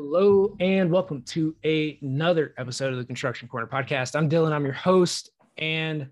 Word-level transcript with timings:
Hello 0.00 0.54
and 0.60 0.92
welcome 0.92 1.22
to 1.22 1.56
another 1.64 2.54
episode 2.56 2.92
of 2.92 3.00
the 3.00 3.04
Construction 3.04 3.48
Corner 3.48 3.66
podcast. 3.66 4.14
I'm 4.14 4.28
Dillon, 4.28 4.52
I'm 4.52 4.62
your 4.62 4.72
host. 4.72 5.30
And 5.56 6.10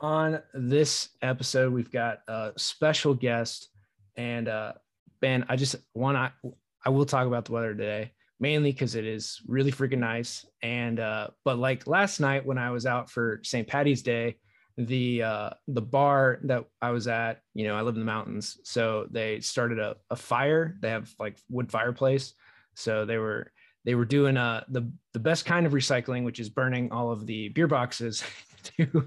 on 0.00 0.42
this 0.52 1.10
episode, 1.22 1.72
we've 1.72 1.92
got 1.92 2.22
a 2.26 2.50
special 2.56 3.14
guest. 3.14 3.68
And 4.16 4.48
uh, 4.48 4.72
Ben, 5.20 5.46
I 5.48 5.54
just 5.54 5.76
want 5.94 6.16
to, 6.16 6.52
I 6.84 6.90
will 6.90 7.06
talk 7.06 7.28
about 7.28 7.44
the 7.44 7.52
weather 7.52 7.72
today, 7.72 8.10
mainly 8.40 8.72
because 8.72 8.96
it 8.96 9.06
is 9.06 9.40
really 9.46 9.70
freaking 9.70 9.98
nice. 9.98 10.44
And, 10.60 10.98
uh, 10.98 11.28
but 11.44 11.58
like 11.58 11.86
last 11.86 12.18
night 12.18 12.44
when 12.44 12.58
I 12.58 12.72
was 12.72 12.86
out 12.86 13.08
for 13.08 13.38
St. 13.44 13.68
Patty's 13.68 14.02
Day, 14.02 14.36
the 14.76 15.22
uh 15.22 15.50
the 15.68 15.82
bar 15.82 16.40
that 16.44 16.64
I 16.80 16.90
was 16.90 17.06
at, 17.06 17.42
you 17.52 17.68
know, 17.68 17.76
I 17.76 17.82
live 17.82 17.94
in 17.94 18.00
the 18.00 18.06
mountains, 18.06 18.58
so 18.64 19.06
they 19.10 19.38
started 19.40 19.78
a, 19.78 19.96
a 20.10 20.16
fire. 20.16 20.78
They 20.80 20.88
have 20.88 21.12
like 21.20 21.36
wood 21.50 21.70
fireplace, 21.70 22.32
so 22.74 23.04
they 23.04 23.18
were 23.18 23.52
they 23.84 23.94
were 23.94 24.04
doing 24.04 24.36
uh 24.36 24.64
the 24.68 24.90
the 25.12 25.18
best 25.18 25.44
kind 25.44 25.66
of 25.66 25.72
recycling, 25.72 26.24
which 26.24 26.40
is 26.40 26.48
burning 26.48 26.90
all 26.92 27.10
of 27.10 27.26
the 27.26 27.48
beer 27.50 27.66
boxes 27.66 28.22
to 28.62 29.04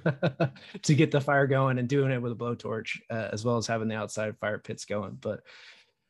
to 0.81 0.95
get 0.95 1.12
the 1.12 1.21
fire 1.21 1.48
going 1.48 1.80
and 1.80 1.88
doing 1.88 2.12
it 2.12 2.21
with 2.21 2.31
a 2.31 2.35
blowtorch, 2.35 2.99
uh, 3.09 3.30
as 3.31 3.45
well 3.45 3.57
as 3.57 3.67
having 3.67 3.88
the 3.88 3.95
outside 3.95 4.38
fire 4.38 4.59
pits 4.59 4.85
going. 4.85 5.17
But 5.20 5.41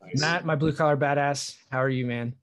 nice. 0.01 0.19
Matt, 0.19 0.45
my 0.45 0.55
blue 0.55 0.73
collar 0.73 0.97
badass, 0.97 1.55
how 1.69 1.79
are 1.79 1.89
you, 1.89 2.05
man? 2.05 2.35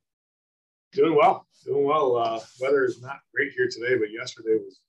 Doing 0.92 1.16
well, 1.16 1.46
doing 1.64 1.84
well. 1.84 2.16
Uh, 2.16 2.40
weather 2.60 2.84
is 2.84 3.00
not 3.00 3.18
great 3.34 3.52
here 3.52 3.68
today, 3.70 3.96
but 3.96 4.12
yesterday 4.12 4.56
was 4.62 4.80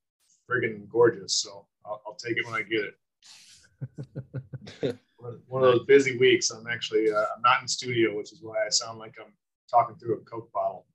friggin' 0.50 0.88
gorgeous. 0.90 1.36
So 1.36 1.66
I'll, 1.86 2.02
I'll 2.06 2.16
take 2.16 2.38
it 2.38 2.46
when 2.46 2.56
I 2.56 2.64
get 2.64 2.84
it. 2.84 2.98
one 5.48 5.64
of 5.64 5.74
those 5.74 5.86
busy 5.86 6.18
weeks. 6.18 6.52
I'm 6.52 6.68
actually 6.68 7.12
uh, 7.12 7.26
I'm 7.36 7.42
not 7.44 7.62
in 7.62 7.68
studio, 7.68 8.16
which 8.16 8.32
is 8.32 8.40
why 8.42 8.56
I 8.66 8.70
sound 8.70 9.00
like 9.00 9.16
I'm 9.20 9.34
talking 9.70 9.96
through 9.96 10.16
a 10.16 10.20
Coke 10.20 10.52
bottle. 10.52 10.86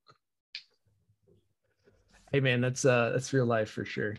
Hey 2.32 2.40
man, 2.40 2.60
that's 2.60 2.84
uh 2.84 3.10
that's 3.12 3.32
real 3.32 3.46
life 3.46 3.70
for 3.70 3.84
sure. 3.84 4.16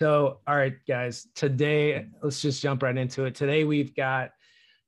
So, 0.00 0.38
all 0.46 0.56
right, 0.56 0.76
guys, 0.86 1.26
today 1.34 2.06
let's 2.22 2.40
just 2.40 2.62
jump 2.62 2.82
right 2.82 2.96
into 2.96 3.24
it. 3.24 3.34
Today 3.34 3.64
we've 3.64 3.94
got 3.96 4.30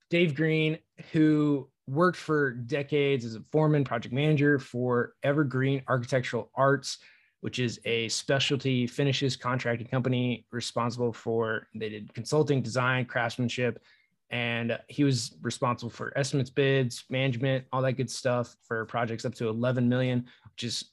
Dave 0.08 0.36
Greene, 0.36 0.78
who 1.12 1.68
worked 1.88 2.18
for 2.18 2.52
decades 2.52 3.24
as 3.24 3.34
a 3.34 3.42
foreman, 3.50 3.82
project 3.82 4.14
manager 4.14 4.60
for 4.60 5.14
EverGreene 5.24 5.82
Architectural 5.88 6.50
Arts 6.54 6.98
which 7.40 7.58
is 7.58 7.80
a 7.84 8.08
specialty 8.08 8.86
finishes 8.86 9.36
contracting 9.36 9.86
company 9.86 10.46
responsible 10.50 11.12
for 11.12 11.68
they 11.74 11.88
did 11.88 12.12
consulting, 12.14 12.62
design, 12.62 13.04
craftsmanship, 13.04 13.82
and 14.30 14.78
he 14.88 15.02
was 15.02 15.36
responsible 15.42 15.90
for 15.90 16.16
estimates, 16.16 16.50
bids, 16.50 17.04
management, 17.10 17.64
all 17.72 17.82
that 17.82 17.92
good 17.94 18.10
stuff 18.10 18.56
for 18.62 18.84
projects 18.86 19.24
up 19.24 19.34
to 19.34 19.48
11 19.48 19.88
million, 19.88 20.24
which 20.52 20.64
is 20.64 20.84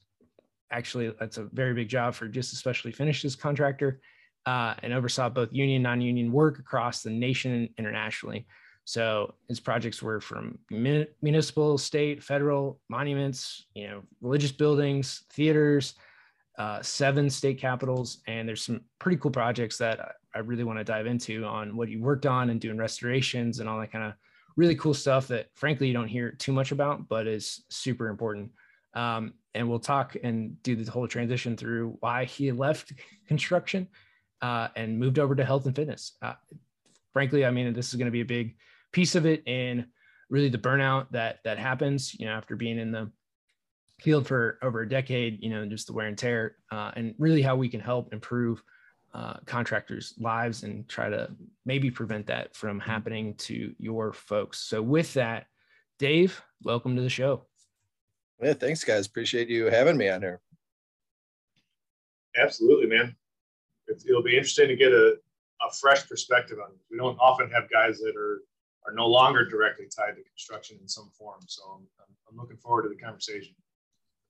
actually 0.70 1.12
that's 1.20 1.38
a 1.38 1.44
very 1.44 1.72
big 1.72 1.88
job 1.88 2.14
for 2.14 2.26
just 2.26 2.52
a 2.52 2.56
specialty 2.56 2.94
finishes 2.94 3.36
contractor, 3.36 4.00
uh, 4.46 4.74
and 4.82 4.92
oversaw 4.92 5.28
both 5.28 5.52
union 5.52 5.82
non-union 5.82 6.32
work 6.32 6.58
across 6.58 7.02
the 7.02 7.10
nation 7.10 7.52
and 7.52 7.68
internationally. 7.78 8.46
So 8.84 9.34
his 9.48 9.60
projects 9.60 10.02
were 10.02 10.18
from 10.18 10.58
municipal, 10.70 11.76
state, 11.76 12.24
federal 12.24 12.80
monuments, 12.88 13.66
you 13.74 13.86
know, 13.86 14.02
religious 14.22 14.50
buildings, 14.50 15.24
theaters, 15.30 15.94
uh, 16.58 16.80
seven 16.82 17.28
state 17.28 17.60
capitols, 17.60 18.22
and 18.26 18.48
there's 18.48 18.64
some 18.64 18.80
pretty 18.98 19.18
cool 19.18 19.30
projects 19.30 19.76
that 19.78 20.14
I 20.38 20.42
really 20.42 20.62
want 20.62 20.78
to 20.78 20.84
dive 20.84 21.06
into 21.06 21.44
on 21.44 21.76
what 21.76 21.88
you 21.88 22.00
worked 22.00 22.24
on 22.24 22.50
and 22.50 22.60
doing 22.60 22.76
restorations 22.76 23.58
and 23.58 23.68
all 23.68 23.80
that 23.80 23.90
kind 23.90 24.04
of 24.04 24.12
really 24.56 24.76
cool 24.76 24.94
stuff 24.94 25.26
that 25.28 25.48
frankly 25.54 25.88
you 25.88 25.92
don't 25.92 26.06
hear 26.06 26.30
too 26.30 26.52
much 26.52 26.70
about, 26.70 27.08
but 27.08 27.26
is 27.26 27.64
super 27.70 28.08
important. 28.08 28.52
Um, 28.94 29.34
and 29.54 29.68
we'll 29.68 29.80
talk 29.80 30.16
and 30.22 30.62
do 30.62 30.76
the 30.76 30.88
whole 30.88 31.08
transition 31.08 31.56
through 31.56 31.96
why 31.98 32.24
he 32.24 32.52
left 32.52 32.92
construction 33.26 33.88
uh, 34.40 34.68
and 34.76 34.96
moved 34.96 35.18
over 35.18 35.34
to 35.34 35.44
health 35.44 35.66
and 35.66 35.74
fitness. 35.74 36.16
Uh, 36.22 36.34
frankly, 37.12 37.44
I 37.44 37.50
mean, 37.50 37.72
this 37.72 37.88
is 37.88 37.94
going 37.94 38.06
to 38.06 38.12
be 38.12 38.20
a 38.20 38.24
big 38.24 38.56
piece 38.92 39.16
of 39.16 39.26
it 39.26 39.42
in 39.46 39.86
really 40.30 40.48
the 40.48 40.58
burnout 40.58 41.10
that 41.10 41.38
that 41.42 41.58
happens, 41.58 42.14
you 42.14 42.26
know, 42.26 42.32
after 42.32 42.54
being 42.54 42.78
in 42.78 42.92
the 42.92 43.10
field 44.00 44.24
for 44.28 44.60
over 44.62 44.82
a 44.82 44.88
decade, 44.88 45.42
you 45.42 45.50
know, 45.50 45.66
just 45.66 45.88
the 45.88 45.92
wear 45.92 46.06
and 46.06 46.16
tear, 46.16 46.56
uh, 46.70 46.92
and 46.94 47.14
really 47.18 47.42
how 47.42 47.56
we 47.56 47.68
can 47.68 47.80
help 47.80 48.12
improve 48.12 48.62
uh, 49.14 49.34
contractors' 49.46 50.14
lives 50.18 50.62
and 50.62 50.88
try 50.88 51.08
to 51.08 51.30
maybe 51.64 51.90
prevent 51.90 52.26
that 52.26 52.54
from 52.54 52.78
mm-hmm. 52.78 52.90
happening 52.90 53.34
to 53.34 53.74
your 53.78 54.12
folks. 54.12 54.58
So, 54.58 54.82
with 54.82 55.14
that, 55.14 55.46
Dave, 55.98 56.40
welcome 56.62 56.94
to 56.96 57.02
the 57.02 57.10
show. 57.10 57.44
Yeah, 58.42 58.52
thanks, 58.52 58.84
guys. 58.84 59.06
Appreciate 59.06 59.48
you 59.48 59.66
having 59.66 59.96
me 59.96 60.08
on 60.08 60.20
here. 60.20 60.40
Absolutely, 62.36 62.86
man. 62.86 63.16
it'll 63.88 64.22
be 64.22 64.36
interesting 64.36 64.68
to 64.68 64.76
get 64.76 64.92
a, 64.92 65.16
a 65.66 65.72
fresh 65.80 66.08
perspective 66.08 66.58
on 66.62 66.70
this. 66.72 66.82
We 66.90 66.98
don't 66.98 67.18
often 67.18 67.50
have 67.50 67.68
guys 67.70 67.98
that 67.98 68.14
are 68.16 68.42
are 68.86 68.94
no 68.94 69.06
longer 69.06 69.44
directly 69.44 69.86
tied 69.86 70.16
to 70.16 70.22
construction 70.22 70.78
in 70.80 70.88
some 70.88 71.10
form. 71.18 71.40
So 71.46 71.62
I'm, 71.74 71.86
I'm 72.30 72.36
looking 72.36 72.56
forward 72.56 72.84
to 72.84 72.88
the 72.88 72.96
conversation 72.96 73.54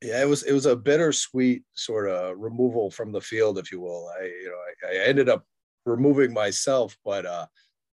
yeah, 0.03 0.23
it 0.23 0.29
was 0.29 0.43
it 0.45 0.53
was 0.53 0.67
a 0.67 0.77
bittersweet 0.77 1.63
sort 1.75 2.09
of 2.09 2.39
removal 2.39 2.91
from 2.91 3.13
the 3.13 3.21
field, 3.21 3.59
if 3.59 3.73
you 3.73 3.81
will. 3.81 4.11
I 4.19 4.25
you 4.25 4.49
know 4.49 4.89
I, 4.89 4.97
I 4.97 5.09
ended 5.09 5.29
up 5.29 5.45
removing 5.85 6.33
myself, 6.33 6.97
but 7.05 7.27
uh, 7.27 7.47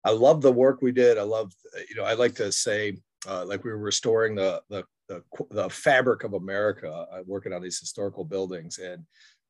I 0.05 0.11
love 0.11 0.41
the 0.41 0.51
work 0.51 0.81
we 0.81 0.91
did. 0.91 1.17
I 1.17 1.23
love 1.23 1.51
you 1.89 1.95
know 1.95 2.03
I 2.03 2.13
like 2.13 2.35
to 2.35 2.51
say 2.51 2.97
uh, 3.27 3.45
like 3.45 3.63
we 3.63 3.71
were 3.71 3.77
restoring 3.77 4.35
the 4.35 4.61
the 4.69 4.83
the, 5.09 5.23
the 5.49 5.69
fabric 5.69 6.23
of 6.23 6.33
America, 6.33 7.07
uh, 7.11 7.23
working 7.25 7.51
on 7.51 7.61
these 7.61 7.79
historical 7.79 8.23
buildings, 8.23 8.77
and 8.77 9.03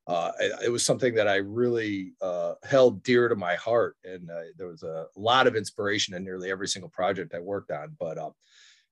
uh, 0.08 0.32
it, 0.40 0.54
it, 0.66 0.70
was 0.70 0.84
something 0.84 1.14
that 1.14 1.28
I 1.28 1.36
really 1.36 2.14
uh, 2.22 2.54
held 2.64 3.04
dear 3.04 3.28
to 3.28 3.36
my 3.36 3.56
heart. 3.56 3.96
And 4.04 4.32
uh, 4.32 4.42
there 4.58 4.68
was 4.68 4.82
a 4.82 5.06
lot 5.16 5.46
of 5.46 5.56
inspiration 5.56 6.16
in 6.16 6.24
nearly 6.24 6.50
every 6.50 6.68
single 6.68 6.90
project 6.90 7.36
I 7.36 7.40
worked 7.40 7.70
on. 7.72 7.96
But 8.00 8.18
uh, 8.18 8.32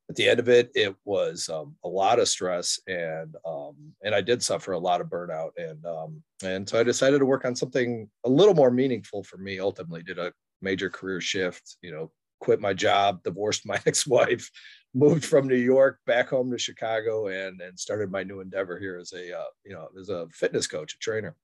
at 0.09 0.15
the 0.15 0.29
end 0.29 0.39
of 0.39 0.47
it, 0.47 0.71
it 0.73 0.95
was 1.03 1.49
um, 1.49 1.75
a 1.83 1.87
lot 1.87 2.19
of 2.19 2.29
stress, 2.29 2.79
and 2.87 3.35
um, 3.45 3.75
and 4.03 4.15
I 4.15 4.21
did 4.21 4.41
suffer 4.41 4.71
a 4.71 4.79
lot 4.79 5.01
of 5.01 5.07
burnout, 5.07 5.51
and 5.57 5.85
um, 5.85 6.23
and 6.43 6.67
so 6.67 6.79
I 6.79 6.83
decided 6.83 7.19
to 7.19 7.25
work 7.25 7.43
on 7.43 7.55
something 7.55 8.09
a 8.23 8.29
little 8.29 8.53
more 8.53 8.71
meaningful 8.71 9.23
for 9.23 9.37
me. 9.37 9.59
Ultimately, 9.59 10.03
did 10.03 10.17
a 10.17 10.31
major 10.61 10.89
career 10.89 11.19
shift. 11.19 11.77
You 11.81 11.91
know, 11.91 12.11
quit 12.39 12.61
my 12.61 12.73
job, 12.73 13.21
divorced 13.23 13.65
my 13.65 13.79
ex-wife, 13.85 14.49
moved 14.93 15.25
from 15.25 15.47
New 15.47 15.55
York 15.55 15.99
back 16.05 16.29
home 16.29 16.51
to 16.51 16.57
Chicago, 16.57 17.27
and 17.27 17.59
and 17.59 17.77
started 17.77 18.09
my 18.09 18.23
new 18.23 18.39
endeavor 18.39 18.79
here 18.79 18.97
as 18.97 19.11
a 19.11 19.37
uh, 19.37 19.45
you 19.65 19.73
know 19.73 19.89
as 19.99 20.07
a 20.07 20.27
fitness 20.31 20.67
coach, 20.67 20.93
a 20.93 20.97
trainer. 20.99 21.35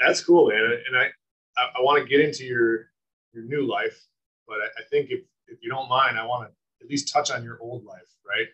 That's 0.00 0.22
cool, 0.22 0.50
man, 0.50 0.82
and 0.86 0.98
I 0.98 1.06
I, 1.56 1.78
I 1.78 1.82
want 1.82 2.02
to 2.02 2.08
get 2.08 2.20
into 2.20 2.44
your 2.44 2.90
your 3.32 3.44
new 3.44 3.66
life, 3.66 3.98
but 4.46 4.56
I, 4.56 4.66
I 4.80 4.84
think 4.90 5.08
if 5.10 5.22
if 5.48 5.58
you 5.62 5.70
don't 5.70 5.88
mind, 5.88 6.18
I 6.18 6.26
want 6.26 6.48
to 6.48 6.84
at 6.84 6.90
least 6.90 7.12
touch 7.12 7.30
on 7.30 7.42
your 7.42 7.58
old 7.60 7.84
life, 7.84 8.14
right? 8.26 8.46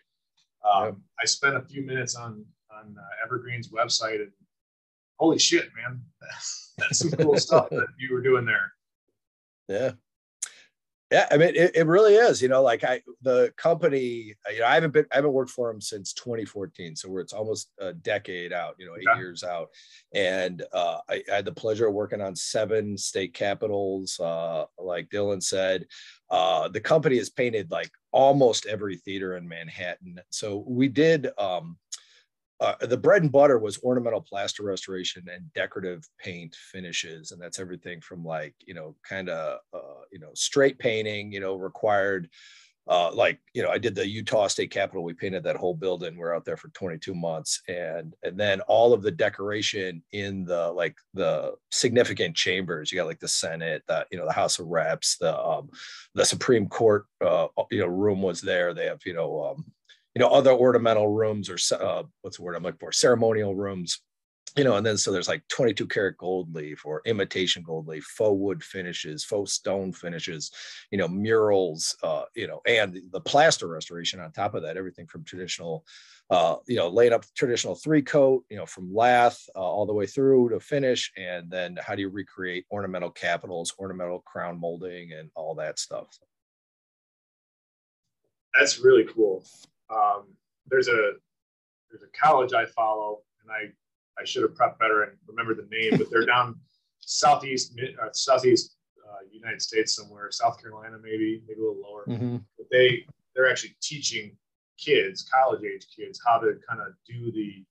Um, 0.69 0.85
yep. 0.85 0.95
I 1.21 1.25
spent 1.25 1.55
a 1.55 1.61
few 1.61 1.85
minutes 1.85 2.15
on 2.15 2.45
on 2.71 2.95
uh, 2.97 3.27
EverGreene's 3.27 3.69
website, 3.69 4.21
and 4.21 4.31
holy 5.19 5.39
shit, 5.39 5.69
man, 5.75 6.01
that's 6.77 6.99
some 6.99 7.11
cool 7.11 7.37
stuff 7.37 7.69
that 7.69 7.87
you 7.99 8.13
were 8.13 8.21
doing 8.21 8.45
there. 8.45 8.73
Yeah, 9.67 9.91
yeah, 11.13 11.27
I 11.29 11.37
mean, 11.37 11.49
it, 11.49 11.75
it, 11.75 11.85
really 11.85 12.15
is. 12.15 12.41
You 12.41 12.47
know, 12.47 12.63
like 12.63 12.83
I, 12.83 13.03
the 13.21 13.53
company, 13.55 14.33
you 14.51 14.59
know, 14.59 14.65
I 14.65 14.73
haven't 14.73 14.93
been, 14.93 15.05
I 15.11 15.17
haven't 15.17 15.33
worked 15.33 15.51
for 15.51 15.71
them 15.71 15.79
since 15.79 16.11
2014, 16.13 16.95
so 16.95 17.15
it's 17.19 17.33
almost 17.33 17.69
a 17.79 17.93
decade 17.93 18.51
out. 18.51 18.73
You 18.79 18.87
know, 18.87 18.95
eight 18.95 19.03
yeah. 19.05 19.17
years 19.17 19.43
out, 19.43 19.69
and 20.15 20.63
uh, 20.73 20.97
I, 21.07 21.21
I, 21.31 21.35
had 21.35 21.45
the 21.45 21.51
pleasure 21.51 21.85
of 21.85 21.93
working 21.93 22.19
on 22.19 22.35
seven 22.35 22.97
state 22.97 23.35
capitols. 23.35 24.19
Uh, 24.19 24.65
like 24.79 25.11
Dillon 25.11 25.39
said, 25.39 25.85
uh, 26.33 26.67
the 26.67 26.81
company 26.81 27.17
has 27.17 27.29
painted 27.29 27.69
like 27.69 27.91
almost 28.11 28.65
every 28.65 28.97
theater 28.97 29.37
in 29.37 29.47
Manhattan. 29.47 30.19
So 30.31 30.65
we 30.67 30.87
did. 30.89 31.29
Um, 31.37 31.77
uh, 32.59 32.75
the 32.85 32.97
bread 32.97 33.21
and 33.21 33.31
butter 33.31 33.59
was 33.59 33.81
ornamental 33.83 34.21
plaster 34.21 34.63
restoration 34.63 35.27
and 35.31 35.51
decorative 35.53 36.07
paint 36.17 36.55
finishes 36.55 37.31
and 37.31 37.41
that's 37.41 37.59
everything 37.59 37.99
from 37.99 38.23
like 38.23 38.53
you 38.65 38.73
know 38.73 38.95
kind 39.07 39.27
of 39.27 39.59
uh, 39.73 40.03
you 40.11 40.19
know 40.19 40.29
straight 40.33 40.79
painting 40.79 41.31
you 41.31 41.41
know 41.41 41.55
required 41.55 42.29
uh, 42.87 43.11
like 43.13 43.39
you 43.53 43.63
know 43.63 43.69
i 43.69 43.77
did 43.77 43.95
the 43.95 44.07
utah 44.07 44.47
state 44.47 44.71
capitol 44.71 45.03
we 45.03 45.13
painted 45.13 45.43
that 45.43 45.55
whole 45.55 45.73
building 45.73 46.17
we're 46.17 46.35
out 46.35 46.45
there 46.45 46.57
for 46.57 46.69
22 46.69 47.15
months 47.15 47.61
and 47.67 48.13
and 48.23 48.37
then 48.37 48.59
all 48.61 48.93
of 48.93 49.01
the 49.01 49.11
decoration 49.11 50.03
in 50.11 50.43
the 50.45 50.71
like 50.71 50.95
the 51.13 51.53
significant 51.71 52.35
chambers 52.35 52.91
you 52.91 52.97
got 52.97 53.07
like 53.07 53.19
the 53.19 53.27
senate 53.27 53.83
the 53.87 54.05
you 54.11 54.17
know 54.17 54.25
the 54.25 54.33
house 54.33 54.59
of 54.59 54.67
reps 54.67 55.17
the 55.17 55.39
um 55.39 55.69
the 56.13 56.25
supreme 56.25 56.67
court 56.67 57.05
uh 57.21 57.47
you 57.71 57.79
know 57.79 57.87
room 57.87 58.21
was 58.21 58.41
there 58.41 58.73
they 58.73 58.85
have 58.85 58.99
you 59.05 59.13
know 59.13 59.43
um 59.45 59.65
you 60.15 60.19
know 60.19 60.27
other 60.27 60.51
ornamental 60.51 61.07
rooms 61.07 61.49
or 61.49 61.57
uh, 61.79 62.03
what's 62.21 62.37
the 62.37 62.43
word 62.43 62.55
I'm 62.55 62.63
looking 62.63 62.77
for 62.79 62.91
ceremonial 62.91 63.55
rooms 63.55 64.01
you 64.55 64.63
know, 64.63 64.75
and 64.75 64.85
then 64.85 64.97
so 64.97 65.11
there's 65.11 65.27
like 65.27 65.47
22 65.47 65.87
karat 65.87 66.17
gold 66.17 66.53
leaf 66.53 66.85
or 66.85 67.01
imitation 67.05 67.63
gold 67.63 67.87
leaf, 67.87 68.03
faux 68.03 68.37
wood 68.37 68.63
finishes, 68.63 69.23
faux 69.23 69.51
stone 69.51 69.91
finishes, 69.91 70.51
you 70.91 70.97
know, 70.97 71.07
murals, 71.07 71.95
uh, 72.03 72.23
you 72.35 72.47
know, 72.47 72.61
and 72.67 73.01
the 73.11 73.21
plaster 73.21 73.67
restoration 73.67 74.19
on 74.19 74.31
top 74.31 74.53
of 74.53 74.61
that, 74.61 74.77
everything 74.77 75.07
from 75.07 75.23
traditional, 75.23 75.83
uh, 76.29 76.57
you 76.67 76.75
know, 76.75 76.87
laying 76.87 77.13
up 77.13 77.25
traditional 77.35 77.73
three 77.73 78.01
coat, 78.03 78.43
you 78.49 78.57
know, 78.57 78.65
from 78.65 78.93
lath 78.93 79.43
uh, 79.55 79.59
all 79.59 79.87
the 79.87 79.93
way 79.93 80.05
through 80.05 80.49
to 80.49 80.59
finish. 80.59 81.11
And 81.17 81.49
then 81.49 81.77
how 81.81 81.95
do 81.95 82.01
you 82.01 82.09
recreate 82.09 82.65
ornamental 82.71 83.09
capitals, 83.09 83.73
ornamental 83.79 84.19
crown 84.19 84.59
molding, 84.59 85.13
and 85.13 85.31
all 85.35 85.55
that 85.55 85.79
stuff? 85.79 86.19
That's 88.57 88.79
really 88.79 89.05
cool. 89.05 89.43
Um, 89.89 90.25
there's 90.67 90.87
a 90.87 91.13
there's 91.89 92.03
a 92.03 92.17
college 92.19 92.53
I 92.53 92.65
follow, 92.65 93.19
and 93.41 93.51
I 93.51 93.73
I 94.19 94.25
should 94.25 94.43
have 94.43 94.51
prepped 94.51 94.79
better 94.79 95.03
and 95.03 95.17
remember 95.27 95.53
the 95.55 95.67
name, 95.71 95.97
but 95.97 96.09
they're 96.09 96.25
down 96.25 96.59
southeast 96.99 97.79
uh, 98.01 98.09
southeast 98.13 98.75
uh, 99.07 99.25
United 99.31 99.61
States 99.61 99.95
somewhere, 99.95 100.29
South 100.31 100.61
Carolina 100.61 100.97
maybe, 101.01 101.41
maybe 101.47 101.59
a 101.59 101.63
little 101.63 101.81
lower. 101.81 102.05
Mm-hmm. 102.07 102.37
But 102.57 102.67
they 102.71 103.05
they're 103.35 103.49
actually 103.49 103.75
teaching 103.81 104.35
kids, 104.77 105.27
college 105.31 105.63
age 105.63 105.87
kids, 105.95 106.19
how 106.25 106.39
to 106.39 106.55
kind 106.67 106.81
of 106.81 106.93
do 107.07 107.31
the 107.31 107.63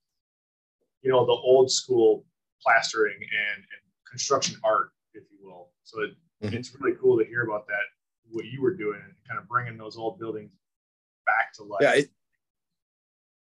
you 1.03 1.11
know 1.11 1.25
the 1.25 1.33
old 1.33 1.71
school 1.71 2.25
plastering 2.63 3.17
and, 3.17 3.57
and 3.57 3.83
construction 4.09 4.57
art, 4.65 4.91
if 5.15 5.25
you 5.31 5.47
will. 5.47 5.71
So 5.85 6.03
it, 6.03 6.11
mm-hmm. 6.43 6.55
it's 6.55 6.75
really 6.79 6.97
cool 7.01 7.19
to 7.19 7.25
hear 7.25 7.43
about 7.43 7.67
that, 7.67 7.83
what 8.31 8.45
you 8.47 8.63
were 8.63 8.75
doing, 8.75 9.01
and 9.03 9.15
kind 9.29 9.41
of 9.41 9.49
bringing 9.49 9.77
those 9.77 9.97
old 9.97 10.19
buildings 10.19 10.51
back 11.27 11.53
to 11.55 11.65
life. 11.65 11.81
Yeah, 11.83 11.95
it, 11.95 12.11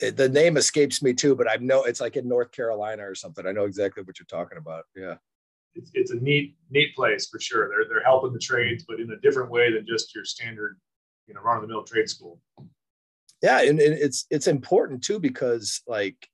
the 0.00 0.28
name 0.28 0.56
escapes 0.56 1.02
me 1.02 1.12
too, 1.12 1.34
but 1.36 1.50
I 1.50 1.56
know 1.56 1.84
it's 1.84 2.00
like 2.00 2.16
in 2.16 2.28
North 2.28 2.52
Carolina 2.52 3.08
or 3.08 3.14
something. 3.14 3.46
I 3.46 3.52
know 3.52 3.64
exactly 3.64 4.02
what 4.02 4.18
you're 4.18 4.26
talking 4.26 4.58
about. 4.58 4.84
Yeah. 4.96 5.16
It's, 5.74 5.90
it's 5.94 6.10
a 6.10 6.16
neat, 6.16 6.56
neat 6.70 6.94
place 6.96 7.28
for 7.28 7.38
sure. 7.38 7.68
They're, 7.68 7.88
they're 7.88 8.04
helping 8.04 8.32
the 8.32 8.38
trades, 8.38 8.84
but 8.88 8.98
in 8.98 9.10
a 9.12 9.20
different 9.20 9.50
way 9.50 9.72
than 9.72 9.86
just 9.86 10.14
your 10.14 10.24
standard, 10.24 10.78
you 11.26 11.34
know, 11.34 11.40
run 11.40 11.56
of 11.56 11.62
the 11.62 11.68
mill 11.68 11.84
trade 11.84 12.08
school. 12.08 12.40
Yeah. 13.42 13.60
And, 13.60 13.78
and, 13.78 13.94
it's, 13.94 14.26
it's 14.30 14.48
important 14.48 15.04
too, 15.04 15.20
because 15.20 15.82
like 15.86 16.28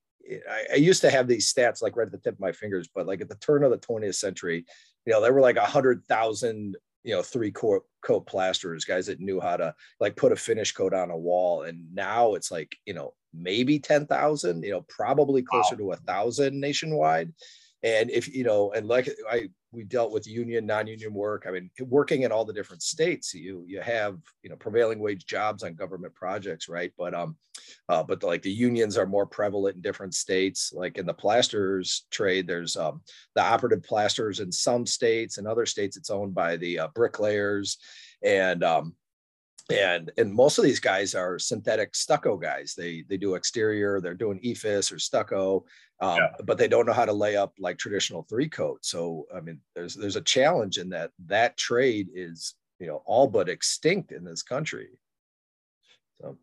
I, 0.50 0.74
I 0.74 0.76
used 0.76 1.02
to 1.02 1.10
have 1.10 1.28
these 1.28 1.52
stats 1.52 1.82
like 1.82 1.96
right 1.96 2.06
at 2.06 2.12
the 2.12 2.18
tip 2.18 2.34
of 2.34 2.40
my 2.40 2.52
fingers, 2.52 2.88
but 2.94 3.06
like 3.06 3.20
at 3.20 3.28
the 3.28 3.36
turn 3.36 3.62
of 3.62 3.70
the 3.70 3.78
20th 3.78 4.14
century, 4.14 4.64
you 5.04 5.12
know, 5.12 5.20
there 5.20 5.32
were 5.32 5.40
like 5.40 5.56
a 5.56 5.64
hundred 5.64 6.04
thousand 6.06 6.76
you 7.06 7.14
know 7.14 7.22
three 7.22 7.52
coat 7.52 7.84
coat 8.02 8.26
plasterers 8.26 8.84
guys 8.84 9.06
that 9.06 9.20
knew 9.20 9.40
how 9.40 9.56
to 9.56 9.72
like 10.00 10.16
put 10.16 10.32
a 10.32 10.36
finish 10.36 10.72
coat 10.72 10.92
on 10.92 11.10
a 11.10 11.16
wall 11.16 11.62
and 11.62 11.94
now 11.94 12.34
it's 12.34 12.50
like 12.50 12.76
you 12.84 12.92
know 12.92 13.14
maybe 13.36 13.78
10,000 13.78 14.62
you 14.62 14.70
know 14.70 14.84
probably 14.88 15.42
closer 15.42 15.76
wow. 15.76 15.78
to 15.78 15.92
a 15.92 15.96
thousand 15.96 16.58
nationwide. 16.60 17.32
And 17.82 18.10
if 18.10 18.32
you 18.34 18.44
know 18.44 18.72
and 18.72 18.86
like 18.86 19.08
i 19.30 19.48
we 19.72 19.84
dealt 19.84 20.10
with 20.10 20.26
union 20.26 20.64
non-union 20.64 21.12
work. 21.12 21.44
I 21.46 21.50
mean 21.50 21.70
working 21.80 22.22
in 22.22 22.32
all 22.32 22.44
the 22.44 22.52
different 22.52 22.82
states 22.82 23.34
you 23.34 23.64
you 23.66 23.80
have 23.80 24.18
you 24.42 24.50
know 24.50 24.56
prevailing 24.56 24.98
wage 24.98 25.26
jobs 25.26 25.62
on 25.62 25.74
government 25.74 26.14
projects 26.14 26.68
right? 26.68 26.92
But 26.96 27.14
um 27.14 27.36
uh, 27.88 28.02
but 28.02 28.22
like 28.22 28.42
the 28.42 28.50
unions 28.50 28.96
are 28.96 29.06
more 29.06 29.26
prevalent 29.26 29.76
in 29.76 29.82
different 29.82 30.14
states. 30.14 30.72
Like 30.74 30.98
in 30.98 31.06
the 31.06 31.14
plasters 31.14 32.06
trade 32.10 32.46
there's 32.46 32.76
um 32.76 33.02
the 33.34 33.42
operative 33.42 33.82
plasters 33.82 34.40
in 34.40 34.50
some 34.50 34.86
states 34.86 35.38
and 35.38 35.46
other 35.46 35.66
states 35.66 35.96
it's 35.96 36.10
owned 36.10 36.34
by 36.34 36.56
the 36.56 36.78
uh, 36.78 36.88
bricklayers. 36.94 37.78
And 38.22 38.64
um 38.64 38.94
and 39.70 40.12
and 40.16 40.32
most 40.32 40.58
of 40.58 40.64
these 40.64 40.80
guys 40.80 41.14
are 41.14 41.38
synthetic 41.38 41.94
stucco 41.94 42.36
guys. 42.36 42.74
They 42.76 43.04
they 43.08 43.16
do 43.16 43.34
exterior 43.34 44.00
they're 44.00 44.14
doing 44.14 44.40
EIFS 44.40 44.92
or 44.92 44.98
stucco 44.98 45.64
um, 46.00 46.16
yeah. 46.16 46.28
but 46.44 46.58
they 46.58 46.68
don't 46.68 46.86
know 46.86 46.92
how 46.92 47.04
to 47.04 47.12
lay 47.12 47.36
up 47.36 47.54
like 47.58 47.78
traditional 47.78 48.22
three 48.28 48.48
coat. 48.48 48.84
So 48.84 49.26
i 49.34 49.40
mean 49.40 49.60
there's 49.74 49.94
there's 49.94 50.16
a 50.16 50.22
challenge 50.22 50.78
in 50.78 50.88
that 50.90 51.10
that 51.26 51.56
trade 51.56 52.08
is 52.14 52.54
you 52.78 52.86
know 52.86 53.02
all 53.06 53.26
but 53.26 53.48
extinct 53.48 54.12
in 54.12 54.24
this 54.24 54.42
country. 54.42 54.88
So. 56.20 56.36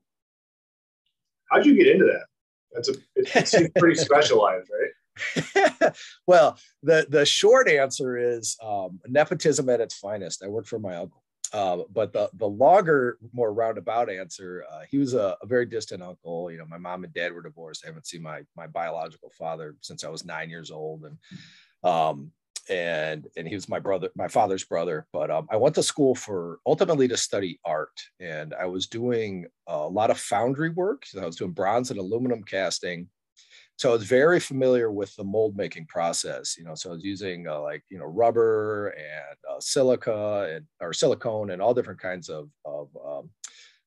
How'd 1.50 1.66
you 1.66 1.76
get 1.76 1.88
into 1.88 2.06
that? 2.06 2.26
That's 2.74 2.90
a 2.90 2.94
it's 3.16 3.72
pretty 3.78 3.96
specialized 4.02 4.70
right? 4.70 5.94
Well 6.28 6.58
the 6.82 7.06
the 7.10 7.26
short 7.26 7.70
answer 7.70 8.18
is 8.18 8.58
um, 8.62 9.00
nepotism 9.08 9.70
at 9.70 9.80
its 9.80 9.96
finest. 9.96 10.44
I 10.44 10.48
worked 10.48 10.68
for 10.68 10.80
my 10.80 10.96
uncle 10.96 11.23
uh, 11.54 11.84
but 11.94 12.12
the 12.12 12.30
the 12.34 12.48
longer, 12.48 13.20
more 13.32 13.54
roundabout 13.54 14.10
answer, 14.10 14.66
uh, 14.72 14.82
he 14.90 14.98
was 14.98 15.14
a, 15.14 15.38
a, 15.42 15.46
very 15.46 15.68
distant 15.68 16.02
uncle. 16.02 16.52
You 16.52 16.58
know, 16.58 16.66
my 16.66 16.80
mom 16.80 17.04
and 17.04 17.14
dad 17.14 17.32
were 17.32 17.44
divorced. 17.44 17.84
I 17.86 17.90
haven't 17.90 18.08
seen 18.08 18.24
my 18.24 18.42
my 18.58 18.66
biological 18.66 19.30
father 19.38 19.76
since 19.82 20.04
I 20.04 20.10
was 20.10 20.26
nine 20.26 20.50
years 20.50 20.72
old, 20.72 21.06
and 21.06 21.18
um, 21.84 22.32
and 22.72 23.28
and 23.38 23.48
he 23.48 23.54
was 23.54 23.70
my 23.70 23.78
brother, 23.78 24.10
my 24.16 24.28
father's 24.28 24.64
brother. 24.64 25.06
But 25.14 25.30
um, 25.30 25.48
I 25.52 25.58
went 25.58 25.76
to 25.76 25.84
school 25.84 26.16
for 26.16 26.58
ultimately 26.66 27.08
to 27.08 27.18
study 27.18 27.60
art, 27.64 28.02
and 28.20 28.56
I 28.56 28.66
was 28.66 28.88
doing 28.88 29.46
a 29.68 29.88
lot 29.88 30.10
of 30.10 30.18
foundry 30.18 30.72
work. 30.72 31.06
So 31.06 31.22
I 31.22 31.26
was 31.26 31.36
doing 31.36 31.52
bronze 31.52 31.92
and 31.92 32.00
aluminum 32.00 32.44
casting 32.44 33.10
so 33.78 33.90
I 33.90 33.94
was 33.94 34.04
very 34.04 34.40
familiar 34.40 34.92
with 34.92 35.16
the 35.16 35.24
mold 35.24 35.56
making 35.58 35.88
process. 35.88 36.58
You 36.58 36.64
know, 36.64 36.76
so 36.76 36.92
I 36.92 36.94
was 36.94 37.04
using 37.04 37.48
uh, 37.48 37.62
like 37.62 37.84
you 37.90 37.98
know 37.98 38.06
rubber 38.06 38.90
and 38.90 39.38
uh, 39.50 39.60
silica 39.60 40.54
and 40.56 40.66
or 40.80 40.94
silicone 40.94 41.52
and 41.52 41.62
all 41.62 41.74
different 41.74 42.00
kinds 42.02 42.30
of 42.30 42.50
of 42.66 42.90
um, 43.06 43.30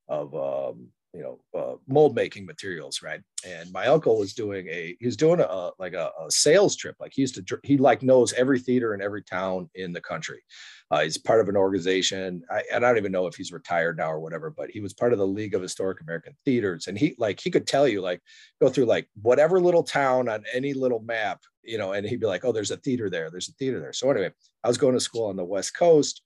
of 0.09 0.35
um, 0.35 0.89
you 1.17 1.23
know 1.23 1.41
uh, 1.59 1.77
mold 1.89 2.15
making 2.15 2.45
materials 2.45 3.01
right 3.03 3.21
and 3.47 3.73
my 3.73 3.87
uncle 3.87 4.19
was 4.19 4.35
doing 4.35 4.69
a 4.69 4.95
he 5.01 5.07
was 5.07 5.17
doing 5.17 5.41
a 5.41 5.71
like 5.79 5.95
a, 5.95 6.11
a, 6.21 6.31
sales 6.31 6.77
trip 6.77 6.95
like 7.01 7.13
he 7.15 7.23
used 7.23 7.35
to 7.35 7.59
he 7.63 7.79
like 7.79 8.03
knows 8.03 8.35
every 8.35 8.59
theater 8.59 8.93
in 8.95 9.01
every 9.01 9.23
town 9.23 9.69
in 9.75 9.93
the 9.93 10.01
country 10.01 10.43
uh, 10.91 11.01
he's 11.01 11.19
part 11.19 11.41
of 11.41 11.49
an 11.49 11.57
organization 11.57 12.43
I, 12.51 12.63
i 12.75 12.79
don't 12.79 12.97
even 12.97 13.13
know 13.13 13.27
if 13.27 13.35
he's 13.35 13.53
retired 13.53 13.97
now 13.97 14.11
or 14.11 14.21
whatever 14.21 14.51
but 14.51 14.71
he 14.71 14.81
was 14.81 14.95
part 14.95 15.13
of 15.13 15.19
the 15.19 15.27
league 15.27 15.55
of 15.55 15.63
historic 15.63 16.01
american 16.01 16.37
theaters 16.45 16.87
and 16.87 16.99
he 16.99 17.15
like 17.19 17.41
he 17.41 17.51
could 17.51 17.67
tell 17.67 17.89
you 17.89 18.01
like 18.01 18.21
go 18.61 18.69
through 18.69 18.87
like 18.87 19.09
whatever 19.21 19.61
little 19.61 19.83
town 19.83 20.29
on 20.29 20.45
any 20.53 20.75
little 20.75 21.01
map 21.01 21.41
you 21.63 21.79
know 21.79 21.93
and 21.93 22.07
he'd 22.07 22.21
be 22.21 22.27
like 22.27 22.45
oh 22.45 22.53
there's 22.53 22.71
a 22.71 22.77
theater 22.79 23.11
there 23.11 23.31
there's 23.31 23.49
a 23.49 23.53
theater 23.53 23.81
there 23.81 23.93
so 23.93 24.11
anyway 24.11 24.31
i 24.65 24.69
was 24.69 24.79
going 24.79 24.95
to 24.95 25.01
school 25.01 25.27
on 25.27 25.37
the 25.37 25.45
west 25.45 25.77
coast 25.77 26.23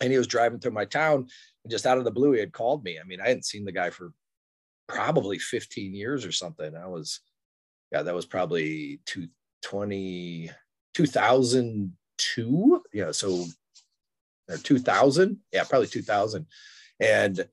and 0.00 0.10
he 0.10 0.18
was 0.18 0.26
driving 0.26 0.58
through 0.58 0.72
my 0.72 0.84
town 0.84 1.26
and 1.64 1.70
just 1.70 1.86
out 1.86 1.98
of 1.98 2.04
the 2.04 2.10
blue 2.10 2.32
he 2.32 2.40
had 2.40 2.52
called 2.52 2.84
me 2.84 2.98
i 2.98 3.04
mean 3.04 3.20
i 3.20 3.28
hadn't 3.28 3.46
seen 3.46 3.64
the 3.64 3.72
guy 3.72 3.90
for 3.90 4.12
probably 4.86 5.38
15 5.38 5.94
years 5.94 6.24
or 6.24 6.32
something. 6.32 6.74
I 6.76 6.86
was, 6.86 7.20
yeah, 7.92 8.02
that 8.02 8.14
was 8.14 8.26
probably 8.26 9.00
20, 9.62 10.50
2002. 10.94 12.82
Yeah. 12.92 13.12
So 13.12 13.44
or 14.48 14.56
2000. 14.56 15.38
Yeah, 15.52 15.64
probably 15.64 15.88
2000. 15.88 16.46
And, 17.00 17.46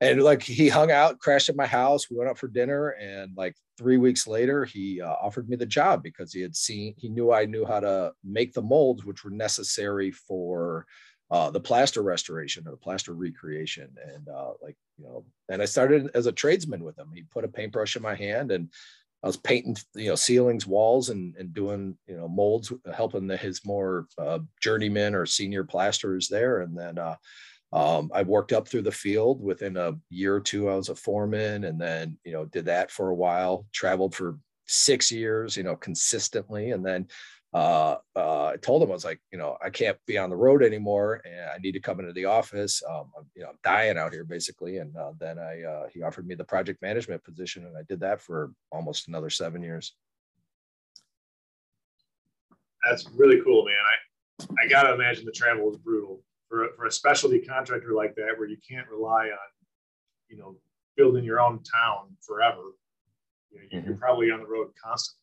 and 0.00 0.22
like 0.22 0.42
he 0.42 0.68
hung 0.68 0.90
out, 0.90 1.18
crashed 1.18 1.48
at 1.48 1.56
my 1.56 1.66
house. 1.66 2.10
We 2.10 2.16
went 2.16 2.30
out 2.30 2.38
for 2.38 2.48
dinner, 2.48 2.90
and 2.90 3.36
like 3.36 3.54
three 3.76 3.96
weeks 3.96 4.26
later, 4.26 4.64
he 4.64 5.00
uh, 5.00 5.14
offered 5.20 5.48
me 5.48 5.56
the 5.56 5.66
job 5.66 6.02
because 6.02 6.32
he 6.32 6.40
had 6.40 6.54
seen, 6.54 6.94
he 6.96 7.08
knew 7.08 7.32
I 7.32 7.46
knew 7.46 7.64
how 7.64 7.80
to 7.80 8.12
make 8.24 8.52
the 8.52 8.62
molds, 8.62 9.04
which 9.04 9.24
were 9.24 9.30
necessary 9.30 10.10
for 10.10 10.86
uh, 11.30 11.50
the 11.50 11.60
plaster 11.60 12.02
restoration 12.02 12.66
or 12.66 12.70
the 12.70 12.76
plaster 12.76 13.12
recreation. 13.12 13.90
And 14.14 14.28
uh, 14.28 14.52
like, 14.62 14.76
you 14.96 15.04
know, 15.04 15.24
and 15.48 15.60
I 15.60 15.66
started 15.66 16.10
as 16.14 16.26
a 16.26 16.32
tradesman 16.32 16.82
with 16.82 16.98
him. 16.98 17.10
He 17.14 17.22
put 17.22 17.44
a 17.44 17.48
paintbrush 17.48 17.96
in 17.96 18.02
my 18.02 18.14
hand 18.14 18.50
and 18.50 18.70
I 19.22 19.26
was 19.26 19.36
painting, 19.36 19.76
you 19.94 20.10
know, 20.10 20.14
ceilings, 20.14 20.66
walls, 20.66 21.08
and, 21.10 21.34
and 21.36 21.52
doing, 21.52 21.98
you 22.06 22.16
know, 22.16 22.28
molds, 22.28 22.72
helping 22.94 23.26
the, 23.26 23.36
his 23.36 23.64
more 23.64 24.06
uh, 24.16 24.38
journeyman 24.60 25.14
or 25.14 25.26
senior 25.26 25.64
plasterers 25.64 26.28
there. 26.28 26.60
And 26.60 26.78
then 26.78 26.98
uh, 26.98 27.16
um, 27.72 28.10
I 28.14 28.22
worked 28.22 28.52
up 28.52 28.68
through 28.68 28.82
the 28.82 28.92
field. 28.92 29.42
Within 29.42 29.76
a 29.76 29.94
year 30.08 30.36
or 30.36 30.40
two, 30.40 30.68
I 30.68 30.76
was 30.76 30.88
a 30.88 30.94
foreman, 30.94 31.64
and 31.64 31.80
then, 31.80 32.16
you 32.24 32.32
know, 32.32 32.44
did 32.44 32.66
that 32.66 32.90
for 32.92 33.10
a 33.10 33.14
while. 33.14 33.66
Traveled 33.72 34.14
for 34.14 34.38
six 34.66 35.10
years, 35.10 35.56
you 35.56 35.64
know, 35.64 35.76
consistently, 35.76 36.70
and 36.70 36.84
then 36.86 37.08
uh, 37.58 37.98
uh, 38.14 38.46
I 38.46 38.56
told 38.56 38.84
him 38.84 38.90
I 38.90 38.92
was 38.92 39.04
like, 39.04 39.20
you 39.32 39.38
know, 39.38 39.58
I 39.60 39.68
can't 39.70 39.98
be 40.06 40.16
on 40.16 40.30
the 40.30 40.36
road 40.36 40.62
anymore, 40.62 41.20
and 41.24 41.50
I 41.50 41.58
need 41.58 41.72
to 41.72 41.80
come 41.80 41.98
into 41.98 42.12
the 42.12 42.26
office. 42.26 42.82
Um, 42.88 43.10
I'm, 43.18 43.24
you 43.34 43.42
know, 43.42 43.48
I'm 43.48 43.58
dying 43.64 43.98
out 43.98 44.12
here 44.12 44.24
basically. 44.24 44.78
And 44.78 44.96
uh, 44.96 45.10
then 45.18 45.40
I 45.40 45.62
uh, 45.62 45.88
he 45.92 46.02
offered 46.02 46.26
me 46.28 46.36
the 46.36 46.44
project 46.44 46.80
management 46.82 47.24
position, 47.24 47.66
and 47.66 47.76
I 47.76 47.82
did 47.88 47.98
that 48.00 48.20
for 48.20 48.52
almost 48.70 49.08
another 49.08 49.28
seven 49.28 49.60
years. 49.60 49.96
That's 52.88 53.08
really 53.16 53.40
cool, 53.42 53.64
man. 53.64 53.74
I 53.74 54.64
I 54.64 54.68
gotta 54.68 54.94
imagine 54.94 55.24
the 55.24 55.32
travel 55.32 55.68
is 55.72 55.78
brutal 55.78 56.22
for 56.48 56.66
a, 56.66 56.68
for 56.76 56.86
a 56.86 56.92
specialty 56.92 57.40
contractor 57.40 57.92
like 57.92 58.14
that, 58.14 58.38
where 58.38 58.46
you 58.46 58.58
can't 58.70 58.88
rely 58.88 59.24
on, 59.24 59.48
you 60.28 60.36
know, 60.36 60.54
building 60.96 61.24
your 61.24 61.40
own 61.40 61.60
town 61.64 62.16
forever. 62.20 62.62
You 63.50 63.58
know, 63.58 63.64
you're 63.72 63.82
mm-hmm. 63.82 63.94
probably 63.94 64.30
on 64.30 64.38
the 64.38 64.46
road 64.46 64.68
constantly. 64.80 65.18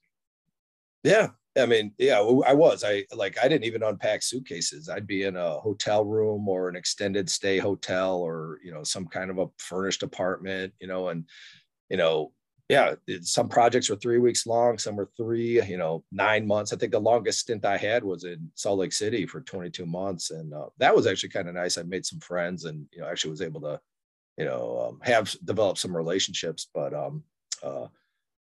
Yeah, 1.03 1.29
I 1.57 1.65
mean, 1.65 1.93
yeah, 1.97 2.19
I 2.19 2.53
was. 2.53 2.83
I 2.83 3.05
like 3.15 3.37
I 3.41 3.47
didn't 3.47 3.63
even 3.63 3.83
unpack 3.83 4.23
suitcases. 4.23 4.89
I'd 4.89 5.07
be 5.07 5.23
in 5.23 5.37
a 5.37 5.51
hotel 5.59 6.03
room 6.03 6.49
or 6.49 6.67
an 6.67 6.75
extended 6.75 7.29
stay 7.29 7.59
hotel 7.59 8.17
or, 8.17 8.59
you 8.63 8.71
know, 8.73 8.83
some 8.83 9.07
kind 9.07 9.31
of 9.31 9.37
a 9.37 9.47
furnished 9.57 10.03
apartment, 10.03 10.73
you 10.81 10.87
know, 10.87 11.09
and 11.09 11.25
you 11.89 11.97
know, 11.97 12.33
yeah, 12.67 12.95
some 13.21 13.47
projects 13.47 13.89
were 13.89 13.95
three 13.95 14.17
weeks 14.17 14.47
long, 14.47 14.77
some 14.77 14.95
were 14.95 15.09
three, 15.15 15.61
you 15.63 15.77
know, 15.77 16.03
nine 16.11 16.47
months. 16.47 16.73
I 16.73 16.77
think 16.77 16.91
the 16.91 16.99
longest 16.99 17.41
stint 17.41 17.63
I 17.63 17.77
had 17.77 18.03
was 18.03 18.23
in 18.23 18.49
Salt 18.55 18.79
Lake 18.79 18.91
City 18.91 19.27
for 19.27 19.41
22 19.41 19.85
months, 19.85 20.31
and 20.31 20.51
uh, 20.53 20.67
that 20.79 20.95
was 20.95 21.05
actually 21.05 21.29
kind 21.29 21.47
of 21.47 21.53
nice. 21.53 21.77
I 21.77 21.83
made 21.83 22.05
some 22.05 22.19
friends, 22.19 22.65
and 22.65 22.87
you 22.91 23.01
know, 23.01 23.07
actually 23.07 23.31
was 23.31 23.43
able 23.43 23.61
to, 23.61 23.79
you 24.37 24.45
know, 24.45 24.89
um, 24.89 24.99
have 25.03 25.35
developed 25.45 25.79
some 25.79 25.95
relationships. 25.95 26.67
But 26.73 26.93
um, 26.95 27.23
uh, 27.61 27.87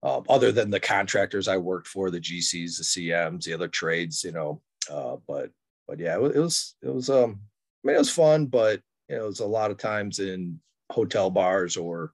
uh, 0.03 0.21
other 0.29 0.51
than 0.51 0.69
the 0.69 0.79
contractors 0.79 1.47
I 1.47 1.57
worked 1.57 1.87
for, 1.87 2.11
the 2.11 2.19
GCs, 2.19 2.77
the 2.77 2.83
CMs, 2.83 3.43
the 3.43 3.53
other 3.53 3.67
trades, 3.67 4.23
you 4.23 4.31
know, 4.31 4.61
uh, 4.91 5.17
but 5.27 5.51
but 5.87 5.99
yeah, 5.99 6.15
it 6.15 6.21
was 6.21 6.35
it 6.35 6.39
was, 6.39 6.75
it 6.81 6.93
was 6.93 7.09
um, 7.09 7.39
I 7.83 7.87
mean, 7.87 7.95
it 7.95 7.99
was 7.99 8.11
fun, 8.11 8.45
but 8.45 8.81
you 9.09 9.17
know, 9.17 9.23
it 9.23 9.27
was 9.27 9.39
a 9.39 9.45
lot 9.45 9.71
of 9.71 9.77
times 9.77 10.19
in 10.19 10.59
hotel 10.91 11.29
bars 11.29 11.77
or 11.77 12.13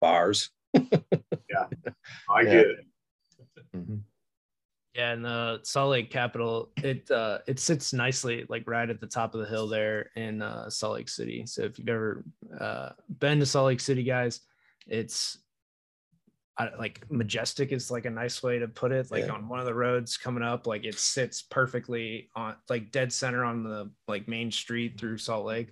bars 0.00 0.50
yeah, 0.74 1.66
I 2.30 2.44
get 2.44 2.66
it. 2.66 2.86
Mm-hmm. 3.76 3.96
Yeah, 4.94 5.12
and 5.12 5.24
the 5.24 5.60
Salt 5.62 5.90
Lake 5.90 6.10
Capitol, 6.10 6.70
it 6.82 7.10
uh, 7.10 7.38
it 7.46 7.58
sits 7.58 7.92
nicely, 7.92 8.44
like 8.48 8.64
right 8.66 8.88
at 8.88 9.00
the 9.00 9.06
top 9.06 9.34
of 9.34 9.40
the 9.40 9.46
hill 9.46 9.66
there 9.66 10.10
in 10.16 10.42
uh, 10.42 10.68
Salt 10.68 10.94
Lake 10.94 11.08
City. 11.08 11.44
So 11.46 11.62
if 11.62 11.78
you've 11.78 11.88
ever 11.88 12.24
uh, 12.58 12.90
been 13.18 13.38
to 13.40 13.46
Salt 13.46 13.66
Lake 13.66 13.80
City, 13.80 14.02
guys, 14.02 14.40
it's 14.86 15.38
like 16.78 17.04
majestic 17.10 17.72
is 17.72 17.90
like 17.90 18.04
a 18.04 18.10
nice 18.10 18.42
way 18.42 18.58
to 18.58 18.68
put 18.68 18.92
it. 18.92 19.10
Like 19.10 19.26
yeah. 19.26 19.32
on 19.32 19.48
one 19.48 19.58
of 19.58 19.66
the 19.66 19.74
roads 19.74 20.16
coming 20.16 20.42
up, 20.42 20.66
like 20.66 20.84
it 20.84 20.98
sits 20.98 21.42
perfectly 21.42 22.28
on 22.36 22.56
like 22.68 22.92
dead 22.92 23.12
center 23.12 23.44
on 23.44 23.62
the 23.62 23.90
like 24.06 24.28
main 24.28 24.50
street 24.50 24.98
through 24.98 25.18
Salt 25.18 25.46
Lake. 25.46 25.68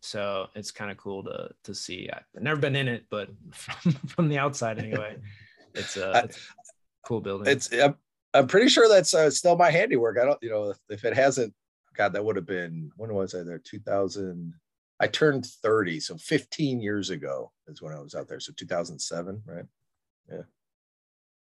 So 0.00 0.48
it's 0.54 0.70
kind 0.70 0.90
of 0.90 0.96
cool 0.96 1.22
to 1.24 1.50
to 1.64 1.74
see. 1.74 2.08
I've 2.12 2.42
never 2.42 2.60
been 2.60 2.76
in 2.76 2.88
it, 2.88 3.04
but 3.10 3.28
from, 3.52 3.92
from 3.92 4.28
the 4.28 4.38
outside 4.38 4.78
anyway, 4.78 5.16
it's 5.74 5.96
a, 5.96 6.22
it's 6.24 6.36
a 6.36 7.06
cool 7.06 7.20
building. 7.20 7.46
It's 7.52 7.72
I'm, 7.72 7.96
I'm 8.34 8.46
pretty 8.46 8.68
sure 8.68 8.88
that's 8.88 9.14
uh, 9.14 9.30
still 9.30 9.56
my 9.56 9.70
handiwork. 9.70 10.18
I 10.20 10.24
don't, 10.24 10.42
you 10.42 10.50
know, 10.50 10.70
if, 10.70 10.78
if 10.90 11.04
it 11.04 11.14
hasn't, 11.14 11.54
God, 11.96 12.12
that 12.12 12.24
would 12.24 12.36
have 12.36 12.46
been 12.46 12.90
when 12.96 13.14
was 13.14 13.34
I 13.34 13.42
there? 13.42 13.58
2000. 13.58 14.52
I 14.98 15.06
turned 15.06 15.44
30, 15.44 16.00
so 16.00 16.16
15 16.16 16.80
years 16.80 17.10
ago 17.10 17.52
is 17.68 17.82
when 17.82 17.92
I 17.92 18.00
was 18.00 18.14
out 18.14 18.28
there. 18.28 18.40
So 18.40 18.52
2007, 18.56 19.42
right? 19.46 19.64
Yeah. 20.30 20.42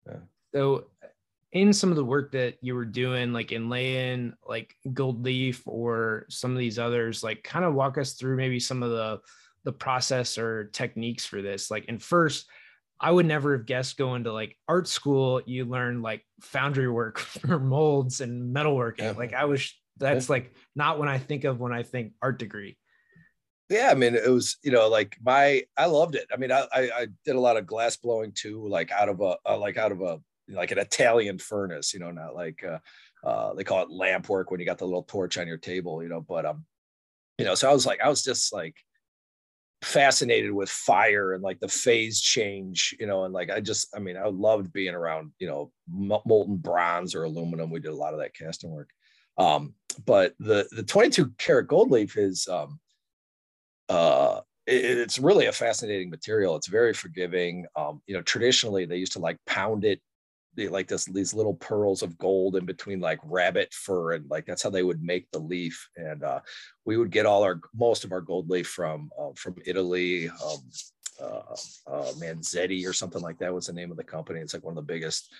Yeah. 0.06 0.16
So 0.54 0.86
in 1.52 1.72
some 1.72 1.90
of 1.90 1.96
the 1.96 2.04
work 2.04 2.32
that 2.32 2.56
you 2.60 2.74
were 2.74 2.84
doing, 2.84 3.32
like 3.32 3.52
in 3.52 3.68
lay-in, 3.68 4.34
like 4.46 4.74
Gold 4.92 5.24
Leaf 5.24 5.62
or 5.66 6.26
some 6.28 6.50
of 6.50 6.58
these 6.58 6.78
others, 6.78 7.22
like 7.22 7.44
kind 7.44 7.64
of 7.64 7.74
walk 7.74 7.96
us 7.96 8.14
through 8.14 8.36
maybe 8.36 8.60
some 8.60 8.82
of 8.82 8.90
the 8.90 9.20
the 9.64 9.72
process 9.72 10.36
or 10.36 10.64
techniques 10.74 11.24
for 11.24 11.40
this. 11.40 11.70
Like, 11.70 11.86
and 11.88 12.02
first, 12.02 12.46
I 13.00 13.10
would 13.10 13.26
never 13.26 13.56
have 13.56 13.66
guessed 13.66 13.96
going 13.96 14.24
to 14.24 14.32
like 14.32 14.56
art 14.68 14.88
school, 14.88 15.40
you 15.46 15.64
learn 15.64 16.02
like 16.02 16.22
foundry 16.40 16.88
work 16.88 17.18
for 17.18 17.58
molds 17.58 18.20
and 18.20 18.54
metalworking. 18.54 18.98
Yeah. 18.98 19.14
Like 19.16 19.32
I 19.32 19.44
was 19.44 19.72
that's 19.96 20.28
yeah. 20.28 20.32
like 20.32 20.54
not 20.74 20.98
when 20.98 21.08
I 21.08 21.18
think 21.18 21.44
of 21.44 21.60
when 21.60 21.72
I 21.72 21.82
think 21.82 22.12
art 22.20 22.38
degree. 22.38 22.76
Yeah, 23.70 23.88
I 23.90 23.94
mean, 23.94 24.14
it 24.14 24.28
was 24.28 24.58
you 24.62 24.70
know 24.70 24.88
like 24.88 25.16
my 25.24 25.62
I 25.76 25.86
loved 25.86 26.16
it. 26.16 26.26
I 26.32 26.36
mean, 26.36 26.52
I 26.52 26.66
I, 26.72 27.06
did 27.24 27.36
a 27.36 27.40
lot 27.40 27.56
of 27.56 27.66
glass 27.66 27.96
blowing 27.96 28.32
too, 28.32 28.66
like 28.68 28.90
out 28.92 29.08
of 29.08 29.20
a, 29.20 29.36
a 29.46 29.56
like 29.56 29.78
out 29.78 29.92
of 29.92 30.02
a 30.02 30.20
like 30.48 30.70
an 30.70 30.78
Italian 30.78 31.38
furnace, 31.38 31.94
you 31.94 32.00
know, 32.00 32.10
not 32.10 32.34
like 32.34 32.62
uh, 32.62 33.26
uh, 33.26 33.54
they 33.54 33.64
call 33.64 33.82
it 33.82 33.90
lamp 33.90 34.28
work 34.28 34.50
when 34.50 34.60
you 34.60 34.66
got 34.66 34.78
the 34.78 34.84
little 34.84 35.04
torch 35.04 35.38
on 35.38 35.46
your 35.46 35.56
table, 35.56 36.02
you 36.02 36.08
know. 36.08 36.20
But 36.20 36.44
um, 36.44 36.66
you 37.38 37.44
know, 37.44 37.54
so 37.54 37.70
I 37.70 37.72
was 37.72 37.86
like, 37.86 38.00
I 38.02 38.08
was 38.08 38.22
just 38.22 38.52
like 38.52 38.76
fascinated 39.82 40.52
with 40.52 40.68
fire 40.68 41.32
and 41.32 41.42
like 41.42 41.60
the 41.60 41.68
phase 41.68 42.20
change, 42.20 42.94
you 42.98 43.06
know, 43.06 43.24
and 43.24 43.34
like 43.34 43.50
I 43.50 43.60
just, 43.60 43.94
I 43.94 43.98
mean, 43.98 44.16
I 44.16 44.26
loved 44.26 44.72
being 44.72 44.94
around, 44.94 45.32
you 45.38 45.46
know, 45.46 45.72
molten 45.90 46.56
bronze 46.56 47.14
or 47.14 47.24
aluminum. 47.24 47.70
We 47.70 47.80
did 47.80 47.92
a 47.92 47.96
lot 47.96 48.14
of 48.14 48.20
that 48.20 48.34
casting 48.34 48.70
work. 48.70 48.90
Um, 49.36 49.74
but 50.06 50.34
the 50.38 50.66
the 50.70 50.82
22 50.82 51.32
karat 51.38 51.68
gold 51.68 51.90
leaf 51.90 52.16
is 52.16 52.46
um, 52.48 52.78
uh, 53.88 54.40
it, 54.66 54.84
it's 54.84 55.18
really 55.18 55.46
a 55.46 55.52
fascinating 55.52 56.10
material. 56.10 56.56
It's 56.56 56.68
very 56.68 56.94
forgiving. 56.94 57.66
Um, 57.76 58.00
you 58.06 58.14
know, 58.14 58.22
traditionally 58.22 58.84
they 58.86 58.96
used 58.96 59.12
to 59.12 59.18
like 59.18 59.38
pound 59.46 59.84
it 59.84 60.00
like 60.56 60.86
this 60.86 61.04
these 61.06 61.34
little 61.34 61.54
pearls 61.54 62.02
of 62.02 62.16
gold 62.18 62.56
in 62.56 62.64
between 62.64 63.00
like 63.00 63.18
rabbit 63.24 63.72
fur 63.72 64.12
and 64.12 64.28
like 64.30 64.46
that's 64.46 64.62
how 64.62 64.70
they 64.70 64.82
would 64.82 65.02
make 65.02 65.30
the 65.30 65.38
leaf 65.38 65.88
and 65.96 66.22
uh, 66.22 66.40
we 66.84 66.96
would 66.96 67.10
get 67.10 67.26
all 67.26 67.42
our 67.42 67.60
most 67.74 68.04
of 68.04 68.12
our 68.12 68.20
gold 68.20 68.48
leaf 68.48 68.68
from 68.68 69.10
uh, 69.18 69.30
from 69.34 69.56
Italy 69.66 70.28
um, 70.28 70.70
uh, 71.20 71.56
uh, 71.86 72.12
Manzetti 72.18 72.86
or 72.86 72.92
something 72.92 73.22
like 73.22 73.38
that 73.38 73.52
was 73.52 73.66
the 73.66 73.72
name 73.72 73.90
of 73.90 73.96
the 73.96 74.04
company 74.04 74.40
it's 74.40 74.54
like 74.54 74.64
one 74.64 74.76
of 74.76 74.86
the 74.86 74.92
biggest 74.92 75.32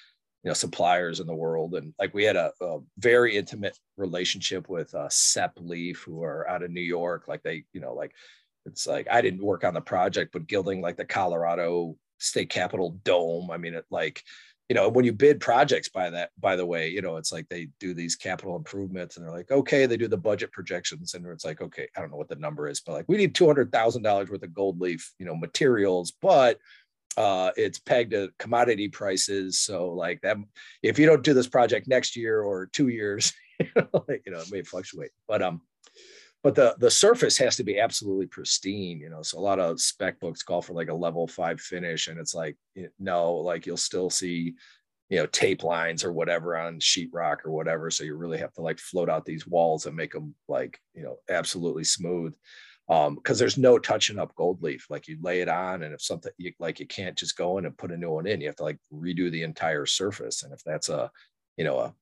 you 0.45 0.51
know 0.51 0.55
suppliers 0.55 1.21
in 1.21 1.27
the 1.27 1.35
world. 1.35 1.75
And 1.75 1.95
like 1.99 2.15
we 2.15 2.25
had 2.25 2.37
a, 2.37 2.53
a 2.61 2.79
very 2.99 3.37
intimate 3.37 3.79
relationship 3.97 4.69
with 4.69 4.95
uh, 4.95 5.09
Sepp 5.09 5.53
Leaf 5.57 6.03
who 6.07 6.23
are 6.23 6.49
out 6.49 6.63
of 6.63 6.71
New 6.71 6.81
York. 6.81 7.25
Like 7.27 7.43
they 7.43 7.65
you 7.73 7.81
know 7.81 7.95
like 7.95 8.13
it's 8.67 8.87
like 8.87 9.09
I 9.11 9.21
didn't 9.21 9.43
work 9.43 9.65
on 9.65 9.75
the 9.75 9.81
project 9.81 10.33
but 10.33 10.47
gilding 10.47 10.81
like 10.81 10.97
the 10.97 11.05
Colorado 11.05 11.97
state 12.19 12.49
capitol 12.49 12.99
dome 13.05 13.51
i 13.51 13.57
mean 13.57 13.75
it 13.75 13.85
like 13.91 14.23
you 14.69 14.75
know 14.75 14.89
when 14.89 15.05
you 15.05 15.13
bid 15.13 15.41
projects 15.41 15.89
by 15.89 16.09
that 16.09 16.31
by 16.41 16.57
the 16.57 16.65
way 16.65 16.89
you 16.89 17.03
know 17.03 17.17
it's 17.17 17.33
like 17.33 17.47
they 17.49 17.69
do 17.79 17.93
these 17.93 18.17
capital 18.17 18.57
improvements 18.57 19.17
and 19.17 19.25
they're 19.25 19.35
like 19.35 19.51
okay 19.51 19.85
they 19.85 19.97
do 19.97 20.09
the 20.09 20.17
budget 20.17 20.51
projections 20.53 21.15
and 21.15 21.27
it's 21.27 21.45
like 21.45 21.61
okay 21.61 21.89
i 21.97 22.01
don't 22.01 22.11
know 22.11 22.17
what 22.17 22.29
the 22.29 22.37
number 22.37 22.67
is 22.67 22.81
but 22.81 22.93
like 22.93 23.05
we 23.09 23.17
need 23.17 23.35
$200000 23.35 24.31
worth 24.31 24.43
of 24.43 24.55
gold 24.55 24.81
leaf 24.81 25.13
you 25.19 25.27
know 25.27 25.37
materials 25.37 26.13
but 26.23 26.59
uh 27.16 27.50
it's 27.56 27.78
pegged 27.78 28.12
to 28.12 28.30
commodity 28.38 28.88
prices. 28.88 29.61
So 29.61 29.90
like 29.92 30.21
that 30.23 30.37
if 30.83 30.99
you 30.99 31.06
don't 31.06 31.25
do 31.25 31.35
this 31.35 31.49
project 31.49 31.88
next 31.88 32.16
year 32.16 32.42
or 32.42 32.66
two 32.66 32.88
years 32.88 33.33
you 33.61 33.71
know, 33.76 34.04
it 34.09 34.52
may 34.52 34.62
fluctuate. 34.62 35.11
But 35.28 35.42
um 35.42 35.62
but 36.42 36.54
the 36.54 36.75
the 36.78 36.90
surface 36.90 37.38
has 37.38 37.56
to 37.56 37.64
be 37.64 37.78
absolutely 37.78 38.26
pristine 38.26 39.00
you 39.00 39.09
know 39.09 39.23
so 39.23 39.38
a 39.38 39.40
lot 39.40 39.59
of 39.59 39.80
spec 39.80 40.21
books 40.21 40.42
call 40.42 40.61
for 40.61 40.75
like 40.75 40.90
a 40.90 40.94
level 40.94 41.26
five 41.26 41.59
finish 41.59 42.06
and 42.09 42.21
it's 42.21 42.35
like 42.35 42.54
no 42.99 43.33
like 43.33 43.64
you'll 43.64 43.78
still 43.78 44.11
see 44.11 44.54
you 45.11 45.18
know 45.18 45.26
tape 45.26 45.62
lines 45.62 46.04
or 46.04 46.12
whatever 46.12 46.56
on 46.56 46.78
sheetrock 46.78 47.44
or 47.44 47.52
whatever. 47.52 47.90
So 47.90 48.04
you 48.04 48.16
really 48.16 48.38
have 48.38 48.52
to 48.54 48.62
like 48.62 48.78
float 48.78 49.09
out 49.09 49.25
these 49.25 49.47
walls 49.47 49.87
and 49.87 49.97
make 49.97 50.12
them 50.12 50.35
like 50.49 50.78
you 50.94 51.02
know 51.02 51.16
absolutely 51.28 51.85
smooth 51.85 52.35
um 52.88 53.14
because 53.14 53.38
there's 53.38 53.57
no 53.57 53.79
touching 53.79 54.19
up 54.19 54.35
gold 54.35 54.62
leaf 54.62 54.87
like 54.91 55.09
you 55.09 55.17
lay 55.23 55.41
it 55.41 55.49
on 55.49 55.83
and 55.83 55.95
if 55.95 56.03
something 56.03 56.33
you, 56.37 56.53
like 56.59 56.79
you 56.79 56.87
can't 56.87 57.17
just 57.17 57.37
go 57.37 57.59
in 57.59 57.64
and 57.64 57.79
put 57.79 57.93
a 57.93 57.97
new 57.97 58.11
one 58.11 58.26
in 58.26 58.41
you 58.41 58.47
have 58.47 58.57
to 58.57 58.62
like 58.62 58.79
redo 58.93 59.31
the 59.31 59.43
entire 59.43 59.87
surface 59.87 60.43
and 60.43 60.53
if 60.53 60.62
that's 60.64 60.88
a 60.88 61.11
you 61.57 61.64
know 61.64 61.79
a 61.79 61.95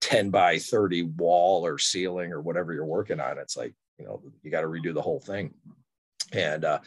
10 0.00 0.30
by 0.30 0.58
30 0.58 1.02
wall 1.02 1.66
or 1.66 1.76
ceiling 1.76 2.32
or 2.32 2.40
whatever 2.40 2.72
you're 2.72 2.84
working 2.84 3.18
on 3.18 3.36
it's 3.38 3.56
like 3.56 3.74
you 3.98 4.06
know 4.06 4.22
you 4.42 4.50
got 4.50 4.62
to 4.62 4.68
redo 4.68 4.94
the 4.94 5.02
whole 5.02 5.20
thing. 5.20 5.52
And 6.32 6.64
uh, 6.64 6.80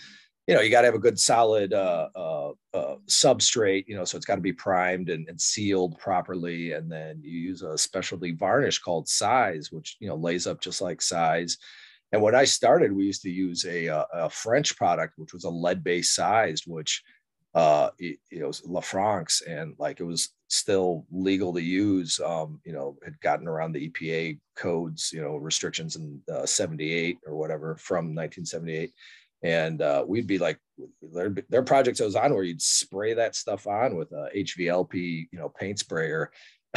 you 0.48 0.56
know 0.56 0.62
you 0.62 0.70
got 0.70 0.82
to 0.82 0.88
have 0.88 0.96
a 0.96 1.00
good 1.00 1.20
solid 1.20 1.74
uh, 1.74 2.10
uh, 2.16 2.52
uh, 2.74 2.96
substrate 3.08 3.86
you 3.88 3.96
know 3.96 4.04
so 4.04 4.18
it's 4.18 4.26
got 4.26 4.36
to 4.36 4.42
be 4.42 4.54
primed 4.54 5.10
and, 5.10 5.28
and, 5.30 5.40
sealed 5.40 5.98
properly 5.98 6.74
and 6.74 6.92
then 6.92 7.22
you 7.24 7.40
use 7.40 7.62
a 7.62 7.78
specialty 7.78 8.32
varnish 8.32 8.80
called 8.80 9.08
size 9.08 9.72
which 9.72 9.98
you 10.00 10.08
know 10.08 10.16
lays 10.16 10.48
up 10.48 10.60
just 10.60 10.82
like 10.82 11.02
size 11.02 11.58
and 12.12 12.22
when 12.22 12.36
i 12.36 12.44
started 12.44 12.92
we 12.92 13.06
used 13.06 13.22
to 13.22 13.30
use 13.30 13.66
a, 13.66 13.88
a, 13.88 14.06
a 14.14 14.30
french 14.30 14.76
product 14.78 15.14
which 15.18 15.34
was 15.34 15.44
a 15.44 15.50
lead 15.50 15.84
based 15.84 16.16
sized 16.16 16.64
which 16.68 17.04
uh 17.54 17.90
it, 18.00 18.18
it 18.32 18.46
was 18.46 18.62
Lefranc's 18.62 19.42
and 19.42 19.76
like 19.78 20.00
it 20.00 20.06
was 20.06 20.30
still 20.48 21.06
legal 21.12 21.54
to 21.54 21.62
use 21.62 22.20
um 22.26 22.60
you 22.66 22.74
know 22.74 22.98
had 23.04 23.20
gotten 23.22 23.48
around 23.48 23.74
the 23.74 23.90
EPA 23.90 24.40
codes 24.56 25.12
you 25.14 25.22
know 25.22 25.36
restrictions 25.36 25.96
in 25.96 26.22
uh, 26.32 26.46
78 26.46 27.18
or 27.26 27.36
whatever 27.36 27.76
from 27.78 28.16
1978 28.16 28.92
and 29.44 29.82
uh, 29.82 30.06
we'd 30.08 30.28
be 30.28 30.38
like 30.38 30.60
are 31.16 31.64
projects 31.64 32.00
I 32.00 32.06
was 32.06 32.16
on 32.16 32.34
where 32.34 32.44
you'd 32.44 32.62
spray 32.62 33.14
that 33.16 33.36
stuff 33.36 33.68
on 33.68 33.96
with 33.96 34.12
a 34.12 34.30
HVLP 34.36 35.28
you 35.32 35.40
know 35.40 35.50
paint 35.50 35.80
sprayer 35.80 36.32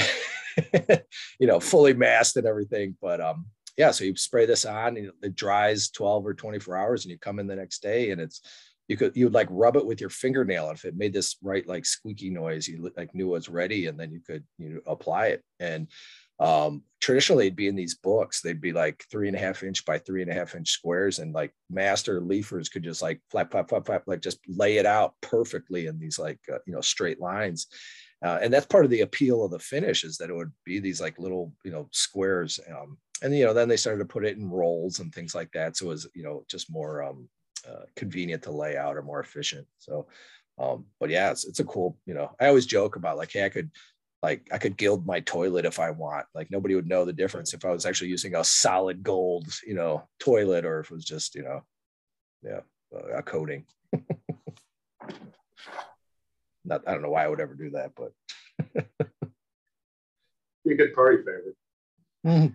you 1.38 1.46
know 1.46 1.60
fully 1.60 1.94
masked 1.94 2.36
and 2.36 2.46
everything 2.46 2.96
but 3.00 3.20
um 3.20 3.46
yeah 3.76 3.90
so 3.90 4.04
you 4.04 4.16
spray 4.16 4.46
this 4.46 4.64
on 4.64 4.96
and 4.96 5.10
it 5.22 5.34
dries 5.34 5.90
12 5.90 6.26
or 6.26 6.34
24 6.34 6.76
hours 6.76 7.04
and 7.04 7.10
you 7.12 7.18
come 7.18 7.38
in 7.38 7.46
the 7.46 7.56
next 7.56 7.82
day 7.82 8.10
and 8.10 8.20
it's 8.20 8.40
you 8.88 8.96
could 8.96 9.16
you 9.16 9.26
would 9.26 9.34
like 9.34 9.48
rub 9.50 9.76
it 9.76 9.86
with 9.86 10.00
your 10.00 10.10
fingernail 10.10 10.70
if 10.70 10.84
it 10.84 10.96
made 10.96 11.12
this 11.12 11.36
right 11.42 11.66
like 11.66 11.86
squeaky 11.86 12.30
noise 12.30 12.68
you 12.68 12.90
like 12.96 13.14
knew 13.14 13.28
it 13.28 13.30
was 13.30 13.48
ready 13.48 13.86
and 13.86 13.98
then 13.98 14.12
you 14.12 14.20
could 14.20 14.44
you 14.58 14.68
know 14.68 14.80
apply 14.86 15.28
it. 15.28 15.42
And 15.60 15.88
um 16.40 16.82
traditionally 17.00 17.46
it'd 17.46 17.56
be 17.56 17.68
in 17.68 17.76
these 17.76 17.94
books 17.94 18.40
they'd 18.40 18.60
be 18.60 18.72
like 18.72 19.04
three 19.08 19.28
and 19.28 19.36
a 19.36 19.40
half 19.40 19.62
inch 19.62 19.84
by 19.84 19.98
three 19.98 20.20
and 20.20 20.30
a 20.30 20.34
half 20.34 20.56
inch 20.56 20.68
squares 20.68 21.20
and 21.20 21.32
like 21.32 21.52
master 21.70 22.20
leafers 22.20 22.68
could 22.68 22.82
just 22.82 23.02
like 23.02 23.20
flap 23.30 23.52
flap 23.52 23.68
flap 23.68 23.86
flap 23.86 24.02
like 24.08 24.20
just 24.20 24.40
lay 24.48 24.78
it 24.78 24.84
out 24.84 25.14
perfectly 25.20 25.86
in 25.86 25.96
these 25.98 26.18
like 26.18 26.40
uh, 26.52 26.58
you 26.66 26.72
know 26.72 26.80
straight 26.80 27.20
lines 27.20 27.68
uh, 28.24 28.38
and 28.42 28.52
that's 28.52 28.66
part 28.66 28.84
of 28.84 28.90
the 28.90 29.02
appeal 29.02 29.44
of 29.44 29.52
the 29.52 29.58
finish 29.58 30.04
is 30.04 30.16
that 30.18 30.30
it 30.30 30.34
would 30.36 30.52
be 30.64 30.80
these 30.80 31.00
like 31.00 31.18
little 31.18 31.52
you 31.64 31.70
know 31.70 31.88
squares 31.92 32.58
um, 32.76 32.98
and 33.22 33.36
you 33.36 33.44
know 33.44 33.54
then 33.54 33.68
they 33.68 33.76
started 33.76 33.98
to 34.00 34.04
put 34.04 34.24
it 34.24 34.36
in 34.36 34.50
rolls 34.50 35.00
and 35.00 35.14
things 35.14 35.34
like 35.34 35.52
that 35.52 35.76
so 35.76 35.86
it 35.86 35.90
was 35.90 36.06
you 36.14 36.24
know 36.24 36.44
just 36.48 36.72
more 36.72 37.02
um, 37.02 37.28
uh, 37.68 37.84
convenient 37.96 38.42
to 38.42 38.50
lay 38.50 38.76
out 38.76 38.96
or 38.96 39.02
more 39.02 39.20
efficient. 39.20 39.66
So, 39.78 40.06
Um, 40.58 40.86
but 41.00 41.10
yeah, 41.10 41.30
it's, 41.30 41.44
it's 41.46 41.60
a 41.60 41.64
cool, 41.64 41.98
you 42.06 42.14
know, 42.14 42.30
I 42.40 42.46
always 42.46 42.66
joke 42.66 42.96
about 42.96 43.16
like, 43.16 43.32
hey, 43.32 43.44
I 43.44 43.48
could 43.48 43.70
like 44.22 44.48
I 44.52 44.58
could 44.58 44.76
gild 44.76 45.06
my 45.06 45.20
toilet 45.20 45.64
if 45.64 45.78
I 45.80 45.90
want. 45.90 46.26
Like 46.34 46.50
nobody 46.50 46.74
would 46.74 46.86
know 46.88 47.04
the 47.04 47.12
difference 47.12 47.54
if 47.54 47.64
I 47.64 47.70
was 47.70 47.86
actually 47.86 48.10
using 48.10 48.34
a 48.36 48.44
solid 48.44 49.02
gold, 49.02 49.46
you 49.66 49.74
know, 49.74 50.08
toilet 50.20 50.64
or 50.64 50.80
if 50.80 50.90
it 50.90 50.94
was 50.94 51.04
just, 51.04 51.34
you 51.34 51.42
know, 51.42 51.62
yeah, 52.42 52.60
a 53.14 53.22
coating. 53.22 53.64
Not, 56.64 56.82
I 56.86 56.92
don't 56.92 57.02
know 57.02 57.10
why 57.10 57.24
I 57.24 57.28
would 57.28 57.40
ever 57.40 57.54
do 57.54 57.70
that, 57.70 57.92
but 57.94 58.12
be 60.64 60.72
a 60.72 60.76
good 60.76 60.94
party 60.94 61.18
favorite. 61.18 61.56
Mm-hmm. 62.26 62.54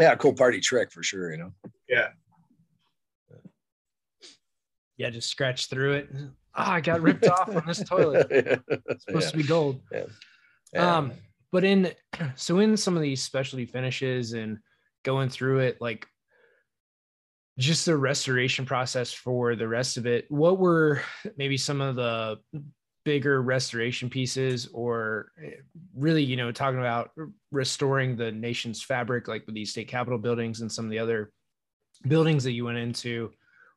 Yeah, 0.00 0.14
cool 0.16 0.34
party 0.34 0.60
trick 0.60 0.90
for 0.92 1.02
sure. 1.02 1.32
You 1.32 1.38
know. 1.38 1.52
Yeah. 1.88 2.08
Yeah, 4.96 5.10
just 5.10 5.30
scratch 5.30 5.68
through 5.68 5.94
it. 5.94 6.10
Ah, 6.54 6.72
oh, 6.72 6.72
I 6.72 6.80
got 6.80 7.00
ripped 7.00 7.26
off 7.26 7.48
on 7.48 7.62
this 7.66 7.82
toilet. 7.82 8.26
It's 8.68 9.04
supposed 9.04 9.26
yeah. 9.26 9.30
to 9.30 9.36
be 9.36 9.42
gold. 9.44 9.80
Yeah. 9.90 10.04
yeah. 10.74 10.96
Um, 10.96 11.12
but 11.52 11.64
in 11.64 11.92
so 12.34 12.58
in 12.58 12.76
some 12.76 12.96
of 12.96 13.02
these 13.02 13.22
specialty 13.22 13.64
finishes 13.64 14.32
and 14.32 14.58
going 15.04 15.28
through 15.28 15.60
it, 15.60 15.78
like 15.80 16.06
just 17.58 17.86
the 17.86 17.96
restoration 17.96 18.66
process 18.66 19.12
for 19.12 19.56
the 19.56 19.68
rest 19.68 19.96
of 19.96 20.06
it, 20.06 20.26
what 20.30 20.58
were 20.58 21.02
maybe 21.36 21.56
some 21.56 21.80
of 21.80 21.96
the 21.96 22.38
bigger 23.04 23.40
restoration 23.42 24.10
pieces 24.10 24.68
or 24.72 25.32
eh, 25.42 25.52
really 25.94 26.22
you 26.22 26.36
know 26.36 26.52
talking 26.52 26.78
about 26.78 27.10
restoring 27.50 28.16
the 28.16 28.30
nation's 28.30 28.82
fabric 28.82 29.26
like 29.28 29.44
with 29.46 29.54
these 29.54 29.70
state 29.70 29.88
capitol 29.88 30.18
buildings 30.18 30.60
and 30.60 30.70
some 30.70 30.84
of 30.84 30.90
the 30.90 30.98
other 30.98 31.32
buildings 32.06 32.44
that 32.44 32.52
you 32.52 32.64
went 32.64 32.78
into 32.78 33.30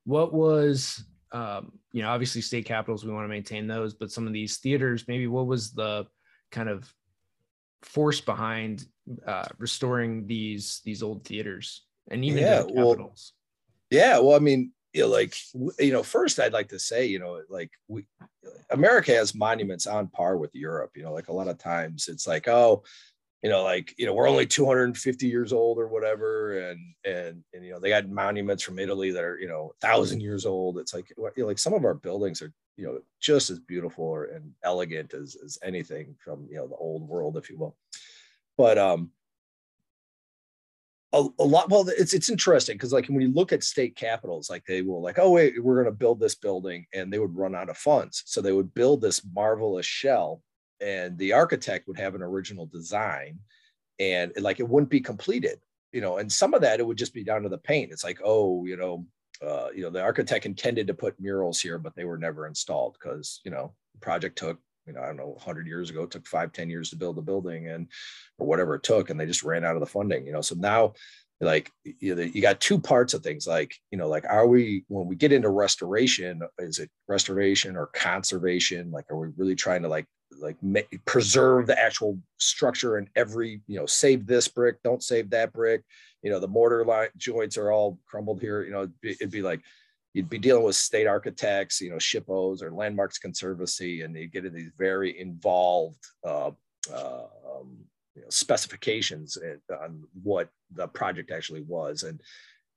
what 0.03 0.33
was 0.33 1.03
um, 1.31 1.71
you 1.91 2.01
know 2.01 2.09
obviously 2.09 2.41
state 2.41 2.65
capitols 2.65 3.05
we 3.05 3.13
want 3.13 3.23
to 3.23 3.29
maintain 3.29 3.65
those 3.65 3.93
but 3.93 4.11
some 4.11 4.27
of 4.27 4.33
these 4.33 4.57
theaters 4.57 5.05
maybe 5.07 5.27
what 5.27 5.47
was 5.47 5.71
the 5.71 6.05
kind 6.51 6.69
of 6.69 6.93
force 7.81 8.21
behind 8.21 8.85
uh, 9.25 9.45
restoring 9.57 10.27
these 10.27 10.81
these 10.85 11.01
old 11.01 11.25
theaters 11.25 11.85
and 12.11 12.23
even 12.23 12.43
yeah, 12.43 12.61
the 12.61 12.67
capitols? 12.67 13.33
well, 13.91 14.01
yeah 14.01 14.19
well 14.19 14.35
i 14.35 14.39
mean 14.39 14.71
you 14.93 15.01
know, 15.01 15.07
like 15.07 15.35
you 15.79 15.91
know, 15.91 16.03
first 16.03 16.39
I'd 16.39 16.53
like 16.53 16.69
to 16.69 16.79
say, 16.79 17.05
you 17.05 17.19
know, 17.19 17.41
like 17.49 17.71
we 17.87 18.05
America 18.69 19.11
has 19.11 19.35
monuments 19.35 19.87
on 19.87 20.07
par 20.07 20.37
with 20.37 20.53
Europe. 20.53 20.91
You 20.95 21.03
know, 21.03 21.13
like 21.13 21.29
a 21.29 21.33
lot 21.33 21.47
of 21.47 21.57
times 21.57 22.07
it's 22.07 22.27
like, 22.27 22.47
oh, 22.47 22.83
you 23.41 23.49
know, 23.49 23.63
like 23.63 23.93
you 23.97 24.05
know, 24.05 24.13
we're 24.13 24.29
only 24.29 24.45
250 24.45 25.27
years 25.27 25.51
old 25.51 25.79
or 25.79 25.87
whatever, 25.87 26.69
and 26.69 26.79
and 27.03 27.43
and 27.53 27.65
you 27.65 27.71
know, 27.71 27.79
they 27.79 27.89
got 27.89 28.07
monuments 28.07 28.61
from 28.61 28.77
Italy 28.77 29.11
that 29.11 29.23
are 29.23 29.39
you 29.39 29.47
know 29.47 29.73
thousand 29.81 30.21
years 30.21 30.45
old. 30.45 30.77
It's 30.77 30.93
like 30.93 31.11
you 31.17 31.31
know, 31.37 31.47
like 31.47 31.59
some 31.59 31.73
of 31.73 31.85
our 31.85 31.95
buildings 31.95 32.41
are 32.43 32.53
you 32.77 32.85
know 32.85 32.99
just 33.19 33.49
as 33.49 33.59
beautiful 33.59 34.25
and 34.33 34.51
elegant 34.63 35.13
as 35.15 35.35
as 35.43 35.57
anything 35.63 36.15
from 36.19 36.47
you 36.49 36.57
know 36.57 36.67
the 36.67 36.75
old 36.75 37.07
world, 37.07 37.35
if 37.35 37.49
you 37.49 37.57
will. 37.57 37.75
But 38.57 38.77
um, 38.77 39.09
a, 41.13 41.27
a 41.39 41.43
lot 41.43 41.69
well 41.69 41.87
it's 41.87 42.13
it's 42.13 42.29
interesting 42.29 42.75
because 42.75 42.91
like 42.91 43.07
when 43.07 43.21
you 43.21 43.31
look 43.31 43.53
at 43.53 43.63
state 43.63 43.95
capitols 43.95 44.49
like 44.49 44.65
they 44.65 44.81
will 44.81 45.01
like 45.01 45.19
oh 45.19 45.31
wait 45.31 45.63
we're 45.63 45.75
going 45.75 45.85
to 45.85 45.91
build 45.91 46.19
this 46.19 46.35
building 46.35 46.85
and 46.93 47.13
they 47.13 47.19
would 47.19 47.35
run 47.35 47.55
out 47.55 47.69
of 47.69 47.77
funds. 47.77 48.23
So 48.25 48.41
they 48.41 48.51
would 48.51 48.73
build 48.73 49.01
this 49.01 49.21
marvelous 49.33 49.85
shell 49.85 50.41
and 50.81 51.17
the 51.17 51.33
architect 51.33 51.87
would 51.87 51.99
have 51.99 52.15
an 52.15 52.23
original 52.23 52.65
design 52.65 53.39
and 53.99 54.31
like 54.39 54.59
it 54.59 54.67
wouldn't 54.67 54.89
be 54.89 54.99
completed 54.99 55.59
you 55.91 56.01
know 56.01 56.17
and 56.17 56.31
some 56.31 56.53
of 56.53 56.61
that 56.61 56.79
it 56.79 56.85
would 56.85 56.97
just 56.97 57.13
be 57.13 57.23
down 57.23 57.43
to 57.43 57.49
the 57.49 57.57
paint. 57.59 57.91
It's 57.91 58.03
like 58.03 58.19
oh 58.23 58.65
you 58.65 58.75
know 58.75 59.05
uh, 59.45 59.67
you 59.75 59.83
know 59.83 59.89
the 59.89 60.01
architect 60.01 60.45
intended 60.45 60.87
to 60.87 60.93
put 60.93 61.19
murals 61.19 61.61
here 61.61 61.77
but 61.77 61.95
they 61.95 62.05
were 62.05 62.17
never 62.17 62.47
installed 62.47 62.97
because 62.99 63.39
you 63.43 63.51
know 63.51 63.73
the 63.93 63.99
project 63.99 64.37
took 64.37 64.59
you 64.85 64.93
know, 64.93 65.01
I 65.01 65.07
don't 65.07 65.17
know, 65.17 65.29
100 65.29 65.67
years 65.67 65.89
ago, 65.89 66.03
it 66.03 66.11
took 66.11 66.27
five, 66.27 66.51
10 66.51 66.69
years 66.69 66.89
to 66.89 66.95
build 66.95 67.17
a 67.17 67.21
building 67.21 67.69
and, 67.69 67.87
or 68.37 68.47
whatever 68.47 68.75
it 68.75 68.83
took, 68.83 69.09
and 69.09 69.19
they 69.19 69.25
just 69.25 69.43
ran 69.43 69.63
out 69.63 69.75
of 69.75 69.79
the 69.79 69.85
funding, 69.85 70.25
you 70.25 70.33
know. 70.33 70.41
So 70.41 70.55
now, 70.55 70.93
like, 71.41 71.71
you, 71.83 72.15
know, 72.15 72.21
you 72.21 72.41
got 72.41 72.59
two 72.59 72.79
parts 72.79 73.13
of 73.13 73.23
things 73.23 73.47
like, 73.47 73.75
you 73.91 73.97
know, 73.97 74.07
like, 74.07 74.25
are 74.25 74.47
we, 74.47 74.85
when 74.87 75.07
we 75.07 75.15
get 75.15 75.31
into 75.31 75.49
restoration, 75.49 76.41
is 76.59 76.79
it 76.79 76.89
restoration 77.07 77.75
or 77.75 77.87
conservation? 77.87 78.91
Like, 78.91 79.05
are 79.09 79.17
we 79.17 79.29
really 79.37 79.55
trying 79.55 79.81
to 79.83 79.87
like, 79.87 80.05
like 80.39 80.57
preserve 81.05 81.67
the 81.67 81.79
actual 81.79 82.17
structure 82.37 82.97
and 82.97 83.07
every, 83.15 83.61
you 83.67 83.77
know, 83.77 83.85
save 83.85 84.25
this 84.25 84.47
brick, 84.47 84.81
don't 84.83 85.03
save 85.03 85.29
that 85.29 85.53
brick, 85.53 85.83
you 86.21 86.31
know, 86.31 86.39
the 86.39 86.47
mortar 86.47 86.85
line 86.85 87.09
joints 87.17 87.57
are 87.57 87.71
all 87.71 87.99
crumbled 88.05 88.41
here, 88.41 88.63
you 88.63 88.71
know, 88.71 88.83
it'd 88.83 89.01
be, 89.01 89.11
it'd 89.11 89.31
be 89.31 89.41
like, 89.41 89.61
you'd 90.13 90.29
be 90.29 90.37
dealing 90.37 90.63
with 90.63 90.75
state 90.75 91.07
architects, 91.07 91.81
you 91.81 91.89
know, 91.89 91.97
SHPOs 91.97 92.61
or 92.61 92.71
Landmarks 92.71 93.17
Conservancy, 93.17 94.01
and 94.01 94.15
you 94.15 94.27
get 94.27 94.45
into 94.45 94.57
these 94.57 94.71
very 94.77 95.19
involved 95.19 96.03
uh, 96.25 96.51
uh, 96.93 97.23
um, 97.57 97.77
you 98.15 98.21
know, 98.21 98.29
specifications 98.29 99.37
on 99.81 100.03
what 100.21 100.49
the 100.75 100.87
project 100.87 101.31
actually 101.31 101.61
was, 101.61 102.03
and 102.03 102.21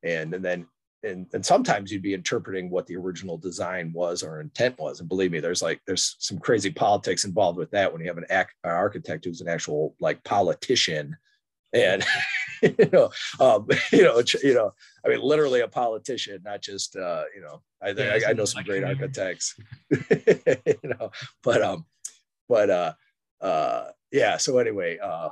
and 0.03 0.35
and 0.35 0.45
then 0.45 0.67
and 1.03 1.27
and 1.35 1.45
sometimes 1.45 1.93
you'd 1.93 2.03
be 2.03 2.15
interpreting 2.15 2.71
what 2.71 2.87
the 2.87 2.97
original 2.97 3.37
design 3.37 3.93
was 3.93 4.23
or 4.23 4.41
intent 4.41 4.79
was. 4.79 5.01
And 5.01 5.09
believe 5.09 5.31
me, 5.31 5.41
there's 5.41 5.63
like 5.63 5.81
there's 5.87 6.17
some 6.19 6.39
crazy 6.39 6.71
politics 6.71 7.25
involved 7.25 7.59
with 7.59 7.71
that 7.73 7.93
when 7.93 8.01
you 8.01 8.09
have 8.09 8.19
an, 8.19 8.27
ac- 8.31 8.49
an 8.65 8.71
architect 8.71 9.25
who's 9.25 9.43
an 9.43 9.49
actual 9.49 9.95
like 10.01 10.25
politician 10.25 11.17
and 11.73 12.05
you 12.79 12.91
know, 12.93 13.11
um, 13.41 13.67
you 13.93 14.03
know, 14.03 14.23
you 14.43 14.55
know, 14.55 14.73
I 15.05 15.09
mean, 15.09 15.21
literally 15.21 15.61
a 15.61 15.69
politician, 15.69 16.41
not 16.45 16.63
just, 16.63 16.97
uh, 16.97 17.25
you 17.35 17.43
know, 17.43 17.63
I, 17.83 17.91
yeah, 17.91 18.19
I, 18.27 18.31
I 18.31 18.33
know 18.33 18.45
some 18.45 18.65
great 18.65 18.85
architects, 18.85 19.55
you 19.91 20.79
know, 20.83 21.11
but, 21.43 21.63
um, 21.63 21.87
but, 22.49 22.71
uh, 22.71 22.93
uh, 23.41 23.91
yeah. 24.13 24.37
So 24.37 24.59
anyway, 24.59 24.99
uh, 24.99 25.29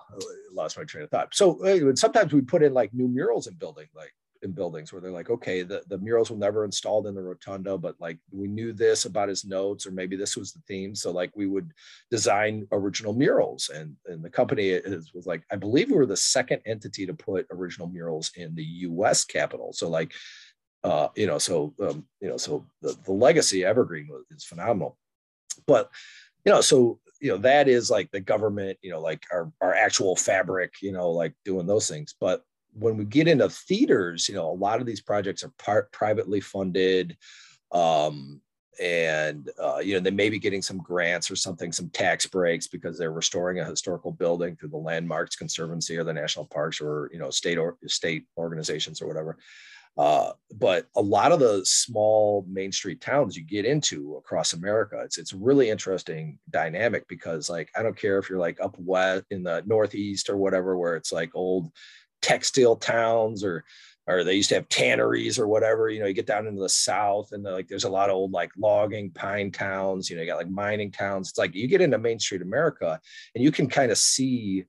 lost 0.52 0.76
my 0.76 0.84
train 0.84 1.04
of 1.04 1.10
thought. 1.10 1.34
So 1.34 1.64
uh, 1.64 1.94
sometimes 1.96 2.32
we 2.32 2.42
put 2.42 2.62
in 2.62 2.74
like 2.74 2.92
new 2.92 3.08
murals 3.08 3.46
in 3.46 3.54
building, 3.54 3.86
like 3.94 4.12
in 4.44 4.52
buildings 4.52 4.92
where 4.92 5.00
they're 5.00 5.10
like, 5.10 5.30
okay, 5.30 5.62
the, 5.62 5.82
the 5.88 5.98
murals 5.98 6.30
were 6.30 6.36
never 6.36 6.64
installed 6.64 7.06
in 7.06 7.14
the 7.14 7.22
rotunda, 7.22 7.76
but 7.76 7.96
like 8.00 8.18
we 8.30 8.46
knew 8.46 8.72
this 8.72 9.04
about 9.04 9.28
his 9.28 9.44
notes, 9.44 9.86
or 9.86 9.90
maybe 9.90 10.16
this 10.16 10.36
was 10.36 10.52
the 10.52 10.60
theme. 10.68 10.94
So 10.94 11.10
like 11.10 11.32
we 11.34 11.46
would 11.46 11.72
design 12.10 12.66
original 12.72 13.12
murals. 13.12 13.70
And, 13.74 13.96
and 14.06 14.24
the 14.24 14.30
company 14.30 14.68
is, 14.68 15.12
was 15.14 15.26
like, 15.26 15.42
I 15.50 15.56
believe 15.56 15.90
we 15.90 15.96
were 15.96 16.06
the 16.06 16.16
second 16.16 16.62
entity 16.66 17.06
to 17.06 17.14
put 17.14 17.46
original 17.50 17.88
murals 17.88 18.30
in 18.36 18.54
the 18.54 18.64
US 18.64 19.24
Capitol. 19.24 19.72
So 19.72 19.88
like, 19.88 20.12
uh, 20.84 21.08
you 21.16 21.26
know, 21.26 21.38
so, 21.38 21.74
um, 21.80 22.06
you 22.20 22.28
know, 22.28 22.36
so 22.36 22.66
the, 22.82 22.96
the 23.04 23.12
legacy 23.12 23.60
EverGreene 23.60 24.08
is 24.30 24.44
phenomenal. 24.44 24.98
But, 25.66 25.90
you 26.44 26.52
know, 26.52 26.60
so 26.60 27.00
you 27.20 27.30
know 27.30 27.38
that 27.38 27.68
is 27.68 27.90
like 27.90 28.10
the 28.10 28.20
government 28.20 28.76
you 28.82 28.90
know 28.90 29.00
like 29.00 29.24
our, 29.32 29.50
our 29.62 29.74
actual 29.74 30.14
fabric 30.14 30.74
you 30.82 30.92
know 30.92 31.10
like 31.10 31.32
doing 31.42 31.66
those 31.66 31.88
things 31.88 32.14
but 32.20 32.44
when 32.74 32.96
we 32.96 33.04
get 33.04 33.28
into 33.28 33.48
theaters, 33.48 34.28
you 34.28 34.34
know, 34.34 34.50
a 34.50 34.52
lot 34.52 34.80
of 34.80 34.86
these 34.86 35.00
projects 35.00 35.42
are 35.42 35.52
part 35.58 35.90
privately 35.92 36.40
funded. 36.40 37.16
Um, 37.72 38.40
and 38.80 39.50
uh, 39.62 39.78
you 39.78 39.94
know 39.94 40.00
they 40.00 40.10
may 40.10 40.28
be 40.28 40.38
getting 40.38 40.62
some 40.62 40.78
grants 40.78 41.30
or 41.30 41.36
something 41.36 41.72
some 41.72 41.88
tax 41.90 42.26
breaks 42.26 42.66
because 42.66 42.98
they're 42.98 43.12
restoring 43.12 43.60
a 43.60 43.64
historical 43.64 44.10
building 44.10 44.56
through 44.56 44.68
the 44.68 44.76
landmarks 44.76 45.36
conservancy 45.36 45.96
or 45.96 46.04
the 46.04 46.12
national 46.12 46.46
parks 46.46 46.80
or 46.80 47.10
you 47.12 47.18
know 47.18 47.30
state 47.30 47.58
or 47.58 47.76
state 47.86 48.26
organizations 48.36 49.00
or 49.00 49.06
whatever 49.06 49.36
uh, 49.96 50.32
but 50.56 50.88
a 50.96 51.00
lot 51.00 51.30
of 51.30 51.38
the 51.38 51.64
small 51.64 52.44
main 52.48 52.72
street 52.72 53.00
towns 53.00 53.36
you 53.36 53.44
get 53.44 53.64
into 53.64 54.16
across 54.16 54.52
america 54.52 55.00
it's 55.04 55.18
it's 55.18 55.32
really 55.32 55.70
interesting 55.70 56.38
dynamic 56.50 57.06
because 57.06 57.48
like 57.48 57.70
i 57.76 57.82
don't 57.82 57.96
care 57.96 58.18
if 58.18 58.28
you're 58.28 58.38
like 58.38 58.60
up 58.60 58.76
west 58.78 59.24
in 59.30 59.44
the 59.44 59.62
northeast 59.66 60.28
or 60.28 60.36
whatever 60.36 60.76
where 60.76 60.96
it's 60.96 61.12
like 61.12 61.30
old 61.34 61.70
textile 62.24 62.76
towns 62.76 63.44
or 63.44 63.64
or 64.06 64.22
they 64.22 64.34
used 64.34 64.50
to 64.50 64.56
have 64.56 64.68
tanneries 64.68 65.38
or 65.38 65.48
whatever. 65.48 65.88
You 65.88 66.00
know, 66.00 66.06
you 66.06 66.12
get 66.12 66.26
down 66.26 66.46
into 66.46 66.60
the 66.60 66.68
south 66.68 67.32
and 67.32 67.42
like 67.42 67.68
there's 67.68 67.84
a 67.84 67.88
lot 67.90 68.10
of 68.10 68.16
old 68.16 68.32
like 68.32 68.50
logging 68.56 69.10
pine 69.10 69.50
towns. 69.50 70.10
You 70.10 70.16
know, 70.16 70.22
you 70.22 70.28
got 70.28 70.36
like 70.36 70.50
mining 70.50 70.90
towns. 70.90 71.30
It's 71.30 71.38
like 71.38 71.54
you 71.54 71.66
get 71.68 71.80
into 71.80 71.98
Main 71.98 72.18
Street 72.18 72.42
America 72.42 73.00
and 73.34 73.42
you 73.42 73.50
can 73.50 73.66
kind 73.66 73.90
of 73.90 73.98
see, 73.98 74.64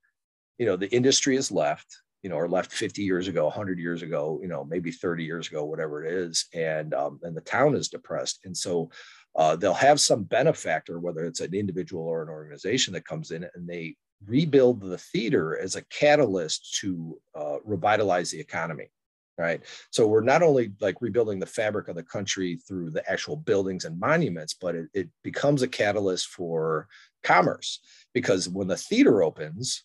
you 0.58 0.66
know, 0.66 0.78
the 0.78 0.94
industry 0.94 1.36
is 1.36 1.52
left. 1.52 1.98
You 2.24 2.30
know, 2.30 2.38
or 2.38 2.50
left 2.50 2.72
50 2.72 3.04
years 3.04 3.28
ago, 3.28 3.44
100 3.44 3.78
years 3.78 4.02
ago, 4.02 4.40
you 4.42 4.48
know, 4.48 4.66
maybe 4.66 4.92
30 4.92 5.24
years 5.24 5.48
ago, 5.48 5.64
whatever 5.64 6.04
it 6.04 6.12
is, 6.12 6.48
and 6.56 6.92
um, 6.96 7.20
and 7.22 7.38
the 7.38 7.42
town 7.42 7.76
is 7.76 7.88
depressed, 7.88 8.40
and 8.46 8.58
so 8.58 8.90
uh, 9.36 9.56
they'll 9.56 9.76
have 9.76 10.00
some 10.00 10.24
benefactor, 10.24 11.00
whether 11.00 11.24
it's 11.26 11.42
an 11.42 11.54
individual 11.54 12.02
or 12.02 12.24
an 12.24 12.30
organization 12.30 12.94
that 12.94 13.06
comes 13.06 13.30
in 13.30 13.46
and 13.54 13.68
they 13.68 13.96
rebuild 14.26 14.82
the 14.82 14.98
theater 14.98 15.58
as 15.58 15.76
a 15.76 15.86
catalyst 15.86 16.76
to 16.82 17.20
uh, 17.36 17.58
revitalize 17.64 18.32
the 18.32 18.40
economy 18.40 18.90
right? 19.38 19.64
So 19.92 20.08
we're 20.08 20.22
not 20.22 20.44
only 20.44 20.72
like 20.80 21.02
rebuilding 21.02 21.40
the 21.40 21.46
fabric 21.46 21.90
of 21.90 21.96
the 21.96 22.04
country 22.04 22.58
through 22.68 22.92
the 22.92 23.10
actual 23.12 23.36
buildings 23.36 23.86
and 23.86 24.00
monuments 24.00 24.54
but 24.54 24.76
it, 24.76 24.88
it 24.94 25.10
becomes 25.24 25.62
a 25.62 25.68
catalyst 25.68 26.28
for 26.28 26.88
commerce 27.24 27.80
because 28.14 28.48
when 28.48 28.68
the 28.68 28.78
theater 28.78 29.24
opens 29.24 29.84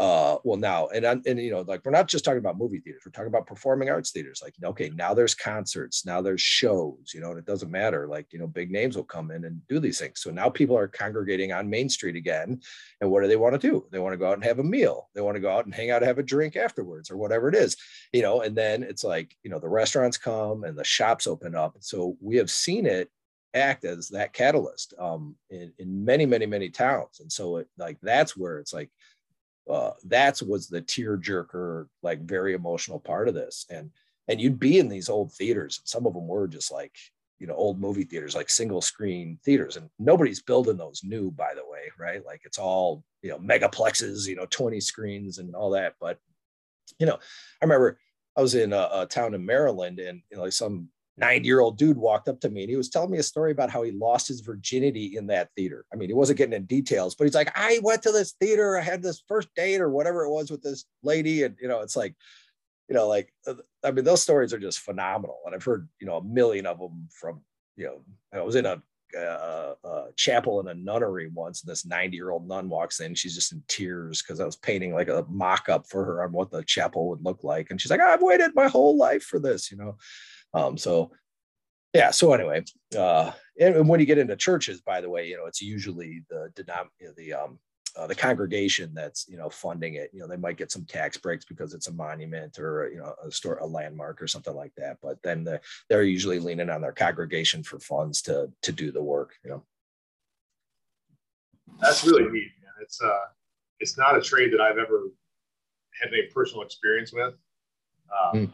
uh 0.00 0.38
well 0.44 0.56
now 0.56 0.88
and 0.88 1.04
and 1.04 1.38
you 1.38 1.50
know 1.50 1.60
like 1.60 1.82
we're 1.84 1.90
not 1.90 2.08
just 2.08 2.24
talking 2.24 2.38
about 2.38 2.56
movie 2.56 2.80
theaters 2.80 3.02
we're 3.04 3.12
talking 3.12 3.28
about 3.28 3.46
performing 3.46 3.90
arts 3.90 4.12
theaters 4.12 4.40
like 4.42 4.54
okay 4.64 4.90
now 4.94 5.12
there's 5.12 5.34
concerts 5.34 6.06
now 6.06 6.22
there's 6.22 6.40
shows 6.40 7.12
you 7.14 7.20
know 7.20 7.28
and 7.28 7.38
it 7.38 7.44
doesn't 7.44 7.70
matter 7.70 8.08
like 8.08 8.26
you 8.32 8.38
know 8.38 8.46
big 8.46 8.70
names 8.70 8.96
will 8.96 9.04
come 9.04 9.30
in 9.30 9.44
and 9.44 9.60
do 9.68 9.78
these 9.78 9.98
things. 9.98 10.22
So 10.22 10.30
now 10.30 10.48
people 10.48 10.76
are 10.76 10.88
congregating 10.88 11.52
on 11.52 11.68
main 11.68 11.90
street 11.90 12.16
again 12.16 12.60
and 13.02 13.10
what 13.10 13.20
do 13.20 13.28
they 13.28 13.36
want 13.36 13.60
to 13.60 13.70
do? 13.70 13.86
They 13.92 13.98
want 13.98 14.14
to 14.14 14.18
go 14.18 14.28
out 14.28 14.34
and 14.34 14.44
have 14.44 14.58
a 14.58 14.64
meal 14.64 15.10
they 15.14 15.20
want 15.20 15.34
to 15.34 15.40
go 15.40 15.50
out 15.50 15.66
and 15.66 15.74
hang 15.74 15.90
out 15.90 16.02
and 16.02 16.06
have 16.06 16.18
a 16.18 16.22
drink 16.22 16.56
afterwards 16.56 17.10
or 17.10 17.18
whatever 17.18 17.50
it 17.50 17.54
is 17.54 17.76
you 18.14 18.22
know 18.22 18.40
and 18.40 18.56
then 18.56 18.82
it's 18.82 19.04
like 19.04 19.36
you 19.42 19.50
know 19.50 19.58
the 19.58 19.68
restaurants 19.68 20.16
come 20.16 20.64
and 20.64 20.78
the 20.78 20.84
shops 20.84 21.26
open 21.26 21.54
up. 21.54 21.76
So 21.80 22.16
we 22.22 22.36
have 22.36 22.50
seen 22.50 22.86
it 22.86 23.10
act 23.54 23.84
as 23.84 24.08
that 24.08 24.32
catalyst 24.32 24.94
um, 24.98 25.34
in, 25.50 25.72
in 25.78 26.04
many 26.04 26.24
many 26.24 26.46
many 26.46 26.70
towns 26.70 27.20
and 27.20 27.30
so 27.30 27.56
it 27.56 27.68
like 27.78 27.98
that's 28.00 28.36
where 28.36 28.58
it's 28.58 28.72
like 28.72 28.90
uh, 29.70 29.92
that's 30.04 30.42
was 30.42 30.68
the 30.68 30.80
tear 30.80 31.16
jerker, 31.16 31.86
like 32.02 32.20
very 32.20 32.54
emotional 32.54 33.00
part 33.00 33.28
of 33.28 33.34
this. 33.34 33.66
And 33.70 33.90
and 34.28 34.40
you'd 34.40 34.60
be 34.60 34.78
in 34.78 34.88
these 34.88 35.08
old 35.08 35.32
theaters, 35.32 35.78
and 35.78 35.88
some 35.88 36.06
of 36.06 36.14
them 36.14 36.28
were 36.28 36.48
just 36.48 36.72
like 36.72 36.96
you 37.38 37.46
know 37.46 37.54
old 37.54 37.80
movie 37.80 38.04
theaters, 38.04 38.34
like 38.34 38.50
single 38.50 38.82
screen 38.82 39.38
theaters, 39.44 39.76
and 39.76 39.88
nobody's 39.98 40.42
building 40.42 40.76
those 40.76 41.02
new, 41.04 41.30
by 41.30 41.54
the 41.54 41.66
way, 41.66 41.90
right? 41.98 42.24
Like 42.24 42.42
it's 42.44 42.58
all 42.58 43.04
you 43.22 43.30
know 43.30 43.38
megaplexes, 43.38 44.26
you 44.26 44.36
know, 44.36 44.46
twenty 44.50 44.80
screens 44.80 45.38
and 45.38 45.54
all 45.54 45.70
that. 45.70 45.94
But 46.00 46.18
you 46.98 47.06
know, 47.06 47.14
I 47.14 47.64
remember 47.64 47.98
I 48.36 48.42
was 48.42 48.54
in 48.54 48.72
a, 48.72 48.88
a 48.92 49.06
town 49.06 49.34
in 49.34 49.44
Maryland, 49.44 49.98
and 49.98 50.22
you 50.30 50.36
know, 50.36 50.44
like 50.44 50.52
some 50.52 50.88
90 51.20 51.46
year 51.46 51.60
old 51.60 51.76
dude 51.76 51.98
walked 51.98 52.28
up 52.28 52.40
to 52.40 52.48
me 52.48 52.62
and 52.62 52.70
he 52.70 52.76
was 52.76 52.88
telling 52.88 53.10
me 53.10 53.18
a 53.18 53.22
story 53.22 53.52
about 53.52 53.70
how 53.70 53.82
he 53.82 53.92
lost 53.92 54.26
his 54.26 54.40
virginity 54.40 55.16
in 55.16 55.26
that 55.28 55.50
theater. 55.54 55.84
I 55.92 55.96
mean, 55.96 56.08
he 56.08 56.14
wasn't 56.14 56.38
getting 56.38 56.54
in 56.54 56.64
details, 56.64 57.14
but 57.14 57.24
he's 57.24 57.34
like, 57.34 57.52
I 57.54 57.78
went 57.82 58.02
to 58.02 58.12
this 58.12 58.32
theater, 58.40 58.78
I 58.78 58.82
had 58.82 59.02
this 59.02 59.22
first 59.28 59.48
date 59.54 59.80
or 59.80 59.90
whatever 59.90 60.24
it 60.24 60.30
was 60.30 60.50
with 60.50 60.62
this 60.62 60.86
lady. 61.02 61.42
And, 61.42 61.56
you 61.60 61.68
know, 61.68 61.80
it's 61.80 61.96
like, 61.96 62.16
you 62.88 62.94
know, 62.94 63.06
like, 63.06 63.32
uh, 63.46 63.54
I 63.84 63.90
mean, 63.90 64.04
those 64.04 64.22
stories 64.22 64.52
are 64.52 64.58
just 64.58 64.80
phenomenal. 64.80 65.38
And 65.44 65.54
I've 65.54 65.62
heard, 65.62 65.88
you 66.00 66.06
know, 66.06 66.16
a 66.16 66.24
million 66.24 66.66
of 66.66 66.78
them 66.78 67.08
from, 67.12 67.42
you 67.76 67.84
know, 67.84 68.00
I 68.32 68.42
was 68.42 68.56
in 68.56 68.66
a, 68.66 68.82
uh, 69.16 69.74
uh, 69.84 70.04
chapel 70.16 70.60
in 70.60 70.68
a 70.68 70.74
nunnery 70.74 71.28
once, 71.34 71.62
and 71.62 71.70
this 71.70 71.84
90 71.84 72.16
year 72.16 72.30
old 72.30 72.46
nun 72.46 72.68
walks 72.68 73.00
in. 73.00 73.14
She's 73.14 73.34
just 73.34 73.52
in 73.52 73.62
tears 73.66 74.22
because 74.22 74.38
I 74.40 74.44
was 74.44 74.56
painting 74.56 74.94
like 74.94 75.08
a 75.08 75.24
mock 75.28 75.68
up 75.68 75.88
for 75.88 76.04
her 76.04 76.22
on 76.22 76.32
what 76.32 76.50
the 76.50 76.62
chapel 76.62 77.08
would 77.08 77.24
look 77.24 77.42
like. 77.42 77.70
And 77.70 77.80
she's 77.80 77.90
like, 77.90 78.00
I've 78.00 78.22
waited 78.22 78.54
my 78.54 78.68
whole 78.68 78.96
life 78.96 79.24
for 79.24 79.40
this, 79.40 79.70
you 79.70 79.76
know. 79.76 79.96
Um, 80.54 80.76
so 80.76 81.12
yeah. 81.92 82.10
So 82.10 82.32
anyway, 82.32 82.64
uh, 82.96 83.32
and 83.58 83.88
when 83.88 84.00
you 84.00 84.06
get 84.06 84.18
into 84.18 84.36
churches, 84.36 84.80
by 84.80 85.00
the 85.00 85.10
way, 85.10 85.28
you 85.28 85.36
know, 85.36 85.46
it's 85.46 85.60
usually 85.60 86.22
the 86.30 86.50
denom- 86.54 87.14
the 87.16 87.32
um, 87.32 87.58
uh, 87.96 88.06
the 88.06 88.14
congregation 88.14 88.92
that's 88.94 89.26
you 89.28 89.36
know 89.36 89.50
funding 89.50 89.94
it. 89.94 90.10
You 90.12 90.20
know, 90.20 90.28
they 90.28 90.36
might 90.36 90.56
get 90.56 90.70
some 90.70 90.84
tax 90.84 91.16
breaks 91.16 91.44
because 91.44 91.74
it's 91.74 91.88
a 91.88 91.92
monument 91.92 92.58
or 92.58 92.88
you 92.92 92.98
know 92.98 93.14
a 93.24 93.30
store, 93.30 93.58
a 93.58 93.66
landmark 93.66 94.22
or 94.22 94.28
something 94.28 94.54
like 94.54 94.72
that. 94.76 94.98
But 95.02 95.22
then 95.22 95.44
the, 95.44 95.60
they're 95.88 96.04
usually 96.04 96.38
leaning 96.38 96.70
on 96.70 96.80
their 96.80 96.92
congregation 96.92 97.62
for 97.62 97.80
funds 97.80 98.22
to 98.22 98.50
to 98.62 98.72
do 98.72 98.92
the 98.92 99.02
work. 99.02 99.34
You 99.44 99.50
know, 99.50 99.64
that's 101.80 102.04
really 102.04 102.24
neat. 102.24 102.52
Man. 102.62 102.72
It's 102.80 103.02
uh, 103.02 103.26
it's 103.80 103.98
not 103.98 104.16
a 104.16 104.20
trade 104.20 104.52
that 104.52 104.60
I've 104.60 104.78
ever 104.78 105.10
had 106.00 106.12
any 106.12 106.28
personal 106.32 106.62
experience 106.62 107.12
with. 107.12 107.34
Um, 108.10 108.34
mm. 108.34 108.50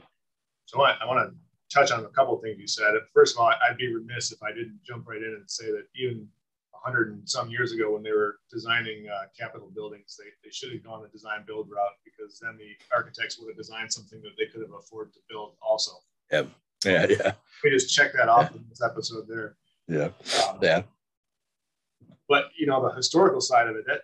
So 0.65 0.81
I, 0.83 0.97
I 1.01 1.07
want 1.07 1.31
to 1.31 1.37
touch 1.73 1.91
on 1.91 2.05
a 2.05 2.09
couple 2.09 2.35
of 2.35 2.43
things 2.43 2.59
you 2.59 2.67
said. 2.67 2.95
First 3.13 3.35
of 3.35 3.41
all, 3.41 3.49
I'd 3.49 3.77
be 3.77 3.93
remiss 3.93 4.33
if 4.33 4.43
I 4.43 4.51
didn't 4.51 4.81
jump 4.85 5.09
right 5.09 5.23
in 5.23 5.35
and 5.35 5.51
say 5.51 5.67
that 5.67 5.85
even 5.97 6.29
100 6.71 7.13
and 7.13 7.29
some 7.29 7.51
years 7.51 7.73
ago, 7.73 7.93
when 7.93 8.03
they 8.03 8.13
were 8.13 8.37
designing 8.51 9.07
uh, 9.09 9.27
Capitol 9.39 9.71
buildings, 9.75 10.17
they, 10.19 10.31
they 10.45 10.51
should 10.53 10.73
have 10.73 10.85
gone 10.85 11.03
the 11.03 11.09
design 11.09 11.45
build 11.47 11.69
route 11.69 11.97
because 12.05 12.39
then 12.39 12.57
the 12.57 12.71
architects 12.95 13.39
would 13.39 13.49
have 13.49 13.57
designed 13.57 13.93
something 13.93 14.21
that 14.23 14.33
they 14.39 14.47
could 14.47 14.61
have 14.61 14.73
afforded 14.79 15.13
to 15.15 15.21
build 15.29 15.55
also. 15.61 15.93
Yeah. 16.31 16.45
Yeah. 16.85 17.07
Yeah. 17.09 17.33
We 17.65 17.71
just 17.71 17.93
check 17.93 18.13
that 18.13 18.29
off 18.29 18.51
yeah. 18.53 18.59
in 18.59 18.67
this 18.69 18.83
episode 18.83 19.27
there. 19.29 19.57
Yeah. 19.89 20.11
Um, 20.49 20.59
yeah. 20.63 20.83
But, 22.29 22.51
you 22.59 22.67
know, 22.67 22.87
the 22.87 22.95
historical 22.95 23.41
side 23.41 23.69
of 23.69 23.77
it, 23.77 23.85
that, 23.87 24.03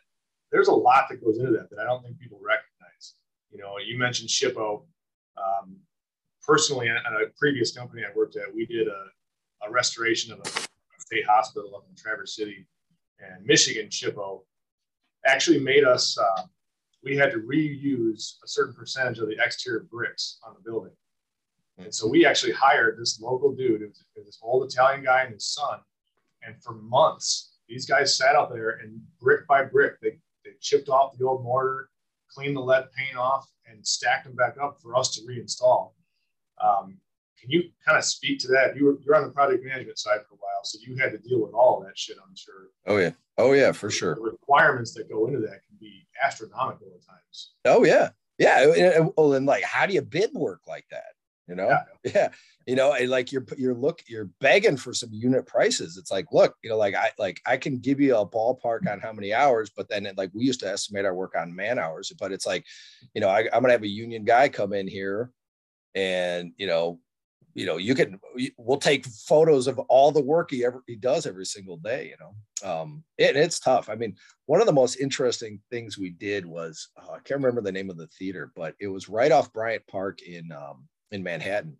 there's 0.52 0.68
a 0.68 0.74
lot 0.74 1.04
that 1.08 1.24
goes 1.24 1.38
into 1.38 1.50
that 1.52 1.70
that 1.70 1.78
I 1.80 1.84
don't 1.84 2.04
think 2.04 2.18
people 2.18 2.38
recognize. 2.38 3.14
You 3.50 3.58
know, 3.58 3.78
you 3.84 3.98
mentioned 3.98 4.28
SHPO. 4.28 4.82
Um, 5.36 5.76
personally, 6.42 6.88
at 6.88 6.96
a 7.12 7.26
previous 7.38 7.72
company 7.72 8.02
I 8.04 8.16
worked 8.16 8.36
at, 8.36 8.54
we 8.54 8.66
did 8.66 8.88
a, 8.88 9.66
a 9.66 9.70
restoration 9.70 10.32
of 10.32 10.40
a, 10.40 10.50
state 10.98 11.26
hospital 11.26 11.74
up 11.74 11.84
in 11.90 11.96
Traverse 11.96 12.36
City, 12.36 12.64
and 13.18 13.44
Michigan 13.44 13.88
SHPO 13.88 14.40
actually 15.26 15.58
made 15.58 15.82
us. 15.84 16.16
Uh, 16.16 16.44
we 17.02 17.16
had 17.16 17.32
to 17.32 17.38
reuse 17.38 18.36
a 18.44 18.46
certain 18.46 18.72
percentage 18.72 19.18
of 19.18 19.26
the 19.26 19.36
exterior 19.44 19.84
bricks 19.90 20.38
on 20.46 20.54
the 20.54 20.60
building, 20.60 20.92
and 21.78 21.92
so 21.92 22.06
we 22.06 22.24
actually 22.24 22.52
hired 22.52 22.98
this 22.98 23.20
local 23.20 23.52
dude, 23.52 23.82
it 23.82 23.88
was 23.88 24.04
this 24.24 24.38
old 24.42 24.64
Italian 24.64 25.02
guy 25.02 25.24
and 25.24 25.34
his 25.34 25.48
son, 25.48 25.80
and 26.46 26.54
for 26.62 26.74
months 26.74 27.58
these 27.68 27.84
guys 27.84 28.16
sat 28.16 28.36
out 28.36 28.52
there 28.52 28.78
and 28.82 29.00
brick 29.20 29.46
by 29.48 29.64
brick 29.64 29.94
they 30.00 30.18
they 30.44 30.52
chipped 30.60 30.88
off 30.88 31.16
the 31.16 31.24
old 31.24 31.42
mortar, 31.42 31.88
cleaned 32.28 32.56
the 32.56 32.60
lead 32.60 32.88
paint 32.96 33.16
off, 33.16 33.48
and 33.66 33.86
stacked 33.86 34.24
them 34.24 34.34
back 34.34 34.56
up 34.60 34.78
for 34.80 34.96
us 34.96 35.14
to 35.14 35.22
reinstall. 35.22 35.92
Um, 36.62 36.98
can 37.42 37.50
you 37.50 37.64
kind 37.84 37.98
of 37.98 38.04
speak 38.04 38.38
to 38.40 38.48
that? 38.48 38.76
You 38.76 38.84
were 38.84 38.98
you're 39.04 39.16
on 39.16 39.24
the 39.24 39.30
project 39.30 39.64
management 39.64 39.98
side 39.98 40.20
for 40.28 40.34
a 40.34 40.38
while, 40.38 40.62
so 40.62 40.78
you 40.86 40.96
had 40.96 41.10
to 41.10 41.18
deal 41.18 41.42
with 41.42 41.52
all 41.52 41.80
that 41.84 41.98
shit. 41.98 42.16
I'm 42.24 42.34
sure. 42.36 42.68
Oh 42.86 42.98
yeah, 42.98 43.10
oh 43.36 43.52
yeah, 43.52 43.72
for 43.72 43.90
sure. 43.90 44.14
The 44.14 44.20
requirements 44.20 44.94
that 44.94 45.10
go 45.10 45.26
into 45.26 45.40
that 45.40 45.60
can 45.66 45.76
be 45.80 46.06
astronomical 46.22 46.86
at 46.94 47.04
times. 47.04 47.52
Oh 47.64 47.84
yeah, 47.84 48.10
yeah. 48.38 49.00
Well, 49.16 49.34
and 49.34 49.44
like, 49.44 49.64
how 49.64 49.86
do 49.86 49.94
you 49.94 50.02
bid 50.02 50.30
work 50.34 50.60
like 50.68 50.86
that? 50.92 51.14
You 51.48 51.56
know, 51.56 51.68
yeah. 51.68 52.12
yeah. 52.14 52.28
You 52.68 52.76
know, 52.76 52.92
and 52.92 53.10
like 53.10 53.32
you're 53.32 53.44
you're 53.58 53.74
look 53.74 54.02
you're 54.06 54.30
begging 54.40 54.76
for 54.76 54.94
some 54.94 55.10
unit 55.12 55.44
prices. 55.44 55.96
It's 55.96 56.12
like, 56.12 56.26
look, 56.30 56.54
you 56.62 56.70
know, 56.70 56.76
like 56.76 56.94
I 56.94 57.10
like 57.18 57.40
I 57.44 57.56
can 57.56 57.78
give 57.78 58.00
you 58.00 58.16
a 58.16 58.24
ballpark 58.24 58.88
on 58.88 59.00
how 59.00 59.12
many 59.12 59.34
hours, 59.34 59.70
but 59.76 59.88
then 59.88 60.06
it, 60.06 60.16
like 60.16 60.30
we 60.32 60.44
used 60.44 60.60
to 60.60 60.70
estimate 60.70 61.04
our 61.06 61.14
work 61.14 61.34
on 61.36 61.56
man 61.56 61.80
hours. 61.80 62.12
But 62.16 62.30
it's 62.30 62.46
like, 62.46 62.64
you 63.14 63.20
know, 63.20 63.28
I, 63.28 63.40
I'm 63.52 63.62
gonna 63.62 63.72
have 63.72 63.82
a 63.82 63.88
union 63.88 64.22
guy 64.24 64.48
come 64.48 64.72
in 64.72 64.86
here 64.86 65.32
and 65.94 66.52
you 66.56 66.66
know 66.66 66.98
you 67.54 67.66
know 67.66 67.76
you 67.76 67.94
can 67.94 68.18
we'll 68.56 68.78
take 68.78 69.06
photos 69.06 69.66
of 69.66 69.78
all 69.80 70.10
the 70.10 70.20
work 70.20 70.50
he 70.50 70.64
ever 70.64 70.82
he 70.86 70.96
does 70.96 71.26
every 71.26 71.44
single 71.44 71.76
day 71.76 72.08
you 72.08 72.16
know 72.18 72.70
um 72.70 73.02
and 73.18 73.36
it's 73.36 73.60
tough 73.60 73.88
i 73.88 73.94
mean 73.94 74.14
one 74.46 74.60
of 74.60 74.66
the 74.66 74.72
most 74.72 74.96
interesting 74.96 75.60
things 75.70 75.98
we 75.98 76.10
did 76.10 76.46
was 76.46 76.88
uh, 76.96 77.12
i 77.12 77.18
can't 77.20 77.40
remember 77.40 77.60
the 77.60 77.72
name 77.72 77.90
of 77.90 77.96
the 77.96 78.06
theater 78.18 78.52
but 78.56 78.74
it 78.80 78.88
was 78.88 79.08
right 79.08 79.32
off 79.32 79.52
bryant 79.52 79.86
park 79.86 80.22
in 80.22 80.50
um 80.52 80.86
in 81.10 81.22
manhattan 81.22 81.76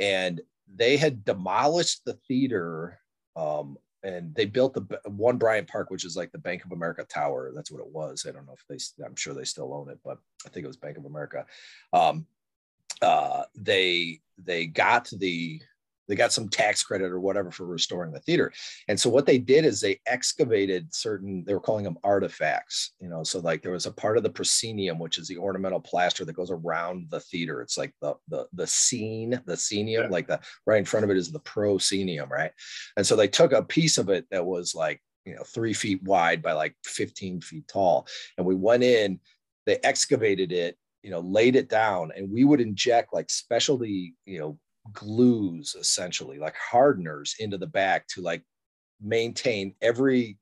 and 0.00 0.40
they 0.74 0.96
had 0.96 1.24
demolished 1.24 2.04
the 2.04 2.14
theater 2.28 2.98
um 3.36 3.76
and 4.04 4.34
they 4.34 4.46
built 4.46 4.74
the 4.74 5.00
one 5.04 5.36
Bryant 5.36 5.68
Park, 5.68 5.90
which 5.90 6.04
is 6.04 6.16
like 6.16 6.32
the 6.32 6.38
Bank 6.38 6.64
of 6.64 6.72
America 6.72 7.04
Tower. 7.04 7.52
That's 7.54 7.70
what 7.70 7.80
it 7.80 7.86
was. 7.86 8.26
I 8.28 8.32
don't 8.32 8.46
know 8.46 8.54
if 8.54 8.64
they, 8.68 9.04
I'm 9.04 9.14
sure 9.14 9.32
they 9.32 9.44
still 9.44 9.72
own 9.72 9.88
it, 9.90 10.00
but 10.04 10.18
I 10.44 10.48
think 10.48 10.64
it 10.64 10.66
was 10.66 10.76
Bank 10.76 10.98
of 10.98 11.04
America. 11.04 11.46
Um, 11.92 12.26
uh, 13.02 13.44
they 13.54 14.20
they 14.38 14.66
got 14.66 15.08
the 15.18 15.60
they 16.08 16.16
got 16.16 16.32
some 16.32 16.48
tax 16.48 16.82
credit 16.82 17.10
or 17.10 17.20
whatever 17.20 17.50
for 17.50 17.64
restoring 17.64 18.12
the 18.12 18.20
theater. 18.20 18.52
And 18.88 18.98
so 18.98 19.08
what 19.08 19.24
they 19.24 19.38
did 19.38 19.64
is 19.64 19.80
they 19.80 20.00
excavated 20.06 20.92
certain, 20.94 21.44
they 21.46 21.54
were 21.54 21.60
calling 21.60 21.84
them 21.84 21.96
artifacts, 22.02 22.92
you 23.00 23.08
know, 23.08 23.22
so 23.22 23.38
like 23.38 23.62
there 23.62 23.72
was 23.72 23.86
a 23.86 23.92
part 23.92 24.16
of 24.16 24.22
the 24.22 24.30
proscenium, 24.30 24.98
which 24.98 25.16
is 25.16 25.28
the 25.28 25.38
ornamental 25.38 25.80
plaster 25.80 26.24
that 26.24 26.36
goes 26.36 26.50
around 26.50 27.06
the 27.10 27.20
theater. 27.20 27.62
It's 27.62 27.78
like 27.78 27.94
the 28.00 28.14
the 28.28 28.46
the 28.52 28.66
scene, 28.66 29.40
the 29.46 29.56
scenium, 29.56 30.04
yeah. 30.04 30.08
like 30.10 30.26
the 30.26 30.40
right 30.66 30.78
in 30.78 30.84
front 30.84 31.04
of 31.04 31.10
it 31.10 31.16
is 31.16 31.30
the 31.30 31.40
proscenium, 31.40 32.28
right? 32.28 32.50
And 32.96 33.06
so 33.06 33.16
they 33.16 33.28
took 33.28 33.52
a 33.52 33.62
piece 33.62 33.96
of 33.96 34.08
it 34.08 34.26
that 34.30 34.44
was 34.44 34.74
like, 34.74 35.00
you 35.24 35.36
know, 35.36 35.44
three 35.44 35.72
feet 35.72 36.02
wide 36.02 36.42
by 36.42 36.52
like 36.52 36.74
15 36.84 37.40
feet 37.40 37.68
tall. 37.68 38.06
And 38.36 38.46
we 38.46 38.56
went 38.56 38.82
in, 38.82 39.20
they 39.66 39.78
excavated 39.82 40.52
it 40.52 40.76
you 41.02 41.10
know 41.10 41.20
laid 41.20 41.56
it 41.56 41.68
down 41.68 42.10
and 42.16 42.30
we 42.30 42.44
would 42.44 42.60
inject 42.60 43.12
like 43.12 43.30
specialty 43.30 44.14
you 44.24 44.38
know 44.38 44.58
glues 44.92 45.76
essentially 45.78 46.38
like 46.38 46.56
hardeners 46.56 47.36
into 47.38 47.58
the 47.58 47.66
back 47.66 48.06
to 48.08 48.20
like 48.20 48.42
maintain 49.00 49.74
every 49.80 50.38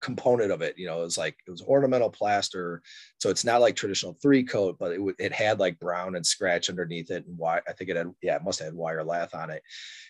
component 0.00 0.52
of 0.52 0.60
it. 0.60 0.78
You 0.78 0.86
know 0.86 1.00
it 1.00 1.04
was 1.04 1.16
like 1.16 1.36
it 1.46 1.50
was 1.50 1.62
ornamental 1.62 2.10
plaster 2.10 2.82
so 3.18 3.30
it's 3.30 3.44
not 3.44 3.62
like 3.62 3.74
traditional 3.74 4.18
three 4.20 4.42
coat 4.42 4.76
but 4.78 4.92
it, 4.92 4.96
w- 4.96 5.16
it 5.18 5.32
had 5.32 5.58
like 5.58 5.80
brown 5.80 6.14
and 6.14 6.26
scratch 6.26 6.68
underneath 6.68 7.10
it 7.10 7.26
and 7.26 7.38
why 7.38 7.60
i 7.66 7.72
think 7.72 7.88
it 7.88 7.96
had 7.96 8.12
yeah 8.20 8.36
it 8.36 8.44
must 8.44 8.58
have 8.58 8.66
had 8.66 8.74
wire 8.74 9.02
lath 9.02 9.34
on 9.34 9.48
it. 9.50 9.62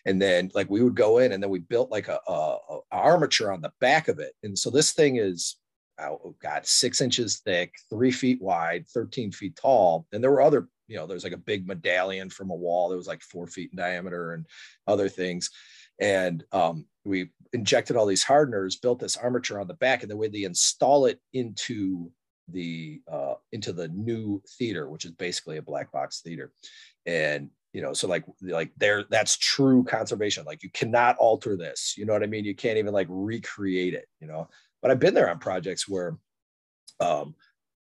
And 0.05 0.21
then 0.21 0.51
like 0.53 0.69
we 0.69 0.83
would 0.83 0.97
go 0.97 1.19
in 1.19 1.31
and 1.33 1.43
then 1.43 1.51
we 1.51 1.61
built 1.61 1.91
like 1.93 2.09
a, 2.09 2.19
a, 2.27 2.57
a 2.71 2.79
armature 2.91 3.53
on 3.53 3.61
the 3.61 3.73
back 3.81 4.09
of 4.09 4.19
it. 4.19 4.33
And 4.43 4.59
so 4.59 4.69
this 4.71 4.93
thing 4.93 5.17
is 5.17 5.57
oh 5.99 6.35
god 6.43 6.67
six 6.67 7.01
inches 7.01 7.41
thick 7.45 7.75
three 7.91 8.11
feet 8.11 8.41
wide 8.43 8.87
13 8.89 9.31
feet 9.31 9.57
tall 9.57 10.07
and 10.13 10.23
there 10.23 10.31
were 10.31 10.43
other 10.43 10.69
you 10.89 10.97
know 10.97 11.07
there's 11.07 11.25
like 11.25 11.33
a 11.33 11.39
big 11.39 11.67
medallion 11.67 12.29
from 12.29 12.51
a 12.51 12.55
wall 12.55 12.89
that 12.89 12.97
was 12.97 13.07
like 13.07 13.23
four 13.23 13.47
feet 13.47 13.71
in 13.73 13.77
diameter 13.77 14.33
and 14.33 14.47
other 14.87 15.09
things 15.09 15.51
and 16.01 16.43
um, 16.53 16.87
we 17.05 17.31
injected 17.53 17.97
all 17.97 18.07
these 18.07 18.25
hardeners 18.25 18.77
built 18.77 18.99
this 18.99 19.17
armature 19.17 19.61
on 19.61 19.69
the 19.69 19.75
back 19.75 20.03
and 20.03 20.11
the 20.11 20.17
way 20.17 20.29
they 20.29 20.43
install 20.43 21.07
it 21.07 21.21
into 21.33 22.11
the 22.49 23.01
uh, 23.11 23.35
into 23.53 23.73
the 23.73 23.89
new 23.89 24.43
theater, 24.59 24.89
which 24.89 25.05
is 25.05 25.13
basically 25.13 25.57
a 25.57 25.63
black 25.63 25.91
box 25.93 26.21
theater, 26.21 26.53
and 27.07 27.51
you 27.73 27.81
know, 27.81 27.93
so 27.93 28.07
like 28.07 28.25
like 28.43 28.73
there 28.77 29.05
that's 29.09 29.37
true 29.37 29.85
conservation. 29.85 30.45
Like 30.45 30.63
you 30.63 30.71
cannot 30.71 31.17
alter 31.17 31.57
this. 31.57 31.95
You 31.97 32.07
know 32.07 32.13
what 32.13 32.23
I 32.23 32.27
mean? 32.27 32.45
You 32.45 32.55
can't 32.55 32.79
even 32.79 32.93
like 32.93 33.07
recreate 33.09 33.95
it. 33.95 34.07
You 34.21 34.27
know, 34.27 34.49
but 34.85 34.91
I've 34.91 35.01
been 35.01 35.15
there 35.15 35.31
on 35.31 35.39
projects 35.39 35.89
where, 35.89 36.19
um, 37.01 37.35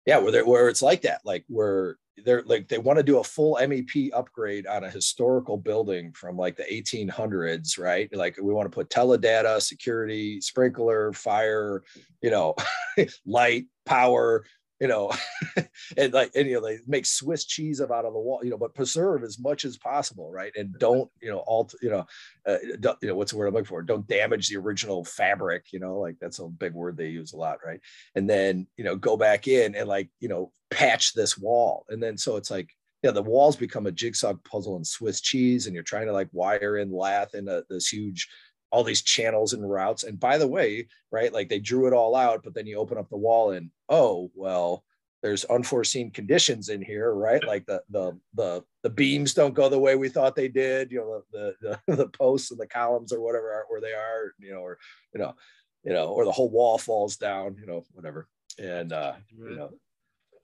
yeah, 0.07 0.19
where 0.19 0.47
where 0.47 0.69
it's 0.69 0.81
like 0.81 1.03
that, 1.03 1.23
like 1.25 1.45
where 1.49 1.97
they're 2.25 2.45
like 2.45 2.69
they 2.69 2.79
want 2.79 3.01
to 3.01 3.03
do 3.03 3.19
a 3.19 3.25
full 3.25 3.59
MEP 3.61 4.11
upgrade 4.15 4.69
on 4.69 4.85
a 4.85 4.91
historical 4.91 5.57
building 5.57 6.13
from 6.13 6.37
like 6.37 6.55
the 6.55 6.63
1800s, 6.63 7.81
right? 7.81 8.09
Like 8.15 8.37
we 8.41 8.55
want 8.55 8.71
to 8.71 8.75
put 8.75 8.91
teledata, 8.91 9.61
security, 9.61 10.41
sprinkler, 10.41 11.13
fire, 11.13 11.83
you 12.23 12.31
know, 12.31 12.55
light, 13.27 13.65
power, 13.85 14.45
you 14.81 14.89
know, 14.89 15.13
and 15.97 16.13
like 16.13 16.33
and 16.35 16.49
you 16.49 16.55
know 16.55 16.67
they 16.67 16.79
make 16.87 17.07
Swiss 17.07 17.45
cheese 17.45 17.81
of 17.81 17.91
out 17.91 18.05
of 18.05 18.13
the 18.13 18.19
wall, 18.19 18.41
you 18.43 18.51
know, 18.51 18.59
but 18.59 18.75
preserve 18.75 19.23
as 19.23 19.39
much 19.39 19.65
as 19.65 19.79
possible, 19.79 20.31
right? 20.33 20.53
And 20.57 20.77
don't 20.79 21.11
you 21.23 21.31
know 21.31 21.39
alter, 21.39 21.79
you 21.81 21.91
know, 21.91 22.07
uh, 22.47 22.59
you 22.63 23.09
know 23.09 23.15
what's 23.15 23.33
the 23.33 23.39
word 23.39 23.47
I'm 23.47 23.55
looking 23.55 23.67
for? 23.67 23.83
Don't 23.83 24.07
damage 24.07 24.49
the 24.49 24.57
original 24.57 25.05
fabric, 25.05 25.67
you 25.73 25.79
know, 25.79 25.99
like 25.99 26.17
that's 26.21 26.39
a 26.39 26.47
big 26.47 26.75
word 26.75 26.97
they 26.97 27.09
use 27.09 27.33
a 27.33 27.37
lot, 27.37 27.59
right? 27.65 27.81
And 28.15 28.29
then 28.29 28.67
you 28.77 28.85
know 28.85 28.97
go 28.97 29.17
back 29.17 29.49
in 29.49 29.75
and 29.75 29.89
like 29.89 30.11
you 30.21 30.29
know 30.29 30.51
patch 30.71 31.15
this 31.15 31.39
wall, 31.39 31.87
and 31.89 32.03
then 32.03 32.19
so 32.19 32.37
it's 32.37 32.51
like 32.51 32.71
yeah, 33.05 33.11
the 33.11 33.23
walls 33.23 33.55
become 33.55 33.87
a 33.87 33.93
jigsaw 33.93 34.33
puzzle 34.51 34.79
in 34.79 34.85
Swiss 34.85 35.21
cheese, 35.21 35.67
and 35.67 35.75
you're 35.75 35.85
trying 35.85 36.07
to 36.07 36.13
like 36.13 36.29
wire 36.33 36.79
in 36.79 36.91
lath 36.91 37.35
in 37.35 37.49
a, 37.49 37.63
this 37.69 37.89
huge 37.89 38.29
all 38.71 38.85
these 38.85 39.03
channels 39.03 39.53
and 39.53 39.69
routes. 39.69 40.05
And 40.05 40.19
by 40.19 40.39
the 40.39 40.49
way, 40.49 40.89
right, 41.11 41.33
like 41.33 41.49
they 41.49 41.61
drew 41.61 41.87
it 41.87 41.93
all 41.93 42.17
out, 42.17 42.43
but 42.43 42.55
then 42.55 42.67
you 42.67 42.77
open 42.77 42.99
up 42.99 43.09
the 43.09 43.17
wall 43.17 43.53
and 43.53 43.71
oh 43.89 44.31
well, 44.35 44.85
there's 45.23 45.47
unforeseen 45.47 46.11
conditions 46.11 46.69
in 46.69 46.83
here, 46.83 47.15
right? 47.15 47.43
Like 47.43 47.65
the 47.65 47.83
the 47.89 48.19
the 48.35 48.63
the 48.83 48.91
beams 48.91 49.33
don't 49.33 49.55
go 49.55 49.71
the 49.71 49.79
way 49.79 49.97
we 49.97 50.11
thought 50.11 50.37
they 50.37 50.49
did. 50.49 50.93
You 50.93 50.99
know, 50.99 51.23
the 51.33 51.79
the, 51.87 51.97
the 51.97 52.09
posts 52.09 52.51
and 52.51 52.61
the 52.61 52.67
columns 52.67 53.11
or 53.11 53.21
whatever 53.21 53.51
are 53.51 53.65
where 53.69 53.81
they 53.81 53.93
are. 53.93 54.35
You 54.39 54.53
know, 54.53 54.61
or 54.61 54.79
you 55.15 55.21
know, 55.21 55.35
you 55.83 55.95
know, 55.95 56.09
or 56.09 56.27
the 56.27 56.33
whole 56.33 56.51
wall 56.51 56.77
falls 56.77 57.17
down. 57.17 57.57
You 57.59 57.67
know, 57.67 57.85
whatever. 57.93 58.29
And 58.59 58.93
uh, 58.93 59.15
you 59.35 59.57
know, 59.57 59.71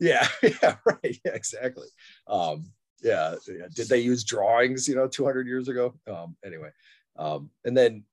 yeah, 0.01 0.27
yeah, 0.43 0.77
right, 0.87 1.21
yeah, 1.25 1.33
exactly. 1.33 1.89
Um, 2.27 2.73
yeah, 3.03 3.35
yeah, 3.47 3.67
did 3.75 3.89
they 3.89 4.01
use 4.01 4.25
drawings? 4.25 4.89
You 4.89 4.97
know, 4.97 5.09
200 5.09 5.47
years 5.47 5.69
ago. 5.69 5.95
Um, 6.11 6.37
anyway, 6.45 6.71
um, 7.17 7.51
and 7.65 7.77
then 7.77 8.05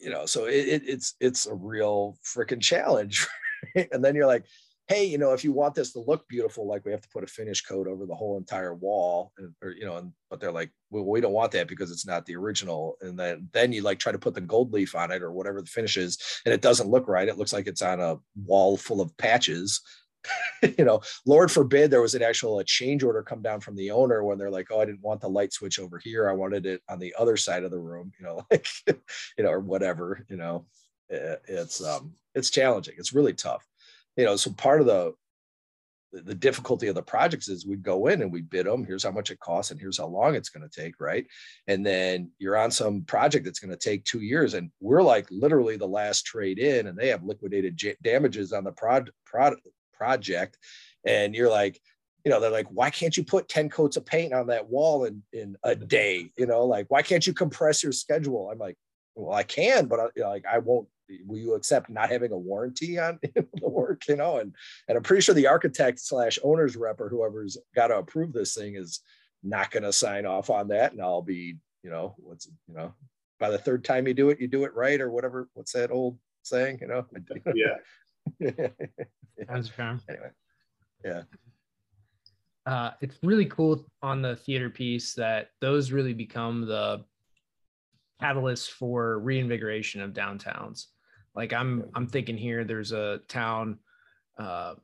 you 0.00 0.10
know, 0.10 0.26
so 0.26 0.46
it, 0.46 0.68
it, 0.68 0.82
it's 0.86 1.14
it's 1.20 1.46
a 1.46 1.54
real 1.54 2.16
freaking 2.24 2.60
challenge. 2.60 3.26
Right? 3.76 3.90
And 3.92 4.02
then 4.02 4.14
you're 4.14 4.26
like, 4.26 4.46
hey, 4.90 5.04
you 5.04 5.18
know, 5.18 5.32
if 5.32 5.44
you 5.44 5.52
want 5.52 5.74
this 5.76 5.92
to 5.92 6.00
look 6.00 6.26
beautiful, 6.28 6.66
like 6.66 6.84
we 6.84 6.90
have 6.90 7.00
to 7.00 7.08
put 7.10 7.22
a 7.22 7.26
finish 7.28 7.62
coat 7.62 7.86
over 7.86 8.06
the 8.06 8.14
whole 8.14 8.36
entire 8.36 8.74
wall, 8.74 9.32
and, 9.38 9.54
or 9.62 9.70
you 9.70 9.84
know, 9.84 9.98
and 9.98 10.12
but 10.28 10.40
they're 10.40 10.50
like, 10.50 10.70
well, 10.90 11.04
we 11.04 11.20
don't 11.20 11.32
want 11.32 11.52
that 11.52 11.68
because 11.68 11.92
it's 11.92 12.06
not 12.06 12.26
the 12.26 12.34
original. 12.34 12.96
And 13.00 13.16
then 13.16 13.48
then 13.52 13.70
you 13.72 13.82
like 13.82 14.00
try 14.00 14.12
to 14.12 14.18
put 14.18 14.34
the 14.34 14.40
gold 14.40 14.72
leaf 14.72 14.96
on 14.96 15.12
it 15.12 15.22
or 15.22 15.30
whatever 15.30 15.60
the 15.60 15.68
finish 15.68 15.96
is, 15.96 16.18
and 16.44 16.52
it 16.52 16.60
doesn't 16.60 16.90
look 16.90 17.06
right. 17.06 17.28
It 17.28 17.38
looks 17.38 17.52
like 17.52 17.68
it's 17.68 17.82
on 17.82 18.00
a 18.00 18.16
wall 18.44 18.76
full 18.76 19.00
of 19.00 19.16
patches. 19.16 19.80
you 20.78 20.84
know, 20.84 21.00
Lord 21.26 21.50
forbid 21.50 21.90
there 21.90 22.02
was 22.02 22.14
an 22.14 22.22
actual 22.22 22.58
a 22.58 22.64
change 22.64 23.02
order 23.02 23.22
come 23.22 23.42
down 23.42 23.60
from 23.60 23.76
the 23.76 23.90
owner 23.90 24.22
when 24.24 24.38
they're 24.38 24.50
like, 24.50 24.68
oh, 24.70 24.80
I 24.80 24.84
didn't 24.84 25.02
want 25.02 25.20
the 25.20 25.28
light 25.28 25.52
switch 25.52 25.78
over 25.78 25.98
here. 25.98 26.28
I 26.28 26.32
wanted 26.32 26.66
it 26.66 26.82
on 26.88 26.98
the 26.98 27.14
other 27.18 27.36
side 27.36 27.64
of 27.64 27.70
the 27.70 27.78
room, 27.78 28.12
you 28.18 28.26
know, 28.26 28.46
like, 28.50 28.66
you 28.86 29.44
know, 29.44 29.50
or 29.50 29.60
whatever, 29.60 30.24
you 30.28 30.36
know, 30.36 30.66
it, 31.08 31.42
it's, 31.48 31.82
um, 31.82 32.12
it's 32.34 32.50
challenging. 32.50 32.94
It's 32.98 33.12
really 33.12 33.32
tough, 33.32 33.66
you 34.16 34.24
know, 34.24 34.36
so 34.36 34.52
part 34.52 34.80
of 34.80 34.86
the, 34.86 35.14
the 36.12 36.34
difficulty 36.34 36.88
of 36.88 36.96
the 36.96 37.02
projects 37.02 37.48
is 37.48 37.66
we'd 37.66 37.82
go 37.82 38.08
in 38.08 38.22
and 38.22 38.32
we 38.32 38.40
bid 38.40 38.66
them. 38.66 38.84
Here's 38.84 39.04
how 39.04 39.12
much 39.12 39.30
it 39.30 39.38
costs, 39.38 39.70
and 39.70 39.80
here's 39.80 39.98
how 39.98 40.06
long 40.06 40.34
it's 40.34 40.48
going 40.48 40.68
to 40.68 40.80
take, 40.82 40.98
right? 40.98 41.24
And 41.68 41.86
then 41.86 42.30
you're 42.38 42.56
on 42.56 42.72
some 42.72 43.02
project 43.02 43.44
that's 43.44 43.60
going 43.60 43.70
to 43.70 43.76
take 43.76 44.04
two 44.04 44.20
years, 44.20 44.54
and 44.54 44.70
we're 44.80 45.02
like 45.02 45.28
literally 45.30 45.76
the 45.76 45.86
last 45.86 46.26
trade 46.26 46.58
in, 46.58 46.88
and 46.88 46.98
they 46.98 47.08
have 47.08 47.22
liquidated 47.22 47.80
damages 48.02 48.52
on 48.52 48.64
the 48.64 48.72
prod, 48.72 49.10
prod 49.24 49.54
project. 50.00 50.56
And 51.04 51.34
you're 51.34 51.50
like 51.50 51.80
you 52.24 52.30
know 52.30 52.40
they're 52.40 52.50
like 52.50 52.68
why 52.70 52.90
can't 52.90 53.16
you 53.16 53.24
put 53.24 53.48
10 53.48 53.70
coats 53.70 53.96
of 53.96 54.04
paint 54.04 54.32
on 54.32 54.46
that 54.48 54.68
wall 54.68 55.04
in 55.04 55.22
in 55.32 55.56
a 55.62 55.74
day? 55.74 56.30
You 56.36 56.46
know 56.46 56.64
like 56.64 56.86
why 56.88 57.02
can't 57.02 57.26
you 57.26 57.32
compress 57.32 57.82
your 57.82 57.92
schedule? 57.92 58.50
I'm 58.50 58.58
like 58.58 58.76
well 59.16 59.36
i 59.36 59.42
can 59.42 59.86
but 59.86 59.98
I, 59.98 60.04
you 60.14 60.22
know, 60.22 60.28
like 60.28 60.44
i 60.46 60.58
won't 60.58 60.86
will 61.26 61.38
you 61.38 61.54
accept 61.54 61.90
not 61.90 62.10
having 62.10 62.30
a 62.30 62.38
warranty 62.38 62.98
on 62.98 63.18
the 63.34 63.68
work? 63.68 64.06
You 64.08 64.16
know 64.16 64.38
and 64.38 64.54
and 64.88 64.96
i'm 64.96 65.02
pretty 65.02 65.22
sure 65.22 65.34
the 65.34 65.48
architect 65.48 66.00
slash 66.00 66.38
owner's 66.42 66.76
rep 66.76 67.00
or 67.00 67.08
whoever's 67.08 67.56
got 67.74 67.88
to 67.88 67.98
approve 67.98 68.32
this 68.32 68.54
thing 68.54 68.76
is 68.76 69.00
not 69.42 69.70
going 69.70 69.82
to 69.82 69.92
sign 69.92 70.26
off 70.26 70.50
on 70.50 70.68
that. 70.68 70.92
And 70.92 71.02
i'll 71.02 71.22
be 71.22 71.56
you 71.82 71.90
know 71.90 72.14
what's 72.18 72.46
you 72.68 72.74
know 72.74 72.94
by 73.38 73.50
the 73.50 73.58
third 73.58 73.84
time 73.84 74.06
you 74.06 74.14
do 74.14 74.30
it 74.30 74.40
you 74.40 74.48
do 74.48 74.64
it 74.64 74.74
right 74.74 75.00
or 75.00 75.10
whatever 75.10 75.48
what's 75.54 75.72
that 75.72 75.90
old 75.90 76.18
saying 76.42 76.78
you 76.80 76.88
know? 76.88 77.06
Yeah 77.54 77.76
That's 79.48 79.68
fair. 79.68 79.98
Anyway, 80.08 80.30
yeah. 81.04 81.22
Uh, 82.66 82.90
it's 83.00 83.18
really 83.22 83.46
cool 83.46 83.84
on 84.02 84.22
the 84.22 84.36
theater 84.36 84.70
piece 84.70 85.14
that 85.14 85.48
those 85.60 85.92
really 85.92 86.12
become 86.12 86.66
the 86.66 87.04
catalyst 88.20 88.72
for 88.72 89.18
reinvigoration 89.18 90.02
of 90.02 90.12
downtowns. 90.12 90.86
Like 91.34 91.52
I'm, 91.52 91.84
I'm 91.94 92.06
thinking 92.06 92.36
here, 92.36 92.64
there's 92.64 92.92
a 92.92 93.20
town 93.28 93.78
uh, 94.38 94.74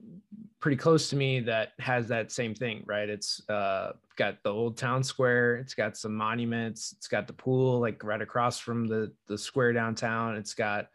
pretty 0.61 0.77
close 0.77 1.09
to 1.11 1.17
me 1.17 1.41
that 1.41 1.73
has 1.79 2.09
that 2.09 2.33
same 2.33 2.55
thing, 2.55 2.83
right? 2.87 3.09
It's 3.09 3.41
uh, 3.49 3.93
got 4.17 4.43
the 4.43 4.51
old 4.51 4.77
town 4.77 5.03
square, 5.03 5.57
it's 5.57 5.75
got 5.75 5.97
some 5.97 6.15
monuments, 6.15 6.93
it's 6.97 7.09
got 7.09 7.27
the 7.27 7.33
pool 7.33 7.81
like 7.81 8.03
right 8.05 8.21
across 8.21 8.59
from 8.59 8.87
the 8.87 9.13
the 9.29 9.39
square 9.39 9.73
downtown. 9.73 10.37
It's 10.37 10.55
got 10.55 10.89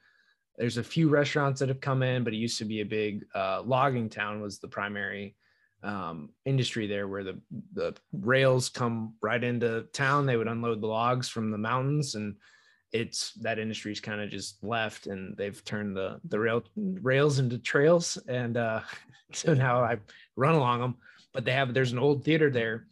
there's 0.62 0.78
a 0.78 0.84
few 0.84 1.10
restaurants 1.10 1.60
that 1.60 1.70
have 1.70 1.82
come 1.82 2.04
in, 2.04 2.24
but 2.24 2.34
it 2.34 2.38
used 2.38 2.60
to 2.60 2.66
be 2.66 2.82
a 2.82 2.86
big 2.86 3.26
uh, 3.34 3.64
logging 3.66 4.08
town 4.08 4.42
was 4.42 4.60
the 4.60 4.68
primary 4.68 5.36
um, 5.82 6.30
industry 6.46 6.86
there 6.86 7.08
where 7.08 7.24
the, 7.24 7.42
the 7.74 7.96
rails 8.14 8.70
come 8.70 9.16
right 9.24 9.44
into 9.44 9.88
town. 9.92 10.28
They 10.28 10.38
would 10.38 10.48
unload 10.48 10.80
the 10.80 10.88
logs 10.88 11.28
from 11.28 11.50
the 11.50 11.58
mountains 11.58 12.14
and 12.14 12.36
it's 12.92 13.34
that 13.42 13.58
industry's 13.58 14.00
kind 14.00 14.22
of 14.22 14.30
just 14.30 14.64
left 14.64 15.08
and 15.08 15.36
they've 15.36 15.66
turned 15.66 15.98
the, 15.98 16.20
the 16.26 16.40
rail 16.40 16.64
rails 16.76 17.40
into 17.40 17.58
trails. 17.58 18.20
And 18.28 18.56
uh, 18.56 18.82
so 19.34 19.56
now 19.56 19.84
I 19.84 19.98
run 20.36 20.54
along 20.54 20.82
them, 20.82 20.98
but 21.34 21.44
they 21.44 21.54
have, 21.54 21.74
there's 21.74 21.92
an 21.92 21.98
old 21.98 22.24
theater 22.24 22.52
there 22.52 22.86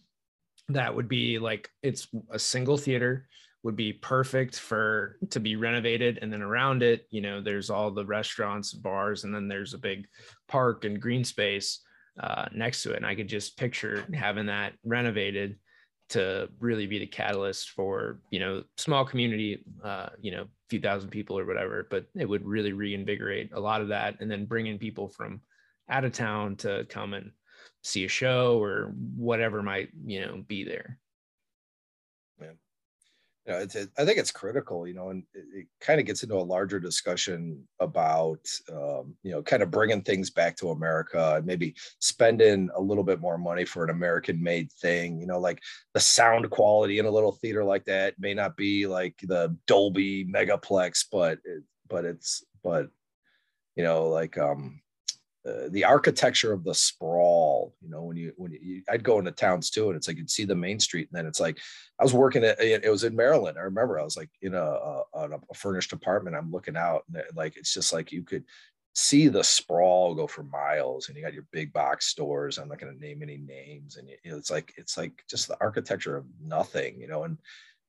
that 0.70 0.96
would 0.96 1.08
be 1.08 1.38
like, 1.38 1.70
it's 1.84 2.08
a 2.32 2.40
single 2.40 2.78
theater 2.78 3.28
would 3.64 3.76
be 3.76 3.94
perfect 3.94 4.58
for 4.58 5.18
to 5.30 5.40
be 5.40 5.56
renovated 5.56 6.20
and 6.22 6.32
then 6.32 6.42
around 6.42 6.82
it 6.82 7.06
you 7.10 7.22
know 7.22 7.42
there's 7.42 7.70
all 7.70 7.92
the 7.92 8.06
restaurants 8.06 8.74
bars 8.74 9.24
and 9.24 9.34
then 9.34 9.48
there's 9.48 9.74
a 9.74 9.78
big 9.78 10.08
park 10.48 10.86
and 10.86 11.02
green 11.02 11.24
space 11.24 11.82
uh, 12.20 12.46
next 12.54 12.84
to 12.84 12.92
it 12.92 12.98
and 12.98 13.06
i 13.06 13.16
could 13.16 13.28
just 13.28 13.58
picture 13.58 14.06
having 14.14 14.46
that 14.46 14.74
renovated 14.84 15.58
to 16.10 16.50
really 16.60 16.88
be 16.88 17.00
the 17.00 17.06
catalyst 17.06 17.70
for 17.72 18.20
you 18.32 18.40
know 18.40 18.64
small 18.78 19.06
community 19.06 19.64
uh, 19.84 20.10
you 20.20 20.32
know 20.32 20.44
a 20.44 20.70
few 20.70 20.80
thousand 20.80 21.10
people 21.10 21.38
or 21.38 21.46
whatever 21.46 21.88
but 21.90 22.06
it 22.16 22.28
would 22.28 22.46
really 22.46 22.74
reinvigorate 22.74 23.52
a 23.54 23.60
lot 23.60 23.82
of 23.82 23.90
that 23.90 24.16
and 24.20 24.30
then 24.30 24.46
bring 24.46 24.68
in 24.68 24.78
people 24.78 25.08
from 25.10 25.42
out 25.90 26.06
of 26.06 26.12
town 26.12 26.56
to 26.56 26.86
come 26.90 27.14
and 27.14 27.32
see 27.84 28.06
a 28.06 28.10
show 28.10 28.62
or 28.62 28.94
whatever 29.16 29.62
might 29.62 29.90
you 30.06 30.22
know 30.22 30.44
be 30.48 30.64
there 30.64 30.98
know, 33.50 33.60
it's, 33.60 33.76
it, 33.76 33.90
I 33.98 34.06
think 34.06 34.18
it's 34.18 34.32
critical, 34.32 34.88
you 34.88 34.94
know, 34.94 35.10
and 35.10 35.24
it, 35.34 35.46
it 35.54 35.68
kind 35.82 36.00
of 36.00 36.06
gets 36.06 36.24
into 36.24 36.36
a 36.36 36.42
larger 36.42 36.80
discussion 36.80 37.64
about, 37.80 38.40
um, 38.72 39.16
you 39.24 39.32
know, 39.32 39.42
kind 39.42 39.64
of 39.64 39.72
bringing 39.72 40.02
things 40.02 40.30
back 40.30 40.56
to 40.58 40.70
America 40.70 41.36
and 41.38 41.46
maybe 41.46 41.76
spending 42.00 42.70
a 42.76 42.82
little 42.82 43.04
bit 43.04 43.20
more 43.20 43.38
money 43.38 43.66
for 43.66 43.84
an 43.84 43.90
American 43.90 44.42
made 44.42 44.72
thing, 44.72 45.20
you 45.20 45.28
know, 45.28 45.40
like 45.40 45.62
the 45.94 46.00
sound 46.00 46.50
quality 46.50 47.00
in 47.00 47.06
a 47.06 47.12
little 47.12 47.32
theater 47.32 47.64
like 47.64 47.86
that 47.86 48.14
may 48.20 48.34
not 48.34 48.56
be 48.56 48.88
like 48.88 49.16
the 49.24 49.56
Dolby 49.68 50.26
megaplex, 50.26 51.06
but, 51.12 51.40
it, 51.44 51.64
but 51.88 52.06
it's, 52.06 52.44
but, 52.64 52.88
you 53.76 53.84
know, 53.84 54.10
like, 54.10 54.38
um, 54.38 54.82
uh, 55.48 55.70
the 55.70 55.86
architecture 55.86 56.52
of 56.52 56.66
the 56.66 56.74
sprawl 56.74 57.74
you 57.82 57.90
know 57.90 58.04
when 58.04 58.18
you 58.18 58.34
when 58.36 58.52
you 58.52 58.82
i'd 58.90 59.04
go 59.04 59.20
into 59.20 59.32
towns 59.32 59.70
too 59.70 59.88
and 59.88 59.96
it's 59.96 60.08
like 60.08 60.18
you'd 60.18 60.30
see 60.30 60.44
the 60.44 60.54
main 60.54 60.80
street 60.80 61.08
and 61.10 61.18
then 61.18 61.26
it's 61.26 61.40
like 61.40 61.58
i 61.98 62.04
was 62.04 62.14
working 62.14 62.44
at 62.44 62.60
it 62.60 62.90
was 62.92 63.06
in 63.06 63.16
maryland 63.16 63.58
i 63.58 63.62
remember 63.62 63.98
i 63.98 64.04
was 64.04 64.18
like 64.18 64.30
in 64.42 64.54
a, 64.54 64.62
a, 64.62 65.04
a 65.14 65.54
furnished 65.56 65.94
apartment 65.94 66.36
i'm 66.36 66.52
looking 66.52 66.76
out 66.76 67.04
and 67.14 67.24
like 67.36 67.56
it's 67.56 67.74
just 67.74 67.94
like 67.94 68.12
you 68.12 68.22
could 68.22 68.44
see 68.96 69.30
the 69.30 69.44
sprawl 69.44 70.14
go 70.14 70.28
for 70.28 70.44
miles 70.44 71.08
and 71.08 71.16
you 71.16 71.24
got 71.24 71.34
your 71.34 71.46
big 71.54 71.72
box 71.72 72.08
stores 72.08 72.58
i'm 72.58 72.68
not 72.68 72.80
going 72.80 72.94
to 72.94 73.00
name 73.00 73.24
any 73.24 73.38
names 73.38 73.96
and 73.96 74.10
you 74.10 74.18
it's 74.36 74.52
like 74.52 74.74
it's 74.76 74.98
like 74.98 75.24
just 75.30 75.48
the 75.48 75.58
architecture 75.62 76.18
of 76.18 76.26
nothing 76.44 77.00
you 77.00 77.08
know 77.08 77.24
and 77.24 77.38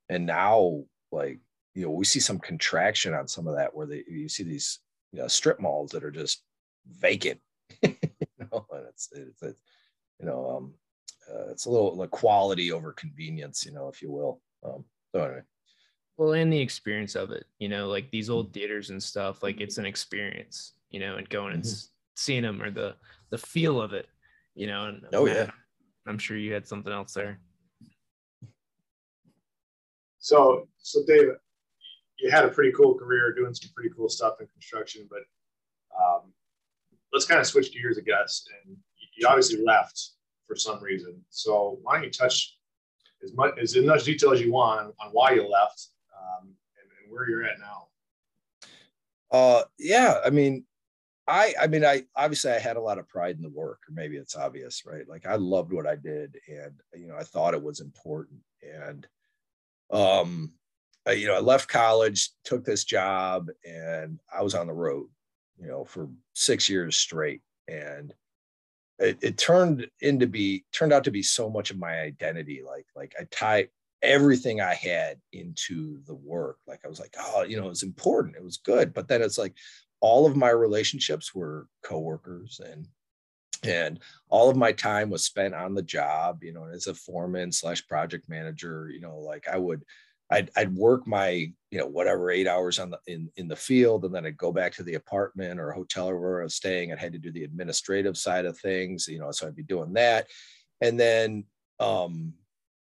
and 0.09 0.25
now 0.25 0.81
like 1.11 1.41
you 1.75 1.83
know 1.83 1.91
we 1.91 2.05
see 2.05 2.21
some 2.21 2.39
contraction 2.39 3.13
on 3.13 3.27
some 3.27 3.49
of 3.49 3.57
that 3.57 3.75
where 3.75 3.87
they 3.87 4.05
you 4.09 4.29
see 4.29 4.45
these 4.45 4.79
you 5.13 5.21
know 5.21 5.27
strip 5.27 5.59
malls 5.59 5.91
that 5.91 6.05
are 6.05 6.13
just 6.13 6.45
vacant. 6.91 7.41
you 7.83 7.97
know, 8.39 8.67
and 8.73 8.87
it's, 8.89 9.09
it's, 9.13 9.43
it's 9.43 9.63
you 10.19 10.27
know, 10.27 10.57
um, 10.57 10.75
uh, 11.31 11.51
it's 11.51 11.67
a 11.67 11.71
little 11.71 11.97
like 11.97 12.11
quality 12.11 12.73
over 12.73 12.93
convenience, 12.93 13.65
you 13.65 13.73
know, 13.73 13.89
if 13.89 14.03
you 14.03 14.11
will. 14.11 14.41
Um, 14.65 14.85
so 15.13 15.23
anyway. 15.23 15.43
Well, 16.17 16.33
and 16.35 16.53
the 16.53 16.61
experience 16.61 17.15
of 17.15 17.31
it, 17.31 17.47
you 17.59 17.69
know, 17.69 17.89
like 17.89 18.11
these 18.11 18.29
old 18.29 18.53
theaters 18.53 18.91
and 18.91 19.03
stuff, 19.03 19.43
like 19.43 19.61
it's 19.61 19.79
an 19.79 19.87
experience, 19.87 20.75
you 20.91 21.01
know, 21.01 21.17
and 21.17 21.29
going 21.29 21.55
and 21.55 21.63
mm-hmm. 21.63 21.87
seeing 22.15 22.43
them 22.43 22.61
or 22.63 22.71
the 22.71 22.95
the 23.31 23.39
feel 23.39 23.81
of 23.81 23.95
it, 23.95 24.07
you 24.55 24.67
know. 24.67 24.87
And 24.87 25.07
oh 25.15 25.25
man, 25.25 25.35
yeah, 25.35 25.51
I'm 26.07 26.19
sure 26.19 26.37
you 26.37 26.53
had 26.53 26.67
something 26.67 26.93
else 26.93 27.15
there. 27.15 27.41
So, 30.19 30.69
so 30.77 31.01
David, 31.07 31.37
you 32.19 32.31
had 32.31 32.45
a 32.45 32.49
pretty 32.49 32.73
cool 32.73 32.95
career 32.95 33.33
doing 33.33 33.55
some 33.55 33.71
pretty 33.75 33.91
cool 33.97 34.11
stuff 34.11 34.35
in 34.41 34.47
construction, 34.49 35.09
but 35.11 35.23
um, 35.99 36.33
let's 37.13 37.27
kind 37.27 37.41
of 37.41 37.47
switch 37.47 37.73
gears, 37.73 37.99
I 37.99 38.03
guess. 38.03 38.45
And 38.65 38.77
you 39.17 39.27
obviously 39.27 39.63
left 39.63 40.11
for 40.47 40.57
some 40.57 40.83
reason. 40.83 41.21
So 41.31 41.79
why 41.83 41.95
don't 41.95 42.05
you 42.05 42.11
touch 42.11 42.57
as 43.23 43.35
much 43.35 43.55
as 43.61 43.77
in 43.77 43.87
much 43.87 44.05
detail 44.05 44.33
as 44.33 44.41
you 44.41 44.53
want 44.53 44.95
on, 45.01 45.11
why 45.13 45.33
you 45.33 45.43
left 45.49 45.89
um, 46.19 46.49
and, 46.49 46.91
and, 47.03 47.13
where 47.13 47.29
you're 47.29 47.45
at 47.45 47.59
now? 47.59 47.87
Uh, 49.31 49.63
yeah, 49.79 50.19
I 50.25 50.31
mean, 50.31 50.65
I, 51.29 51.55
I 51.61 51.67
mean, 51.67 51.85
I 51.85 52.05
obviously 52.17 52.51
I 52.51 52.59
had 52.59 52.77
a 52.77 52.81
lot 52.81 52.99
of 52.99 53.09
pride 53.09 53.37
in 53.37 53.43
the 53.43 53.51
work, 53.51 53.81
or 53.89 53.93
maybe 53.93 54.17
it's 54.17 54.37
obvious, 54.37 54.83
right? 54.85 55.09
Like 55.09 55.27
I 55.27 55.37
loved 55.37 55.73
what 55.73 55.87
I 55.87 55.95
did, 55.95 56.37
and 56.49 56.75
you 56.95 57.07
know, 57.07 57.17
I 57.17 57.23
thought 57.23 57.55
it 57.55 57.63
was 57.63 57.81
important, 57.81 58.41
and 58.63 59.07
um, 59.93 60.53
I, 61.07 61.13
you 61.13 61.29
know, 61.29 61.37
I 61.37 61.41
left 61.41 61.69
college, 61.69 62.31
took 62.45 62.65
this 62.65 62.85
job, 62.85 63.49
and 63.65 64.19
I 64.37 64.43
was 64.43 64.55
on 64.55 64.67
the 64.67 64.73
road, 64.73 65.07
you 65.61 65.69
know, 65.69 65.85
for 65.85 66.09
six 66.35 66.69
years 66.69 66.97
straight, 66.97 67.43
and 67.69 68.15
it, 68.99 69.19
it 69.23 69.39
turned 69.39 69.87
into 70.01 70.27
be 70.27 70.65
turned 70.73 70.93
out 70.93 71.05
to 71.05 71.11
be 71.11 71.23
so 71.23 71.51
much 71.51 71.71
of 71.71 71.79
my 71.79 72.01
identity. 72.01 72.63
Like, 72.67 72.87
like 72.95 73.15
I 73.19 73.25
tie 73.31 73.69
everything 74.03 74.61
I 74.61 74.75
had 74.75 75.19
into 75.33 76.03
the 76.07 76.15
work. 76.15 76.59
Like 76.67 76.81
I 76.85 76.89
was 76.89 77.01
like, 77.01 77.15
oh, 77.19 77.43
you 77.43 77.59
know, 77.59 77.67
it 77.67 77.71
was 77.71 77.83
important, 77.83 78.37
it 78.37 78.45
was 78.45 78.59
good, 78.59 78.95
but 78.95 79.09
then 79.09 79.23
it's 79.23 79.39
like 79.39 79.55
all 80.01 80.27
of 80.27 80.37
my 80.37 80.51
relationships 80.51 81.35
were 81.35 81.69
coworkers 81.83 82.61
and 82.65 82.89
and 83.63 84.01
all 84.31 84.49
of 84.49 84.57
my 84.57 84.73
time 84.73 85.11
was 85.11 85.25
spent 85.25 85.55
on 85.55 85.75
the 85.75 85.83
job 85.83 86.43
you 86.43 86.53
know 86.53 86.65
as 86.65 86.87
a 86.87 86.95
foreman 86.95 87.53
slash 87.53 87.87
project 87.87 88.27
manager 88.29 88.89
you 88.91 89.01
know 89.01 89.19
like 89.19 89.47
i 89.49 89.59
would 89.59 89.85
I'd, 90.31 90.51
I'd 90.57 90.75
work 90.75 91.07
my 91.07 91.53
you 91.71 91.79
know 91.79 91.87
whatever 91.87 92.31
eight 92.31 92.47
hours 92.47 92.79
on 92.79 92.91
the 92.91 92.99
in, 93.07 93.31
in 93.37 93.49
the 93.49 93.57
field 93.57 94.05
and 94.05 94.15
then 94.15 94.27
i'd 94.27 94.37
go 94.37 94.53
back 94.53 94.73
to 94.75 94.83
the 94.83 94.95
apartment 94.95 95.61
or 95.61 95.71
hotel 95.71 96.09
or 96.09 96.19
where 96.19 96.41
i 96.41 96.45
was 96.45 96.55
staying. 96.55 96.93
I 96.93 96.97
had 96.97 97.13
to 97.13 97.19
do 97.19 97.31
the 97.31 97.45
administrative 97.45 98.17
side 98.17 98.45
of 98.45 98.59
things 98.59 99.09
you 99.09 99.19
know 99.19 99.31
so 99.31 99.47
i'd 99.47 99.57
be 99.57 99.63
doing 99.63 99.93
that. 99.95 100.29
And 100.81 100.99
then 100.99 101.45
um 101.79 102.35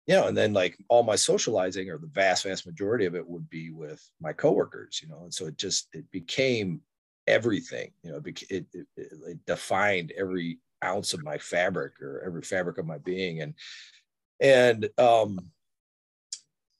you 0.06 0.14
know 0.14 0.28
and 0.28 0.36
then 0.36 0.52
like 0.52 0.76
all 0.88 1.02
my 1.02 1.16
socializing 1.16 1.90
or 1.90 1.98
the 1.98 2.06
vast 2.06 2.44
vast 2.44 2.66
majority 2.66 3.06
of 3.06 3.14
it 3.14 3.28
would 3.28 3.48
be 3.50 3.70
with 3.70 4.02
my 4.20 4.32
coworkers 4.32 5.00
you 5.02 5.08
know? 5.08 5.22
And 5.24 5.34
so 5.34 5.46
it 5.46 5.56
just 5.56 5.88
it 5.92 6.10
became 6.10 6.80
everything 7.26 7.92
you 8.02 8.12
know 8.12 8.22
it, 8.24 8.42
it, 8.50 8.66
it, 8.72 8.86
it 8.96 9.46
defined 9.46 10.12
every 10.16 10.58
ounce 10.84 11.12
of 11.12 11.24
my 11.24 11.36
fabric 11.38 12.00
or 12.00 12.22
every 12.24 12.42
fabric 12.42 12.78
of 12.78 12.86
my 12.86 12.98
being. 12.98 13.42
And 13.42 13.54
and 14.40 14.88
um 14.98 15.38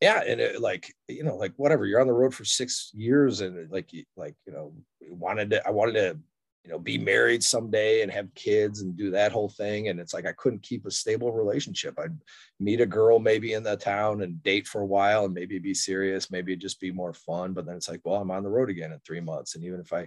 yeah 0.00 0.22
and 0.26 0.40
it, 0.40 0.60
like 0.60 0.94
you 1.08 1.24
know 1.24 1.36
like 1.36 1.52
whatever 1.56 1.86
you're 1.86 2.00
on 2.00 2.06
the 2.06 2.12
road 2.12 2.34
for 2.34 2.44
six 2.44 2.90
years 2.94 3.40
and 3.40 3.70
like 3.70 3.90
like 4.16 4.34
you 4.46 4.52
know 4.52 4.72
wanted 5.10 5.50
to 5.50 5.66
i 5.66 5.70
wanted 5.70 5.92
to 5.92 6.18
you 6.64 6.70
know 6.70 6.78
be 6.78 6.98
married 6.98 7.42
someday 7.42 8.02
and 8.02 8.12
have 8.12 8.32
kids 8.34 8.82
and 8.82 8.96
do 8.96 9.10
that 9.10 9.32
whole 9.32 9.48
thing 9.48 9.88
and 9.88 9.98
it's 9.98 10.12
like 10.12 10.26
i 10.26 10.32
couldn't 10.32 10.62
keep 10.62 10.84
a 10.86 10.90
stable 10.90 11.32
relationship. 11.32 11.98
I'd 11.98 12.16
meet 12.60 12.80
a 12.80 12.86
girl 12.86 13.18
maybe 13.18 13.54
in 13.54 13.62
the 13.62 13.76
town 13.76 14.22
and 14.22 14.42
date 14.42 14.66
for 14.66 14.82
a 14.82 14.86
while 14.86 15.24
and 15.24 15.34
maybe 15.34 15.58
be 15.58 15.74
serious 15.74 16.30
maybe 16.30 16.56
just 16.56 16.80
be 16.80 16.90
more 16.90 17.12
fun 17.14 17.52
but 17.52 17.66
then 17.66 17.76
it's 17.76 17.88
like 17.88 18.00
well 18.04 18.20
i'm 18.20 18.30
on 18.30 18.42
the 18.42 18.50
road 18.50 18.70
again 18.70 18.92
in 18.92 18.98
three 19.00 19.20
months 19.20 19.54
and 19.54 19.64
even 19.64 19.80
if 19.80 19.92
i 19.92 20.06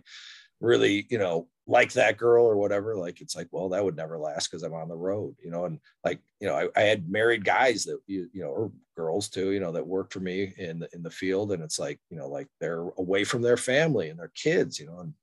really 0.59 1.07
you 1.09 1.17
know 1.17 1.47
like 1.71 1.93
that 1.93 2.17
girl 2.17 2.45
or 2.45 2.57
whatever 2.57 2.97
like 2.97 3.21
it's 3.21 3.33
like 3.33 3.47
well 3.51 3.69
that 3.69 3.83
would 3.83 3.95
never 3.95 4.17
last 4.17 4.51
because 4.51 4.61
i'm 4.61 4.73
on 4.73 4.89
the 4.89 4.95
road 4.95 5.33
you 5.41 5.49
know 5.49 5.63
and 5.63 5.79
like 6.03 6.19
you 6.41 6.47
know 6.47 6.53
I, 6.53 6.67
I, 6.75 6.81
had 6.81 7.09
married 7.09 7.45
guys 7.45 7.85
that 7.85 7.97
you, 8.07 8.29
you 8.33 8.41
know 8.41 8.49
or 8.49 8.71
girls 8.97 9.29
too 9.29 9.51
you 9.51 9.61
know 9.61 9.71
that 9.71 9.87
worked 9.87 10.11
for 10.11 10.19
me 10.19 10.53
in 10.57 10.79
the 10.79 10.89
in 10.93 11.01
the 11.01 11.09
field 11.09 11.53
and 11.53 11.63
it's 11.63 11.79
like 11.79 11.97
you 12.09 12.17
know 12.17 12.27
like 12.27 12.47
they're 12.59 12.89
away 12.97 13.23
from 13.23 13.41
their 13.41 13.55
family 13.55 14.09
and 14.09 14.19
their 14.19 14.33
kids 14.35 14.77
you 14.77 14.85
know 14.85 14.99
and 14.99 15.13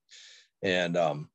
and 0.62 0.96
um 0.96 1.28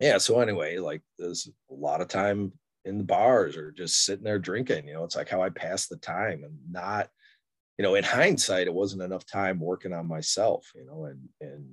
yeah 0.00 0.18
so 0.18 0.40
anyway 0.40 0.76
like 0.76 1.02
there's 1.20 1.48
a 1.70 1.74
lot 1.74 2.00
of 2.00 2.08
time 2.08 2.50
in 2.84 2.98
the 2.98 3.04
bars 3.04 3.56
or 3.56 3.70
just 3.70 4.04
sitting 4.04 4.24
there 4.24 4.40
drinking 4.40 4.88
you 4.88 4.94
know 4.94 5.04
it's 5.04 5.14
like 5.14 5.28
how 5.28 5.40
i 5.40 5.50
pass 5.50 5.86
the 5.86 5.96
time 5.98 6.42
and 6.42 6.58
not 6.68 7.08
you 7.78 7.84
know 7.84 7.94
in 7.94 8.02
hindsight 8.02 8.66
it 8.66 8.74
wasn't 8.74 9.00
enough 9.00 9.24
time 9.24 9.60
working 9.60 9.92
on 9.92 10.08
myself 10.08 10.68
you 10.74 10.84
know 10.84 11.04
and 11.04 11.20
and 11.40 11.64
and 11.64 11.71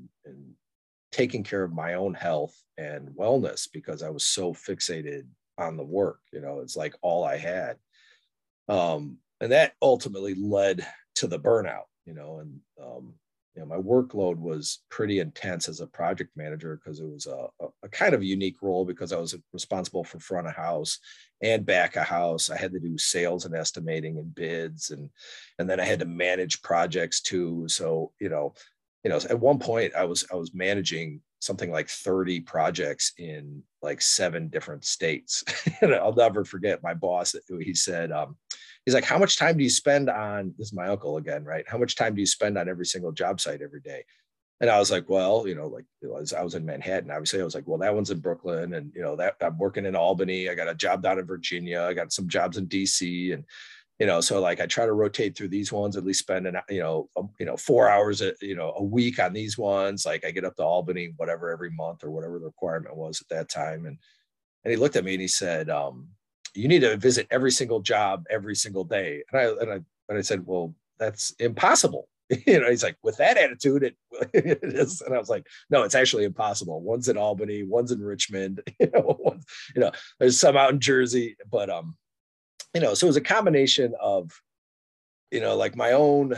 taking 1.12 1.44
care 1.44 1.64
of 1.64 1.74
my 1.74 1.96
own 1.96 2.14
health 2.14 2.56
and 2.78 3.10
wellness 3.10 3.68
because 3.72 4.04
I 4.04 4.10
was 4.10 4.26
so 4.26 4.54
fixated 4.54 5.26
on 5.58 5.78
the 5.78 5.84
work. 5.84 6.20
You 6.32 6.42
know, 6.42 6.60
it's 6.60 6.78
like 6.78 6.96
all 7.02 7.24
I 7.24 7.38
had. 7.38 7.78
Um, 8.68 9.18
and 9.42 9.52
that 9.52 9.74
ultimately 9.82 10.36
led 10.36 10.86
to 11.16 11.28
the 11.28 11.40
burnout, 11.40 11.86
you 12.06 12.14
know, 12.14 12.40
and, 12.40 12.60
um, 12.82 13.14
you 13.56 13.62
know, 13.62 13.66
my 13.66 13.82
workload 13.82 14.38
was 14.38 14.84
pretty 14.90 15.20
intense 15.20 15.68
as 15.68 15.82
a 15.82 15.88
project 15.88 16.32
manager 16.36 16.78
because 16.78 17.00
it 17.00 17.10
was 17.10 17.26
a, 17.26 17.48
a, 17.60 17.68
a, 17.84 17.90
kind 17.90 18.14
of 18.14 18.24
unique 18.24 18.62
role 18.62 18.86
because 18.86 19.12
I 19.12 19.18
was 19.18 19.36
responsible 19.52 20.04
for 20.04 20.20
front 20.20 20.48
of 20.48 20.56
house 20.56 21.00
and 21.42 21.66
back 21.66 21.96
of 21.96 22.06
house. 22.06 22.50
I 22.50 22.58
had 22.58 22.72
to 22.74 22.80
do 22.80 22.98
sales 22.98 23.46
and 23.46 23.56
estimating 23.56 24.18
and 24.18 24.34
bids, 24.34 24.92
and 24.92 25.10
and 25.58 25.70
then 25.70 25.80
I 25.80 25.84
had 25.84 26.00
to 26.00 26.06
manage 26.06 26.62
projects 26.62 27.22
too. 27.22 27.66
So 27.68 28.14
you 28.22 28.30
know, 28.30 28.54
you 29.04 29.10
know 29.10 29.18
at 29.30 29.40
one 29.40 29.60
point 29.60 29.94
i 29.96 30.04
was 30.04 30.26
i 30.32 30.36
was 30.36 30.54
managing 30.54 31.22
something 31.40 31.72
like 31.72 31.88
30 31.90 32.42
projects 32.42 33.14
in 33.18 33.64
like 33.82 34.02
seven 34.02 34.50
different 34.50 34.84
states 34.84 35.44
and 35.82 35.94
i'll 35.94 36.14
never 36.14 36.44
forget 36.44 36.84
my 36.84 36.94
boss 36.94 37.36
he 37.62 37.74
said 37.74 38.12
um, 38.12 38.36
he's 38.86 38.94
like 38.94 39.06
how 39.06 39.18
much 39.18 39.38
time 39.38 39.58
do 39.58 39.64
you 39.64 39.70
spend 39.70 40.10
on 40.10 40.54
this 40.58 40.68
is 40.68 40.74
my 40.74 40.88
uncle 40.88 41.18
again 41.18 41.44
right 41.44 41.66
how 41.68 41.78
much 41.78 41.96
time 41.96 42.14
do 42.14 42.22
you 42.22 42.28
spend 42.28 42.58
on 42.58 42.68
every 42.68 42.86
single 42.86 43.12
job 43.12 43.40
site 43.40 43.62
every 43.62 43.82
day 43.82 44.04
and 44.62 44.70
I 44.70 44.78
was 44.78 44.92
like, 44.92 45.08
well, 45.08 45.48
you 45.48 45.56
know, 45.56 45.68
like 45.68 45.86
was, 46.02 46.34
I 46.34 46.44
was 46.44 46.56
in 46.56 46.66
Manhattan. 46.66 47.12
Obviously, 47.12 47.40
I 47.40 47.46
was 47.46 47.56
like, 47.56 47.66
well, 47.66 47.78
that 47.80 47.96
one's 47.96 48.12
in 48.12 48.20
Brooklyn, 48.20 48.74
and 48.74 48.92
you 48.94 49.02
know 49.02 49.16
that 49.16 49.36
I'm 49.40 49.58
working 49.58 49.86
in 49.86 49.96
Albany. 49.96 50.50
I 50.50 50.56
got 50.56 50.68
a 50.68 50.76
job 50.76 51.02
down 51.02 51.18
in 51.18 51.26
Virginia. 51.26 51.84
I 51.84 51.94
got 51.94 52.12
some 52.12 52.28
jobs 52.28 52.58
in 52.58 52.68
DC, 52.68 53.34
and 53.34 53.46
you 54.00 54.08
know 54.08 54.22
so 54.22 54.40
like 54.40 54.60
i 54.62 54.66
try 54.66 54.86
to 54.86 54.94
rotate 54.94 55.38
through 55.38 55.50
these 55.50 55.72
ones 55.72 55.98
at 55.98 56.06
least 56.06 56.22
spend 56.22 56.48
an 56.48 56.58
you 56.70 56.80
know 56.80 57.10
a, 57.18 57.22
you 57.40 57.46
know 57.46 57.58
four 57.58 57.90
hours 57.90 58.22
a, 58.22 58.34
you 58.42 58.56
know 58.56 58.74
a 58.78 58.84
week 58.84 59.20
on 59.20 59.34
these 59.34 59.58
ones. 59.58 60.06
Like 60.06 60.26
i 60.26 60.32
get 60.32 60.46
up 60.46 60.56
to 60.56 60.64
albany 60.64 61.14
whatever 61.18 61.52
every 61.52 61.72
month 61.72 62.04
or 62.04 62.10
whatever 62.10 62.40
the 62.40 62.46
requirement 62.46 62.96
was 62.96 63.22
at 63.22 63.30
that 63.30 63.50
time 63.50 63.86
and 63.86 63.98
and 64.64 64.72
he 64.72 64.78
looked 64.78 64.96
at 64.96 65.04
me 65.04 65.14
and 65.14 65.22
he 65.22 65.28
said 65.28 65.70
um, 65.70 66.08
you 66.56 66.68
need 66.68 66.82
to 66.82 66.98
visit 66.98 67.28
every 67.32 67.52
single 67.52 67.80
job 67.80 68.26
every 68.30 68.56
single 68.56 68.84
day. 68.84 69.24
And 69.32 69.42
i 69.42 69.46
and 69.62 69.72
i 69.72 69.80
and 70.10 70.18
i 70.18 70.22
said 70.22 70.46
well 70.46 70.74
that's 70.98 71.32
impossible. 71.40 72.08
You 72.46 72.60
know 72.60 72.70
he's 72.70 72.84
like 72.84 72.96
with 73.02 73.18
that 73.18 73.38
attitude 73.38 73.82
it, 73.82 73.96
it 74.36 74.60
is. 74.62 75.02
And 75.02 75.16
i 75.16 75.18
was 75.18 75.30
like 75.30 75.48
no 75.72 75.82
it's 75.82 75.96
actually 75.96 76.26
impossible. 76.26 76.80
One's 76.80 77.10
in 77.10 77.18
albany 77.18 77.64
one's 77.64 77.92
in 77.92 78.02
richmond 78.02 78.62
you 78.80 78.92
know 78.94 79.36
you 79.76 79.82
know 79.82 79.92
there's 80.20 80.40
some 80.40 80.56
out 80.56 80.72
in 80.72 80.80
jersey 80.80 81.36
but 81.52 81.72
um 81.72 81.96
you 82.74 82.82
know, 82.82 82.94
so 82.94 83.08
it 83.08 83.10
was 83.10 83.18
a 83.18 83.22
combination 83.22 83.94
of, 84.00 84.32
you 85.32 85.40
know, 85.40 85.56
like 85.56 85.76
my 85.76 85.94
own 85.94 86.36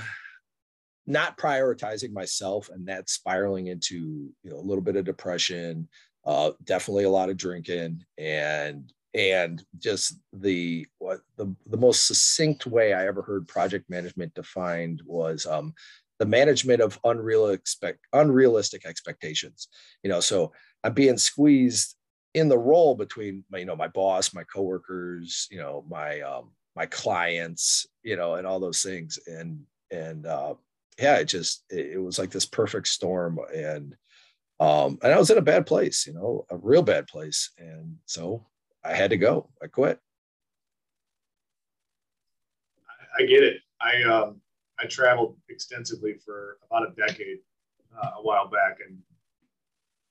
not 1.07 1.37
prioritizing 1.37 2.11
myself 2.11 2.69
and 2.69 2.87
that 2.87 3.09
spiraling 3.09 3.67
into, 3.67 4.29
you 4.43 4.51
know, 4.51 4.57
a 4.57 4.61
little 4.61 4.83
bit 4.83 4.95
of 4.95 5.05
depression, 5.05 5.87
uh, 6.25 6.51
definitely 6.63 7.03
a 7.03 7.09
lot 7.09 7.29
of 7.29 7.37
drinking 7.37 8.03
and 8.17 8.93
and 9.13 9.65
just 9.77 10.15
the 10.31 10.87
what 10.99 11.19
the, 11.35 11.53
the 11.65 11.77
most 11.77 12.07
succinct 12.07 12.65
way 12.65 12.93
I 12.93 13.07
ever 13.07 13.21
heard 13.21 13.47
project 13.47 13.89
management 13.89 14.33
defined 14.33 15.01
was 15.05 15.45
um, 15.45 15.73
the 16.19 16.25
management 16.25 16.81
of 16.81 16.99
unreal 17.03 17.47
expect 17.47 17.99
unrealistic 18.13 18.85
expectations. 18.85 19.67
You 20.03 20.09
know, 20.11 20.21
so 20.21 20.53
I'm 20.83 20.93
being 20.93 21.17
squeezed 21.17 21.95
in 22.33 22.47
the 22.47 22.57
role 22.57 22.95
between 22.95 23.43
my, 23.49 23.57
you 23.57 23.65
know 23.65 23.75
my 23.75 23.87
boss 23.87 24.33
my 24.33 24.43
coworkers 24.43 25.47
you 25.51 25.57
know 25.57 25.83
my 25.89 26.21
um 26.21 26.51
my 26.75 26.85
clients 26.85 27.85
you 28.03 28.15
know 28.15 28.35
and 28.35 28.47
all 28.47 28.59
those 28.59 28.81
things. 28.81 29.19
And 29.27 29.61
and 29.91 30.25
uh 30.25 30.55
yeah 30.99 31.17
it 31.17 31.25
just 31.25 31.63
it, 31.69 31.91
it 31.93 31.97
was 31.97 32.17
like 32.19 32.31
this 32.31 32.45
perfect 32.45 32.87
storm. 32.87 33.39
And 33.53 33.95
um 34.59 34.99
and 35.01 35.11
i 35.11 35.17
was 35.17 35.31
in 35.31 35.37
a 35.37 35.41
bad 35.41 35.65
place 35.65 36.05
you 36.05 36.13
know 36.13 36.45
a 36.49 36.57
real 36.57 36.83
bad 36.83 37.07
place. 37.07 37.51
And 37.57 37.97
so 38.05 38.45
i 38.83 38.93
had 38.93 39.09
to 39.11 39.17
go. 39.17 39.49
I 39.61 39.67
quit. 39.67 39.99
I 43.17 43.23
get 43.23 43.43
it. 43.43 43.57
I 43.81 44.03
um 44.03 44.41
i 44.79 44.85
traveled 44.85 45.37
extensively 45.49 46.15
for 46.25 46.57
about 46.69 46.87
a 46.87 46.95
decade 46.95 47.39
uh, 48.01 48.11
a 48.17 48.21
while 48.21 48.47
back. 48.47 48.77
And 48.87 48.97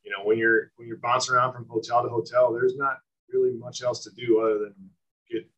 you 0.04 0.10
know 0.10 0.24
when 0.24 0.38
you're 0.38 0.72
when 0.76 0.88
you're 0.88 0.96
bouncing 0.98 1.34
around 1.34 1.52
from 1.52 1.66
hotel 1.68 2.02
to 2.02 2.08
hotel 2.08 2.52
there's 2.52 2.76
not 2.76 2.98
really 3.32 3.52
much 3.52 3.82
else 3.82 4.02
to 4.04 4.10
do 4.10 4.40
other 4.40 4.58
than 4.58 4.74
get 5.30 5.48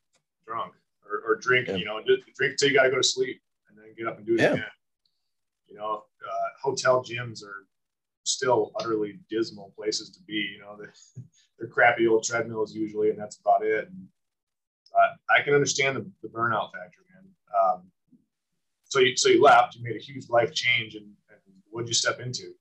drunk 0.46 0.72
or, 1.12 1.22
or 1.26 1.36
drink. 1.36 1.68
Yeah. 1.68 1.76
You 1.76 1.84
know, 1.84 2.00
drink 2.36 2.56
till 2.58 2.68
you 2.68 2.74
got 2.74 2.84
to 2.84 2.90
go 2.90 2.96
to 2.96 3.02
sleep, 3.02 3.40
and 3.68 3.76
then 3.76 3.94
get 3.96 4.06
up 4.06 4.18
and 4.18 4.26
do 4.26 4.34
it 4.34 4.40
yeah. 4.40 4.52
again. 4.52 4.64
You 5.68 5.76
know, 5.76 6.04
uh, 6.04 6.48
hotel 6.62 7.02
gyms 7.02 7.42
are 7.44 7.66
still 8.24 8.72
utterly 8.76 9.18
dismal 9.30 9.72
places 9.76 10.10
to 10.10 10.20
be. 10.26 10.34
You 10.34 10.60
know, 10.60 10.76
they're, 10.78 10.94
they're 11.58 11.68
crappy 11.68 12.06
old 12.06 12.24
treadmills 12.24 12.74
usually, 12.74 13.10
and 13.10 13.18
that's 13.18 13.38
about 13.38 13.64
it. 13.64 13.88
And 13.88 14.06
uh, 14.94 15.34
I 15.34 15.42
can 15.42 15.54
understand 15.54 15.96
the, 15.96 16.10
the 16.22 16.28
burnout 16.28 16.72
factor, 16.72 17.00
man. 17.14 17.24
Um, 17.62 17.82
so 18.84 19.00
you 19.00 19.16
so 19.16 19.28
you 19.28 19.42
left, 19.42 19.74
you 19.74 19.82
made 19.82 19.96
a 19.96 20.00
huge 20.00 20.28
life 20.28 20.52
change, 20.52 20.94
and, 20.94 21.06
and 21.30 21.40
what 21.70 21.82
did 21.82 21.88
you 21.88 21.94
step 21.94 22.20
into? 22.20 22.54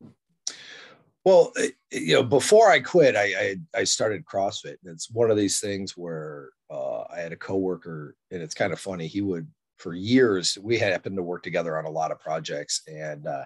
Well, 1.24 1.52
eh, 1.58 1.70
you 1.92 2.16
know, 2.16 2.24
before 2.24 2.70
I 2.72 2.80
quit, 2.80 3.16
I 3.16 3.56
I, 3.76 3.80
I 3.82 3.84
started 3.84 4.26
CrossFit. 4.26 4.78
And 4.84 4.94
it's 4.94 5.12
one 5.12 5.30
of 5.32 5.38
these 5.38 5.60
things 5.60 5.96
where 5.96 6.50
uh, 6.70 7.04
I 7.12 7.20
had 7.20 7.34
a 7.34 7.38
coworker, 7.38 8.16
and 8.32 8.42
it's 8.42 8.56
kind 8.56 8.74
of 8.74 8.80
funny. 8.80 9.08
He 9.08 9.22
would, 9.22 9.48
for 9.78 9.94
years, 9.94 10.58
we 10.62 10.78
had 10.80 10.92
happened 10.92 11.18
to 11.18 11.24
work 11.24 11.44
together 11.44 11.78
on 11.78 11.86
a 11.86 11.90
lot 11.92 12.12
of 12.12 12.20
projects, 12.20 12.82
and 12.88 13.28
uh, 13.28 13.46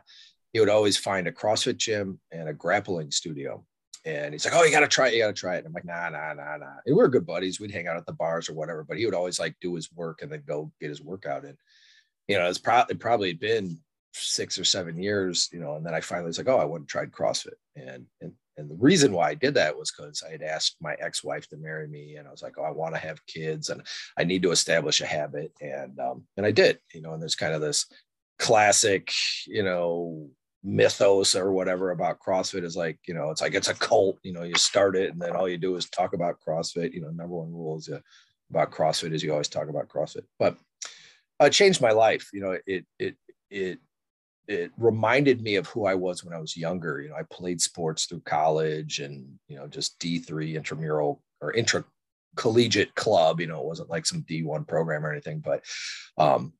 he 0.53 0.59
would 0.59 0.69
always 0.69 0.97
find 0.97 1.27
a 1.27 1.31
CrossFit 1.31 1.77
gym 1.77 2.19
and 2.31 2.47
a 2.49 2.53
grappling 2.53 3.11
studio. 3.11 3.65
And 4.05 4.33
he's 4.33 4.45
like, 4.45 4.53
"Oh, 4.53 4.63
you 4.63 4.71
got 4.71 4.81
to 4.81 4.87
try 4.87 5.07
it. 5.07 5.15
You 5.15 5.21
got 5.21 5.27
to 5.27 5.33
try 5.33 5.55
it." 5.55 5.59
And 5.59 5.67
I'm 5.67 5.73
like, 5.73 5.85
"Nah, 5.85 6.09
nah, 6.09 6.33
nah, 6.33 6.57
nah." 6.57 6.77
And 6.85 6.95
we 6.95 7.01
were 7.01 7.09
good 7.09 7.25
buddies. 7.25 7.59
We'd 7.59 7.71
hang 7.71 7.87
out 7.87 7.97
at 7.97 8.05
the 8.05 8.13
bars 8.13 8.47
or 8.47 8.53
whatever. 8.53 8.83
But 8.83 8.97
he 8.97 9.05
would 9.05 9.15
always 9.15 9.39
like 9.39 9.55
do 9.59 9.73
his 9.75 9.91
work 9.91 10.21
and 10.21 10.31
then 10.31 10.43
go 10.47 10.71
get 10.79 10.89
his 10.89 11.01
workout 11.01 11.43
in. 11.43 11.57
You 12.27 12.37
know, 12.37 12.47
it's 12.47 12.59
pro- 12.59 12.85
it 12.89 12.99
probably 12.99 13.33
been 13.33 13.79
six 14.15 14.57
or 14.57 14.63
seven 14.63 15.01
years, 15.01 15.49
you 15.51 15.59
know, 15.59 15.75
and 15.75 15.85
then 15.85 15.93
I 15.93 16.01
finally 16.01 16.27
was 16.27 16.37
like, 16.37 16.47
oh, 16.47 16.57
I 16.57 16.65
went 16.65 16.83
and 16.83 16.89
tried 16.89 17.11
CrossFit. 17.11 17.53
And, 17.75 18.05
and, 18.21 18.31
and 18.57 18.69
the 18.69 18.75
reason 18.75 19.11
why 19.11 19.29
I 19.29 19.33
did 19.33 19.53
that 19.55 19.77
was 19.77 19.91
because 19.91 20.23
I 20.25 20.31
had 20.31 20.41
asked 20.41 20.77
my 20.79 20.95
ex-wife 20.99 21.47
to 21.49 21.57
marry 21.57 21.87
me 21.87 22.15
and 22.15 22.27
I 22.27 22.31
was 22.31 22.41
like, 22.41 22.57
oh, 22.57 22.63
I 22.63 22.71
want 22.71 22.95
to 22.95 23.01
have 23.01 23.25
kids 23.25 23.69
and 23.69 23.81
I 24.17 24.23
need 24.23 24.43
to 24.43 24.51
establish 24.51 25.01
a 25.01 25.05
habit. 25.05 25.51
And, 25.61 25.99
um, 25.99 26.23
and 26.37 26.45
I 26.45 26.51
did, 26.51 26.79
you 26.93 27.01
know, 27.01 27.13
and 27.13 27.21
there's 27.21 27.35
kind 27.35 27.53
of 27.53 27.61
this 27.61 27.85
classic, 28.39 29.11
you 29.45 29.63
know, 29.63 30.29
mythos 30.63 31.35
or 31.35 31.51
whatever 31.51 31.91
about 31.91 32.19
CrossFit 32.19 32.63
is 32.63 32.77
like, 32.77 32.97
you 33.07 33.13
know, 33.13 33.29
it's 33.29 33.41
like, 33.41 33.53
it's 33.53 33.67
a 33.67 33.73
cult, 33.73 34.17
you 34.23 34.33
know, 34.33 34.43
you 34.43 34.55
start 34.55 34.95
it 34.95 35.11
and 35.11 35.21
then 35.21 35.35
all 35.35 35.49
you 35.49 35.57
do 35.57 35.75
is 35.75 35.89
talk 35.89 36.13
about 36.13 36.39
CrossFit, 36.45 36.93
you 36.93 37.01
know, 37.01 37.09
number 37.09 37.35
one 37.35 37.51
rule 37.51 37.77
is 37.77 37.89
uh, 37.89 37.99
about 38.49 38.71
CrossFit 38.71 39.13
is 39.13 39.23
you 39.23 39.31
always 39.31 39.49
talk 39.49 39.69
about 39.69 39.89
CrossFit, 39.89 40.23
but 40.39 40.57
uh, 41.39 41.49
changed 41.49 41.81
my 41.81 41.91
life. 41.91 42.29
You 42.33 42.41
know, 42.41 42.57
it, 42.65 42.85
it, 42.99 43.15
it 43.49 43.79
it 44.47 44.71
reminded 44.77 45.41
me 45.41 45.55
of 45.55 45.67
who 45.67 45.85
I 45.85 45.95
was 45.95 46.23
when 46.23 46.33
I 46.33 46.39
was 46.39 46.57
younger. 46.57 47.01
You 47.01 47.09
know, 47.09 47.15
I 47.15 47.23
played 47.23 47.61
sports 47.61 48.05
through 48.05 48.21
college 48.21 48.99
and, 48.99 49.27
you 49.47 49.57
know, 49.57 49.67
just 49.67 49.99
D3 49.99 50.55
intramural 50.55 51.21
or 51.41 51.53
intracollegiate 51.53 52.93
club, 52.95 53.39
you 53.39 53.47
know, 53.47 53.59
it 53.59 53.65
wasn't 53.65 53.89
like 53.89 54.05
some 54.05 54.23
D1 54.23 54.67
program 54.67 55.05
or 55.05 55.11
anything, 55.11 55.39
but, 55.39 55.63
um, 56.17 56.53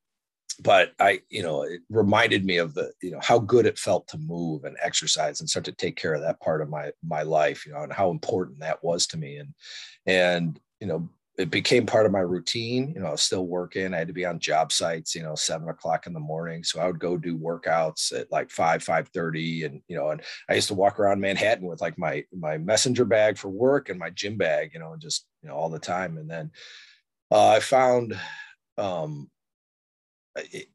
but 0.62 0.94
I, 1.00 1.20
you 1.30 1.44
know, 1.44 1.64
it 1.64 1.82
reminded 1.90 2.46
me 2.46 2.58
of 2.58 2.74
the, 2.74 2.92
you 3.02 3.12
know, 3.12 3.20
how 3.22 3.40
good 3.40 3.66
it 3.66 3.78
felt 3.78 4.08
to 4.10 4.18
move 4.18 4.64
and 4.64 4.78
exercise 4.82 5.40
and 5.42 5.50
start 5.50 5.66
to 5.66 5.74
take 5.74 5.98
care 5.98 6.14
of 6.14 6.22
that 6.22 6.40
part 6.40 6.62
of 6.62 6.70
my, 6.70 6.92
my 7.04 7.24
life, 7.24 7.66
you 7.66 7.74
know, 7.74 7.84
and 7.84 7.92
how 7.92 8.10
important 8.10 8.60
that 8.60 8.82
was 8.84 9.06
to 9.08 9.18
me. 9.18 9.38
And, 9.38 9.54
and, 10.06 10.60
you 10.80 10.88
know, 10.88 11.10
it 11.38 11.52
became 11.52 11.86
part 11.86 12.06
of 12.06 12.12
my 12.14 12.22
routine. 12.22 12.94
You 12.96 13.02
know, 13.02 13.08
I 13.08 13.12
was 13.12 13.22
still 13.22 13.46
working. 13.46 13.94
I 13.94 13.98
had 13.98 14.08
to 14.08 14.14
be 14.14 14.26
on 14.26 14.40
job 14.40 14.72
sites, 14.72 15.14
you 15.14 15.22
know, 15.22 15.36
seven 15.36 15.68
o'clock 15.68 16.08
in 16.08 16.14
the 16.14 16.20
morning. 16.20 16.64
So 16.64 16.80
I 16.80 16.88
would 16.88 17.00
go 17.00 17.18
do 17.18 17.38
workouts 17.38 18.18
at 18.18 18.32
like 18.32 18.50
five, 18.50 18.84
five 18.84 19.10
thirty. 19.10 19.66
And, 19.66 19.82
you 19.88 19.98
know, 19.98 20.12
and 20.12 20.22
I 20.50 20.56
used 20.56 20.70
to 20.70 20.74
walk 20.76 21.00
around 21.00 21.20
Manhattan 21.20 21.68
with 21.68 21.82
like 21.82 21.98
my 21.98 22.24
my 22.32 22.58
messenger 22.58 23.04
bag 23.04 23.38
for 23.38 23.50
work 23.50 23.90
and 23.90 24.00
my 24.00 24.12
gym 24.12 24.38
bag, 24.38 24.72
you 24.74 24.80
know, 24.80 24.94
and 24.94 25.02
just, 25.02 25.26
you 25.42 25.50
know, 25.50 25.56
all 25.56 25.70
the 25.70 25.80
time. 25.80 26.18
And 26.18 26.30
then 26.30 26.52
uh, 27.32 27.50
I 27.50 27.60
found 27.60 28.18
um 28.78 29.30
it, 30.38 30.68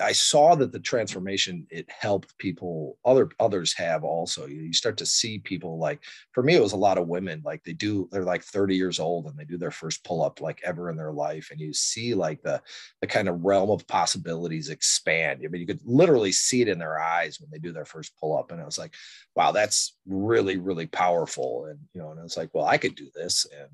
I 0.00 0.12
saw 0.12 0.54
that 0.56 0.72
the 0.72 0.78
transformation 0.78 1.66
it 1.70 1.90
helped 1.90 2.36
people 2.38 2.98
other 3.04 3.30
others 3.40 3.72
have 3.74 4.04
also 4.04 4.46
you, 4.46 4.72
start 4.72 4.98
to 4.98 5.06
see 5.06 5.38
people 5.38 5.78
like 5.78 6.00
for 6.32 6.42
me 6.42 6.54
it 6.54 6.62
was 6.62 6.72
a 6.72 6.76
lot 6.76 6.98
of 6.98 7.08
women 7.08 7.42
like 7.44 7.64
they 7.64 7.72
do 7.72 8.08
they're 8.12 8.22
like 8.22 8.42
30 8.42 8.76
years 8.76 9.00
old 9.00 9.26
and 9.26 9.36
they 9.36 9.44
do 9.44 9.56
their 9.56 9.70
first 9.70 10.04
pull 10.04 10.22
up 10.22 10.40
like 10.40 10.60
ever 10.64 10.90
in 10.90 10.96
their 10.96 11.12
life 11.12 11.48
and 11.50 11.60
you 11.60 11.72
see 11.72 12.14
like 12.14 12.42
the 12.42 12.60
the 13.00 13.06
kind 13.06 13.28
of 13.28 13.44
realm 13.44 13.70
of 13.70 13.86
possibilities 13.86 14.68
expand. 14.68 15.40
I 15.44 15.48
mean 15.48 15.60
you 15.60 15.66
could 15.66 15.80
literally 15.84 16.32
see 16.32 16.60
it 16.60 16.68
in 16.68 16.78
their 16.78 17.00
eyes 17.00 17.40
when 17.40 17.50
they 17.50 17.58
do 17.58 17.72
their 17.72 17.86
first 17.86 18.12
pull 18.18 18.36
up 18.38 18.50
and 18.52 18.60
I 18.60 18.64
was 18.64 18.78
like 18.78 18.94
wow 19.34 19.52
that's 19.52 19.96
really 20.06 20.58
really 20.58 20.86
powerful 20.86 21.66
and 21.66 21.78
you 21.94 22.02
know 22.02 22.10
and 22.10 22.20
I 22.20 22.22
was 22.22 22.36
like 22.36 22.50
well 22.52 22.66
I 22.66 22.78
could 22.78 22.94
do 22.94 23.08
this 23.14 23.46
and 23.58 23.70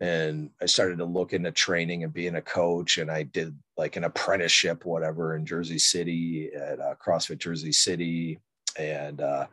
and 0.00 0.50
I 0.60 0.66
started 0.66 0.98
to 0.98 1.04
look 1.04 1.32
into 1.32 1.52
training 1.52 2.04
and 2.04 2.12
being 2.12 2.36
a 2.36 2.42
coach. 2.42 2.98
And 2.98 3.10
I 3.10 3.22
did 3.22 3.56
like 3.76 3.96
an 3.96 4.04
apprenticeship, 4.04 4.84
whatever, 4.84 5.36
in 5.36 5.46
Jersey 5.46 5.78
City 5.78 6.50
at 6.54 6.80
uh, 6.80 6.94
CrossFit 7.04 7.38
Jersey 7.38 7.72
City, 7.72 8.40
and 8.78 9.20
uh, 9.20 9.46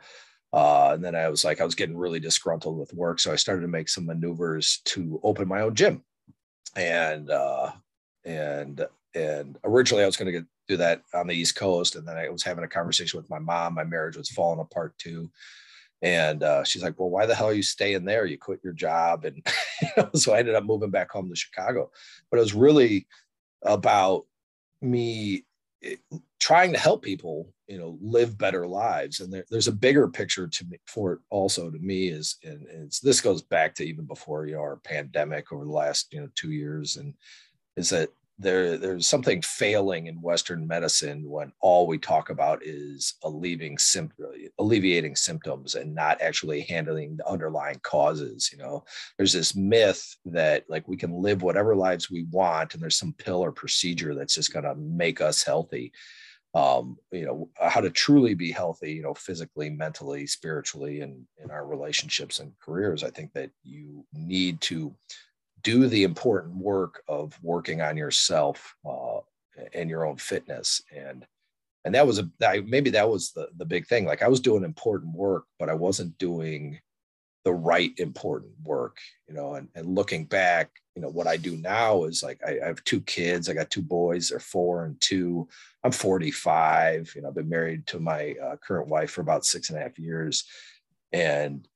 uh, 0.53 0.91
and 0.93 1.03
then 1.03 1.15
I 1.15 1.29
was 1.29 1.45
like, 1.45 1.61
I 1.61 1.65
was 1.65 1.75
getting 1.75 1.97
really 1.97 2.19
disgruntled 2.19 2.77
with 2.77 2.93
work, 2.93 3.19
so 3.19 3.31
I 3.31 3.37
started 3.37 3.61
to 3.61 3.67
make 3.67 3.87
some 3.87 4.05
maneuvers 4.05 4.81
to 4.85 5.19
open 5.23 5.47
my 5.47 5.61
own 5.61 5.75
gym, 5.75 6.03
and 6.75 7.29
uh, 7.29 7.71
and 8.25 8.85
and 9.15 9.57
originally 9.63 10.03
I 10.03 10.07
was 10.07 10.17
going 10.17 10.33
to 10.33 10.45
do 10.67 10.77
that 10.77 11.01
on 11.13 11.27
the 11.27 11.35
East 11.35 11.55
Coast, 11.55 11.95
and 11.95 12.07
then 12.07 12.17
I 12.17 12.29
was 12.29 12.43
having 12.43 12.63
a 12.63 12.67
conversation 12.67 13.17
with 13.17 13.29
my 13.29 13.39
mom. 13.39 13.75
My 13.75 13.83
marriage 13.83 14.17
was 14.17 14.29
falling 14.29 14.59
apart 14.59 14.97
too, 14.97 15.29
and 16.01 16.43
uh, 16.43 16.63
she's 16.63 16.81
like, 16.81 16.99
well, 16.99 17.09
why 17.09 17.25
the 17.25 17.35
hell 17.35 17.47
are 17.47 17.53
you 17.53 17.61
staying 17.61 18.05
there? 18.05 18.25
You 18.25 18.37
quit 18.37 18.59
your 18.63 18.73
job. 18.73 19.25
And 19.25 19.45
you 19.81 19.87
know, 19.97 20.09
so 20.15 20.33
I 20.33 20.39
ended 20.39 20.55
up 20.55 20.63
moving 20.63 20.89
back 20.89 21.11
home 21.11 21.29
to 21.29 21.35
Chicago. 21.35 21.91
But 22.29 22.37
it 22.37 22.41
was 22.41 22.53
really 22.53 23.07
about 23.61 24.25
me 24.81 25.45
eh, 25.83 25.95
trying 26.39 26.71
to 26.73 26.79
help 26.79 27.03
people, 27.03 27.53
you 27.67 27.77
know, 27.77 27.99
live 28.01 28.35
better 28.35 28.65
lives. 28.65 29.19
And 29.19 29.31
there, 29.31 29.45
there's 29.51 29.67
a 29.67 29.73
bigger 29.73 30.07
picture 30.07 30.47
to 30.47 30.65
me 30.65 30.79
for 30.87 31.13
it 31.13 31.19
also 31.29 31.69
to 31.69 31.77
me 31.77 32.07
is, 32.07 32.37
and 32.43 32.91
this 33.03 33.21
goes 33.21 33.43
back 33.43 33.75
to 33.75 33.85
even 33.85 34.05
before, 34.05 34.47
you 34.47 34.55
know, 34.55 34.61
our 34.61 34.77
pandemic 34.77 35.51
over 35.51 35.65
the 35.65 35.71
last, 35.71 36.11
you 36.11 36.19
know, 36.19 36.29
two 36.33 36.51
years. 36.51 36.97
And 36.97 37.13
is 37.77 37.91
that 37.91 38.09
there 38.41 38.77
there's 38.77 39.07
something 39.07 39.41
failing 39.41 40.07
in 40.07 40.21
western 40.21 40.67
medicine 40.67 41.29
when 41.29 41.51
all 41.59 41.87
we 41.87 41.97
talk 41.97 42.29
about 42.29 42.59
is 42.63 43.15
alleviating 43.23 43.77
alleviating 44.59 45.15
symptoms 45.15 45.75
and 45.75 45.93
not 45.93 46.21
actually 46.21 46.61
handling 46.61 47.17
the 47.17 47.27
underlying 47.27 47.79
causes 47.83 48.49
you 48.51 48.57
know? 48.57 48.83
There's 49.17 49.33
this 49.33 49.55
myth 49.55 50.15
that 50.25 50.65
like 50.69 50.87
we 50.87 50.97
can 50.97 51.11
live 51.11 51.41
whatever 51.41 51.75
lives 51.75 52.09
we 52.09 52.25
want 52.31 52.73
and 52.73 52.81
there's 52.81 52.97
some 52.97 53.13
pill 53.13 53.39
or 53.39 53.51
procedure 53.51 54.15
that's 54.15 54.35
just 54.35 54.53
going 54.53 54.65
to 54.65 54.75
make 54.75 55.21
us 55.21 55.43
healthy. 55.43 55.91
Um, 56.53 56.97
you 57.11 57.25
know 57.25 57.49
how 57.61 57.79
to 57.79 57.89
truly 57.89 58.33
be 58.33 58.51
healthy 58.51 58.91
you 58.91 59.03
know 59.03 59.13
physically 59.13 59.69
mentally 59.69 60.27
spiritually 60.27 60.99
and 60.99 61.25
in 61.41 61.49
our 61.49 61.65
relationships 61.65 62.39
and 62.39 62.51
careers 62.59 63.05
i 63.05 63.09
think 63.09 63.31
that 63.31 63.51
you 63.63 64.05
need 64.11 64.59
to 64.61 64.93
do 65.63 65.87
the 65.87 66.03
important 66.03 66.55
work 66.55 67.03
of 67.07 67.37
working 67.41 67.81
on 67.81 67.97
yourself 67.97 68.75
uh, 68.85 69.19
and 69.73 69.89
your 69.89 70.05
own 70.05 70.17
fitness. 70.17 70.81
And 70.95 71.25
and 71.83 71.95
that 71.95 72.05
was 72.05 72.19
a 72.19 72.29
I, 72.45 72.59
maybe 72.59 72.91
that 72.91 73.09
was 73.09 73.31
the 73.31 73.49
the 73.57 73.65
big 73.65 73.87
thing. 73.87 74.05
Like 74.05 74.21
i 74.21 74.27
was 74.27 74.39
doing 74.39 74.63
important 74.63 75.15
work 75.15 75.45
but 75.59 75.69
i 75.69 75.73
wasn't 75.73 76.17
doing 76.17 76.79
the 77.43 77.51
right 77.53 77.91
important 77.97 78.51
work 78.63 78.97
you 79.27 79.33
know 79.33 79.55
and, 79.55 79.67
and 79.73 79.95
looking 79.95 80.25
back 80.25 80.69
you 80.95 81.01
know 81.01 81.09
what 81.09 81.25
i 81.25 81.37
do 81.37 81.57
now 81.57 82.03
is 82.03 82.21
like 82.21 82.39
I, 82.45 82.59
I 82.63 82.67
have 82.67 82.83
two 82.83 83.01
kids 83.01 83.49
i 83.49 83.53
got 83.53 83.71
two 83.71 83.81
boys 83.81 84.29
they're 84.29 84.39
four 84.39 84.85
and 84.85 84.99
two 85.01 85.47
i'm 85.83 85.91
45 85.91 87.13
you 87.15 87.21
know 87.21 87.29
i've 87.29 87.35
been 87.35 87.49
married 87.49 87.87
to 87.87 87.99
my 87.99 88.35
uh, 88.43 88.57
current 88.57 88.89
wife 88.89 89.09
for 89.11 89.21
about 89.21 89.45
six 89.45 89.69
and 89.69 89.79
a 89.79 89.81
half 89.81 89.97
years. 89.97 90.45
And 91.11 91.67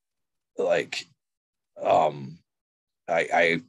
like 0.57 1.05
um 1.81 2.39
I, 3.07 3.27
I 3.33 3.61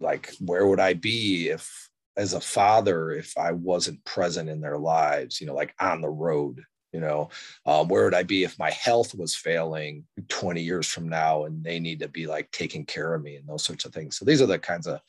like 0.00 0.32
where 0.40 0.66
would 0.66 0.80
i 0.80 0.92
be 0.92 1.48
if 1.48 1.88
as 2.16 2.32
a 2.32 2.40
father 2.40 3.10
if 3.10 3.36
i 3.38 3.52
wasn't 3.52 4.04
present 4.04 4.48
in 4.48 4.60
their 4.60 4.78
lives 4.78 5.40
you 5.40 5.46
know 5.46 5.54
like 5.54 5.74
on 5.80 6.00
the 6.00 6.08
road 6.08 6.64
you 6.92 7.00
know? 7.00 7.28
Um, 7.66 7.88
where 7.88 8.04
would 8.04 8.14
i 8.14 8.22
be 8.22 8.44
if 8.44 8.58
my 8.58 8.70
health 8.70 9.14
was 9.14 9.34
failing 9.34 10.04
20 10.28 10.62
years 10.62 10.86
from 10.86 11.08
now 11.08 11.44
and 11.44 11.62
they 11.62 11.78
need 11.78 12.00
to 12.00 12.08
be 12.08 12.26
like 12.26 12.50
taking 12.50 12.84
care 12.84 13.14
of 13.14 13.22
me 13.22 13.36
and 13.36 13.46
those 13.46 13.64
sorts 13.64 13.84
of 13.84 13.92
things? 13.92 14.16
So 14.16 14.24
these 14.24 14.42
are 14.42 14.46
the 14.46 14.58
kinds 14.58 14.86
of 14.86 15.00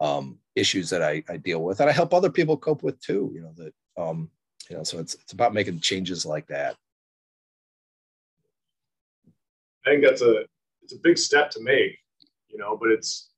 um, 0.00 0.38
issues 0.54 0.90
that 0.90 1.02
I, 1.02 1.22
I, 1.28 1.36
deal 1.36 1.62
with 1.62 1.80
and 1.80 1.90
i 1.90 1.92
help 1.92 2.14
other 2.14 2.30
people 2.30 2.56
cope 2.56 2.82
with 2.82 2.98
too 3.00 3.30
you 3.34 3.42
know 3.42 3.52
that 3.58 3.74
um, 4.02 4.30
you 4.70 4.76
know 4.76 4.82
so 4.82 4.98
it's, 4.98 5.12
it's 5.14 5.34
about 5.34 5.52
making 5.52 5.80
changes 5.80 6.24
like 6.24 6.46
that. 6.46 6.76
I 9.86 9.90
think 9.90 10.04
that's 10.04 10.22
a 10.22 10.44
it's 10.82 10.94
a 10.94 10.98
big 11.02 11.18
step 11.18 11.50
to 11.50 11.62
make 11.62 11.98
you 12.48 12.58
know 12.58 12.78
but 12.80 12.90
it's 12.90 13.29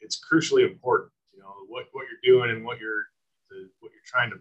it's 0.00 0.20
crucially 0.20 0.68
important. 0.68 1.12
You 1.32 1.40
know 1.40 1.52
what 1.68 1.86
what 1.92 2.06
you're 2.08 2.38
doing 2.38 2.50
and 2.50 2.64
what 2.64 2.78
you're 2.78 3.04
the, 3.50 3.68
what 3.80 3.92
you're 3.92 4.02
trying 4.04 4.30
to 4.30 4.38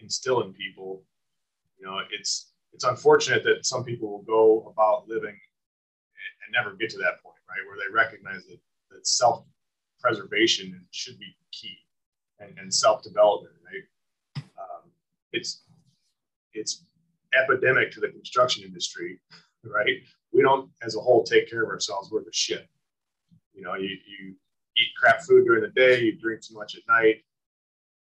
instill 0.00 0.42
in 0.42 0.52
people. 0.52 1.02
You 1.78 1.86
know, 1.86 2.00
it's 2.10 2.52
it's 2.72 2.84
unfortunate 2.84 3.42
that 3.44 3.64
some 3.64 3.84
people 3.84 4.10
will 4.10 4.22
go 4.22 4.72
about 4.72 5.08
living 5.08 5.30
and, 5.30 6.32
and 6.44 6.52
never 6.52 6.76
get 6.76 6.90
to 6.90 6.98
that 6.98 7.22
point, 7.22 7.38
right, 7.48 7.66
where 7.66 7.76
they 7.76 7.92
recognize 7.92 8.46
that 8.46 8.58
that 8.90 9.06
self 9.06 9.44
preservation 10.00 10.86
should 10.90 11.18
be 11.18 11.36
key 11.52 11.76
and, 12.38 12.56
and 12.58 12.72
self 12.72 13.02
development. 13.02 13.54
Right? 13.64 14.44
Um, 14.58 14.90
it's 15.32 15.62
it's 16.52 16.84
epidemic 17.34 17.90
to 17.92 18.00
the 18.00 18.08
construction 18.08 18.64
industry, 18.64 19.20
right? 19.64 19.96
We 20.32 20.42
don't, 20.42 20.70
as 20.82 20.96
a 20.96 21.00
whole, 21.00 21.22
take 21.22 21.50
care 21.50 21.62
of 21.62 21.68
ourselves 21.68 22.10
worth 22.10 22.26
a 22.26 22.32
shit. 22.32 22.66
You 23.52 23.62
know, 23.62 23.74
you, 23.74 23.88
you 23.88 24.34
eat 24.76 24.88
crap 24.98 25.22
food 25.22 25.44
during 25.44 25.62
the 25.62 25.68
day, 25.68 26.00
you 26.00 26.16
drink 26.16 26.42
too 26.42 26.54
much 26.54 26.76
at 26.76 26.82
night. 26.88 27.16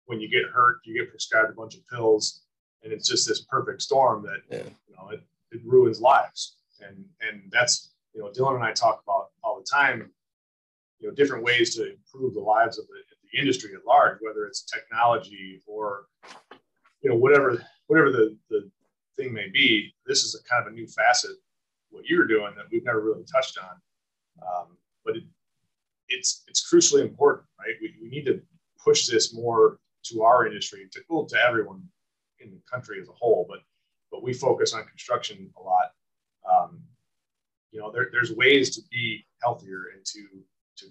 When 0.05 0.19
you 0.19 0.29
get 0.29 0.43
hurt, 0.53 0.79
you 0.85 0.93
get 0.93 1.09
prescribed 1.09 1.49
a 1.49 1.53
bunch 1.53 1.75
of 1.75 1.87
pills, 1.87 2.43
and 2.83 2.93
it's 2.93 3.07
just 3.07 3.27
this 3.27 3.41
perfect 3.41 3.81
storm 3.81 4.23
that 4.23 4.41
yeah. 4.49 4.69
you 4.87 4.95
know 4.95 5.09
it, 5.09 5.21
it 5.51 5.61
ruins 5.65 5.99
lives. 5.99 6.57
And 6.81 7.05
and 7.21 7.51
that's 7.51 7.93
you 8.13 8.21
know 8.21 8.31
Dillon 8.31 8.55
and 8.55 8.63
I 8.63 8.71
talk 8.71 9.01
about 9.05 9.29
all 9.43 9.57
the 9.57 9.65
time. 9.65 10.11
You 10.99 11.09
know, 11.09 11.13
different 11.13 11.43
ways 11.43 11.75
to 11.75 11.91
improve 11.91 12.33
the 12.35 12.39
lives 12.39 12.79
of 12.79 12.87
the, 12.87 12.93
the 13.31 13.39
industry 13.39 13.71
at 13.75 13.85
large, 13.85 14.19
whether 14.21 14.45
it's 14.45 14.63
technology 14.63 15.61
or 15.67 16.05
you 17.01 17.09
know 17.09 17.15
whatever 17.15 17.61
whatever 17.87 18.11
the 18.11 18.37
the 18.49 18.69
thing 19.17 19.33
may 19.33 19.49
be. 19.49 19.93
This 20.05 20.23
is 20.23 20.35
a 20.35 20.43
kind 20.47 20.67
of 20.67 20.71
a 20.71 20.75
new 20.75 20.87
facet 20.87 21.35
what 21.95 22.05
you're 22.05 22.27
doing 22.27 22.53
that 22.55 22.65
we've 22.71 22.83
never 22.83 22.99
really 22.99 23.23
touched 23.23 23.57
on. 23.57 23.75
Um, 24.43 24.77
but 25.03 25.15
it, 25.15 25.23
it's 26.09 26.43
it's 26.47 26.71
crucially 26.71 27.01
important, 27.01 27.47
right? 27.59 27.75
We, 27.81 27.95
we 28.01 28.09
need 28.09 28.25
to 28.25 28.41
push 28.83 29.07
this 29.07 29.33
more 29.33 29.79
to 30.05 30.23
our 30.23 30.45
industry, 30.45 30.87
to 30.91 31.01
well, 31.09 31.25
to 31.25 31.37
everyone 31.37 31.83
in 32.39 32.51
the 32.51 32.61
country 32.71 32.99
as 33.01 33.07
a 33.07 33.13
whole. 33.13 33.45
But 33.49 33.59
but 34.11 34.23
we 34.23 34.33
focus 34.33 34.73
on 34.73 34.85
construction 34.85 35.49
a 35.57 35.61
lot. 35.61 35.91
Um, 36.49 36.81
you 37.71 37.79
know, 37.79 37.91
there, 37.91 38.09
there's 38.11 38.33
ways 38.33 38.75
to 38.75 38.81
be 38.91 39.25
healthier 39.41 39.85
and 39.95 40.05
to 40.05 40.27
to 40.77 40.85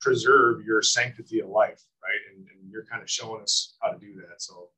preserve 0.00 0.64
your 0.64 0.82
sanctity 0.82 1.40
of 1.40 1.48
life, 1.48 1.82
right? 2.02 2.20
And, 2.34 2.46
and 2.48 2.70
you're 2.70 2.86
kind 2.86 3.02
of 3.02 3.10
showing 3.10 3.42
us 3.42 3.76
how 3.80 3.90
to 3.90 3.98
do 3.98 4.14
that. 4.16 4.40
So 4.40 4.70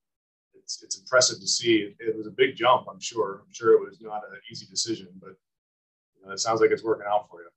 it's 0.55 0.83
it's 0.83 0.99
impressive 0.99 1.41
to 1.41 1.47
see. 1.47 1.95
It, 1.99 2.17
was 2.17 2.27
a 2.27 2.31
big 2.31 2.57
jump, 2.57 2.87
I'm 2.91 3.01
sure. 3.01 3.43
I'm 3.47 3.53
sure 3.53 3.75
it 3.75 3.81
was 3.81 4.01
not 4.01 4.23
an 4.31 4.39
easy 4.51 4.67
decision, 4.67 5.09
but 5.21 5.35
you 6.17 6.27
know, 6.27 6.33
it 6.33 6.41
sounds 6.41 6.61
like 6.61 6.71
it's 6.71 6.85
working 6.85 7.07
out 7.09 7.29
for 7.31 7.41
you. 7.43 7.49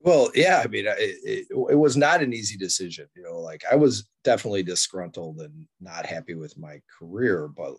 Well, 0.00 0.30
yeah, 0.34 0.62
I 0.64 0.68
mean, 0.68 0.86
it, 0.86 0.96
it, 0.98 1.46
it, 1.50 1.74
was 1.74 1.96
not 1.96 2.22
an 2.22 2.32
easy 2.32 2.56
decision. 2.56 3.08
You 3.16 3.22
know, 3.22 3.38
like 3.38 3.64
I 3.70 3.74
was 3.76 4.08
definitely 4.24 4.62
disgruntled 4.62 5.40
and 5.40 5.66
not 5.80 6.06
happy 6.06 6.34
with 6.34 6.56
my 6.58 6.80
career, 6.98 7.48
but 7.48 7.74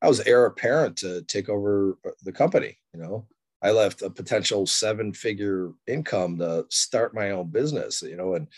I 0.00 0.08
was 0.08 0.20
heir 0.20 0.44
apparent 0.44 0.96
to 0.98 1.22
take 1.22 1.48
over 1.48 1.98
uh, 2.06 2.10
the 2.22 2.32
company. 2.32 2.78
You 2.94 3.00
know, 3.00 3.26
I 3.62 3.70
left 3.70 4.02
a 4.02 4.10
potential 4.10 4.66
seven 4.66 5.12
figure 5.12 5.72
income 5.86 6.38
to 6.38 6.66
start 6.70 7.14
my 7.14 7.30
own 7.30 7.48
business. 7.50 8.02
You 8.02 8.16
know, 8.16 8.34
and 8.34 8.48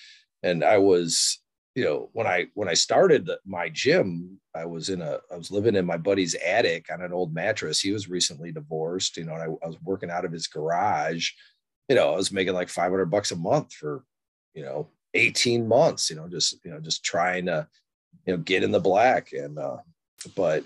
and 0.43 0.65
I 0.65 0.79
was 0.79 1.39
you 1.75 1.85
know 1.85 2.09
when 2.13 2.27
i 2.27 2.47
when 2.55 2.69
i 2.69 2.75
started 2.75 3.29
my 3.45 3.69
gym 3.69 4.39
i 4.55 4.65
was 4.65 4.91
in 4.91 5.03
a 5.03 5.19
i 5.33 5.37
was 5.37 5.51
living 5.51 5.75
in 5.75 5.85
my 5.85 5.97
buddy's 5.97 6.35
attic 6.35 6.87
on 6.93 7.03
an 7.03 7.13
old 7.13 7.35
mattress 7.35 7.81
he 7.81 7.93
was 7.93 8.09
recently 8.09 8.53
divorced 8.53 9.17
you 9.17 9.25
know 9.25 9.35
and 9.35 9.43
I, 9.43 9.47
I, 9.47 9.67
was 9.67 9.77
working 9.83 10.11
out 10.11 10.25
of 10.25 10.33
his 10.33 10.47
garage 10.47 11.31
you 11.89 11.97
know 11.97 12.13
i 12.13 12.17
was 12.17 12.33
making 12.33 12.55
like 12.55 12.69
500 12.69 13.07
bucks 13.07 13.31
a 13.31 13.37
month 13.37 13.73
for 13.73 14.05
you 14.55 14.63
know 14.63 14.89
18 15.15 15.67
months 15.67 16.11
you 16.11 16.17
know 16.17 16.29
just 16.29 16.65
you 16.65 16.71
know 16.71 16.81
just 16.81 17.05
trying 17.05 17.47
to 17.47 17.67
you 18.27 18.35
know 18.35 18.43
get 18.43 18.63
in 18.63 18.71
the 18.71 18.81
black 18.81 19.33
and 19.33 19.59
uh 19.59 19.77
but 20.35 20.65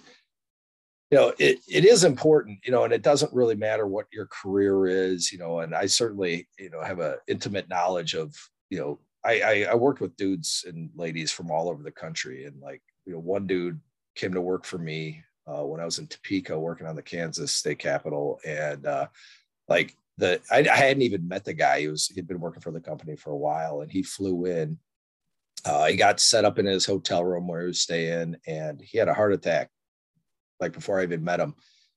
you 1.10 1.18
know 1.18 1.32
it, 1.38 1.58
it 1.68 1.84
is 1.84 2.04
important 2.04 2.58
you 2.64 2.72
know 2.72 2.84
and 2.84 2.92
it 2.92 3.02
doesn't 3.02 3.32
really 3.32 3.56
matter 3.56 3.86
what 3.86 4.06
your 4.12 4.26
career 4.26 4.86
is 4.86 5.32
you 5.32 5.38
know 5.38 5.60
and 5.60 5.74
i 5.74 5.86
certainly 5.86 6.48
you 6.58 6.70
know 6.70 6.82
have 6.82 7.00
a 7.00 7.16
intimate 7.26 7.68
knowledge 7.68 8.14
of 8.14 8.34
you 8.70 8.78
know 8.78 8.98
I, 9.24 9.40
I, 9.40 9.66
I 9.72 9.74
worked 9.74 10.00
with 10.00 10.16
dudes 10.16 10.64
and 10.66 10.90
ladies 10.94 11.30
from 11.32 11.50
all 11.50 11.68
over 11.68 11.82
the 11.82 11.90
country, 11.90 12.44
and 12.44 12.60
like 12.60 12.82
you 13.04 13.12
know, 13.12 13.18
one 13.18 13.46
dude 13.46 13.80
came 14.14 14.32
to 14.32 14.40
work 14.40 14.64
for 14.64 14.78
me 14.78 15.22
uh, 15.46 15.64
when 15.64 15.80
I 15.80 15.84
was 15.84 15.98
in 15.98 16.06
Topeka 16.06 16.58
working 16.58 16.86
on 16.86 16.96
the 16.96 17.02
Kansas 17.02 17.52
State 17.52 17.78
Capitol, 17.78 18.40
and 18.46 18.86
uh, 18.86 19.08
like 19.68 19.94
the 20.18 20.40
I, 20.50 20.58
I, 20.58 20.76
hadn't 20.76 21.02
even 21.02 21.26
met 21.26 21.44
the 21.44 21.54
guy. 21.54 21.80
He 21.80 21.88
was 21.88 22.08
he'd 22.08 22.28
been 22.28 22.40
working 22.40 22.60
for 22.60 22.72
the 22.72 22.80
company 22.80 23.16
for 23.16 23.30
a 23.30 23.36
while, 23.36 23.80
and 23.80 23.90
he 23.90 24.02
flew 24.02 24.44
in. 24.44 24.78
Uh, 25.64 25.86
he 25.86 25.96
got 25.96 26.20
set 26.20 26.44
up 26.44 26.58
in 26.58 26.66
his 26.66 26.84
hotel 26.84 27.24
room 27.24 27.48
where 27.48 27.62
he 27.62 27.66
was 27.68 27.80
staying, 27.80 28.36
and 28.46 28.80
he 28.80 28.98
had 28.98 29.08
a 29.08 29.14
heart 29.14 29.32
attack. 29.32 29.70
Like 30.60 30.72
before 30.72 31.00
I 31.00 31.04
even 31.04 31.24
met 31.24 31.40
him, 31.40 31.54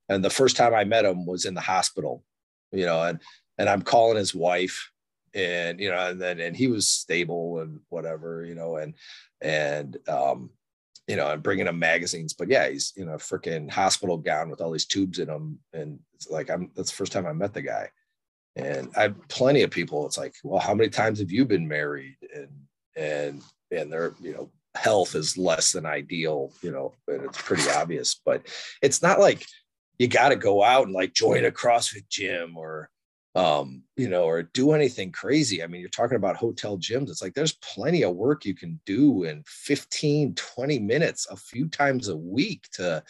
and 0.08 0.24
the 0.24 0.30
first 0.30 0.56
time 0.56 0.74
I 0.74 0.84
met 0.84 1.06
him 1.06 1.26
was 1.26 1.46
in 1.46 1.56
the 1.56 1.62
hospital, 1.62 2.24
you 2.72 2.86
know, 2.86 3.02
and 3.02 3.20
and 3.58 3.68
I'm 3.68 3.82
calling 3.82 4.18
his 4.18 4.34
wife 4.34 4.92
and 5.34 5.80
you 5.80 5.90
know 5.90 6.10
and 6.10 6.22
then 6.22 6.40
and 6.40 6.56
he 6.56 6.68
was 6.68 6.88
stable 6.88 7.60
and 7.60 7.80
whatever 7.90 8.44
you 8.44 8.56
know 8.56 8.78
and 8.78 8.94
and 9.42 9.98
um 10.10 10.50
you 11.08 11.16
know 11.16 11.32
and 11.32 11.44
bringing 11.44 11.68
him 11.68 11.80
magazines 11.80 12.34
but 12.34 12.50
yeah 12.50 12.68
he's 12.70 12.94
in 12.98 13.08
a 13.10 13.18
freaking 13.18 13.70
hospital 13.70 14.18
gown 14.18 14.50
with 14.50 14.62
all 14.62 14.72
these 14.72 14.86
tubes 14.86 15.20
in 15.20 15.30
him 15.30 15.58
and 15.74 16.00
it's 16.14 16.30
like 16.30 16.50
i'm 16.50 16.70
that's 16.76 16.90
the 16.90 16.96
first 16.96 17.12
time 17.12 17.26
i 17.26 17.34
met 17.34 17.54
the 17.54 17.62
guy 17.62 17.90
and 18.56 18.90
i've 18.96 19.16
plenty 19.28 19.62
of 19.62 19.72
people 19.72 20.06
it's 20.06 20.18
like 20.18 20.36
well 20.44 20.60
how 20.60 20.74
many 20.74 20.90
times 20.90 21.20
have 21.20 21.32
you 21.32 21.46
been 21.46 21.68
married 21.68 22.18
and 22.36 22.50
and 22.96 23.42
and 23.72 23.92
their 23.92 24.14
you 24.20 24.34
know 24.34 24.50
health 24.76 25.16
is 25.16 25.38
less 25.38 25.72
than 25.72 25.86
ideal 25.86 26.52
you 26.62 26.72
know 26.72 26.94
and 27.08 27.24
it's 27.24 27.42
pretty 27.42 27.70
obvious 27.72 28.22
but 28.26 28.46
it's 28.82 29.02
not 29.02 29.20
like 29.20 29.46
you 30.00 30.08
got 30.08 30.30
to 30.30 30.36
go 30.36 30.64
out 30.64 30.86
and 30.86 30.94
like 30.94 31.14
join 31.14 31.46
a 31.46 31.52
crossfit 31.52 32.08
gym 32.10 32.58
or 32.58 32.90
um, 33.34 33.84
you 33.96 34.10
know, 34.10 34.26
or 34.26 34.44
do 34.44 34.74
anything 34.74 35.12
crazy. 35.12 35.64
I 35.64 35.68
mean, 35.68 35.80
you're 35.80 35.90
talking 35.90 36.18
about 36.18 36.36
hotel 36.36 36.78
gyms. 36.78 37.10
It's 37.10 37.22
like 37.22 37.34
there's 37.34 37.58
plenty 37.58 38.04
of 38.04 38.16
work 38.16 38.46
you 38.46 38.54
can 38.54 38.80
do 38.86 39.24
in 39.24 39.44
15, 39.48 40.36
20 40.36 40.80
minutes 40.80 41.28
a 41.30 41.38
few 41.38 41.70
times 41.70 42.10
a 42.10 42.18
week 42.18 42.68
to, 42.74 43.04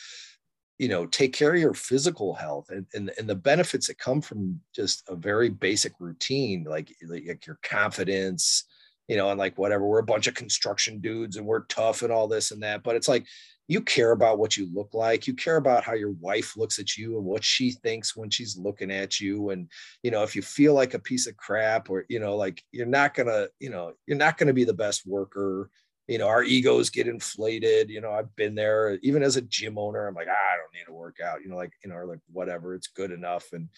you 0.81 0.87
know, 0.87 1.05
take 1.05 1.31
care 1.31 1.53
of 1.53 1.61
your 1.61 1.75
physical 1.75 2.33
health 2.33 2.71
and, 2.71 2.87
and, 2.95 3.11
and 3.19 3.29
the 3.29 3.35
benefits 3.35 3.85
that 3.85 3.99
come 3.99 4.19
from 4.19 4.59
just 4.75 5.03
a 5.09 5.15
very 5.15 5.47
basic 5.47 5.93
routine, 5.99 6.65
like, 6.67 6.91
like 7.07 7.45
your 7.45 7.59
confidence, 7.61 8.63
you 9.07 9.15
know, 9.15 9.29
and 9.29 9.37
like 9.37 9.55
whatever. 9.59 9.85
We're 9.85 9.99
a 9.99 10.03
bunch 10.03 10.25
of 10.25 10.33
construction 10.33 10.99
dudes 10.99 11.37
and 11.37 11.45
we're 11.45 11.65
tough 11.65 12.01
and 12.01 12.11
all 12.11 12.27
this 12.27 12.49
and 12.49 12.63
that. 12.63 12.81
But 12.81 12.95
it's 12.95 13.07
like 13.07 13.27
you 13.67 13.79
care 13.79 14.09
about 14.09 14.39
what 14.39 14.57
you 14.57 14.67
look 14.73 14.89
like 14.93 15.27
you 15.27 15.35
care 15.35 15.57
about 15.57 15.83
how 15.83 15.93
your 15.93 16.13
wife 16.19 16.57
looks 16.57 16.79
at 16.79 16.97
you 16.97 17.15
and 17.17 17.25
what 17.25 17.43
she 17.43 17.71
thinks 17.71 18.17
when 18.17 18.29
she's 18.29 18.57
looking 18.57 18.91
at 18.91 19.19
you 19.21 19.51
and 19.51 19.69
you 20.03 20.11
know 20.11 20.23
if 20.23 20.35
you 20.35 20.41
feel 20.41 20.73
like 20.73 20.93
a 20.93 20.99
piece 20.99 21.25
of 21.25 21.37
crap 21.37 21.89
or 21.89 22.05
you 22.09 22.19
know 22.19 22.35
like 22.35 22.61
you're 22.73 22.85
not 22.85 23.13
gonna 23.13 23.47
you 23.59 23.69
know 23.69 23.93
you're 24.07 24.17
not 24.17 24.37
gonna 24.37 24.51
be 24.51 24.65
the 24.65 24.73
best 24.73 25.07
worker 25.07 25.69
you 26.11 26.17
know 26.17 26.27
our 26.27 26.43
egos 26.43 26.89
get 26.89 27.07
inflated 27.07 27.89
you 27.89 28.01
know 28.01 28.11
i've 28.11 28.35
been 28.35 28.53
there 28.53 28.99
even 29.01 29.23
as 29.23 29.37
a 29.37 29.41
gym 29.43 29.77
owner 29.77 30.07
i'm 30.07 30.13
like 30.13 30.27
ah, 30.29 30.53
i 30.53 30.57
don't 30.57 30.73
need 30.73 30.85
to 30.85 30.93
work 30.93 31.19
out 31.23 31.41
you 31.41 31.47
know 31.47 31.55
like 31.55 31.71
you 31.85 31.89
know 31.89 32.03
like 32.05 32.19
whatever 32.33 32.75
it's 32.75 32.87
good 32.87 33.11
enough 33.11 33.53
and 33.53 33.69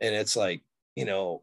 and 0.00 0.12
it's 0.12 0.34
like 0.34 0.62
you 0.96 1.04
know 1.04 1.42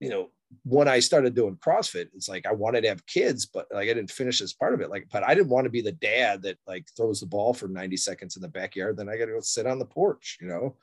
you 0.00 0.08
know 0.08 0.30
when 0.62 0.86
I 0.86 1.00
started 1.00 1.34
doing 1.34 1.56
CrossFit, 1.56 2.10
it's 2.14 2.28
like 2.28 2.46
I 2.46 2.52
wanted 2.52 2.82
to 2.82 2.88
have 2.88 3.04
kids, 3.06 3.44
but 3.44 3.66
like 3.72 3.88
I 3.88 3.94
didn't 3.94 4.10
finish 4.10 4.38
this 4.38 4.52
part 4.52 4.72
of 4.72 4.80
it. 4.80 4.90
Like, 4.90 5.08
but 5.10 5.26
I 5.26 5.34
didn't 5.34 5.48
want 5.48 5.64
to 5.64 5.70
be 5.70 5.80
the 5.80 5.90
dad 5.90 6.42
that 6.42 6.58
like 6.64 6.86
throws 6.96 7.18
the 7.18 7.26
ball 7.26 7.52
for 7.54 7.66
90 7.66 7.96
seconds 7.96 8.36
in 8.36 8.42
the 8.42 8.48
backyard. 8.48 8.96
Then 8.96 9.08
I 9.08 9.16
got 9.16 9.24
to 9.24 9.32
go 9.32 9.40
sit 9.40 9.66
on 9.66 9.80
the 9.80 9.84
porch, 9.84 10.38
you 10.40 10.46
know? 10.46 10.76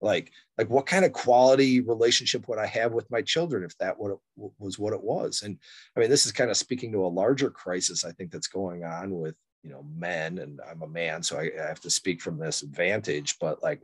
Like, 0.00 0.32
like 0.56 0.70
what 0.70 0.86
kind 0.86 1.04
of 1.04 1.12
quality 1.12 1.80
relationship 1.80 2.48
would 2.48 2.58
I 2.58 2.66
have 2.66 2.92
with 2.92 3.10
my 3.10 3.22
children 3.22 3.64
if 3.64 3.76
that 3.78 3.98
what 3.98 4.18
was 4.58 4.78
what 4.78 4.94
it 4.94 5.02
was? 5.02 5.42
And 5.42 5.58
I 5.96 6.00
mean, 6.00 6.10
this 6.10 6.26
is 6.26 6.32
kind 6.32 6.50
of 6.50 6.56
speaking 6.56 6.92
to 6.92 7.04
a 7.04 7.08
larger 7.08 7.50
crisis 7.50 8.04
I 8.04 8.12
think 8.12 8.30
that's 8.30 8.46
going 8.48 8.84
on 8.84 9.18
with 9.18 9.34
you 9.62 9.70
know 9.70 9.84
men, 9.94 10.38
and 10.38 10.60
I'm 10.68 10.82
a 10.82 10.88
man, 10.88 11.22
so 11.22 11.38
I, 11.38 11.50
I 11.62 11.68
have 11.68 11.80
to 11.80 11.90
speak 11.90 12.22
from 12.22 12.38
this 12.38 12.62
advantage. 12.62 13.38
But 13.38 13.62
like 13.62 13.82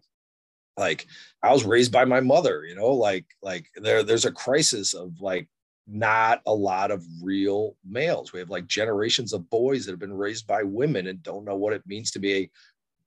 like 0.76 1.06
i 1.42 1.52
was 1.52 1.64
raised 1.64 1.92
by 1.92 2.04
my 2.04 2.20
mother 2.20 2.64
you 2.64 2.74
know 2.74 2.92
like 2.92 3.24
like 3.42 3.66
there 3.76 4.02
there's 4.02 4.24
a 4.24 4.32
crisis 4.32 4.94
of 4.94 5.20
like 5.20 5.48
not 5.88 6.40
a 6.46 6.52
lot 6.52 6.90
of 6.90 7.04
real 7.22 7.76
males 7.88 8.32
we 8.32 8.40
have 8.40 8.50
like 8.50 8.66
generations 8.66 9.32
of 9.32 9.48
boys 9.50 9.84
that 9.84 9.92
have 9.92 10.00
been 10.00 10.12
raised 10.12 10.46
by 10.46 10.62
women 10.62 11.06
and 11.06 11.22
don't 11.22 11.44
know 11.44 11.56
what 11.56 11.72
it 11.72 11.86
means 11.86 12.10
to 12.10 12.18
be 12.18 12.34
a 12.34 12.50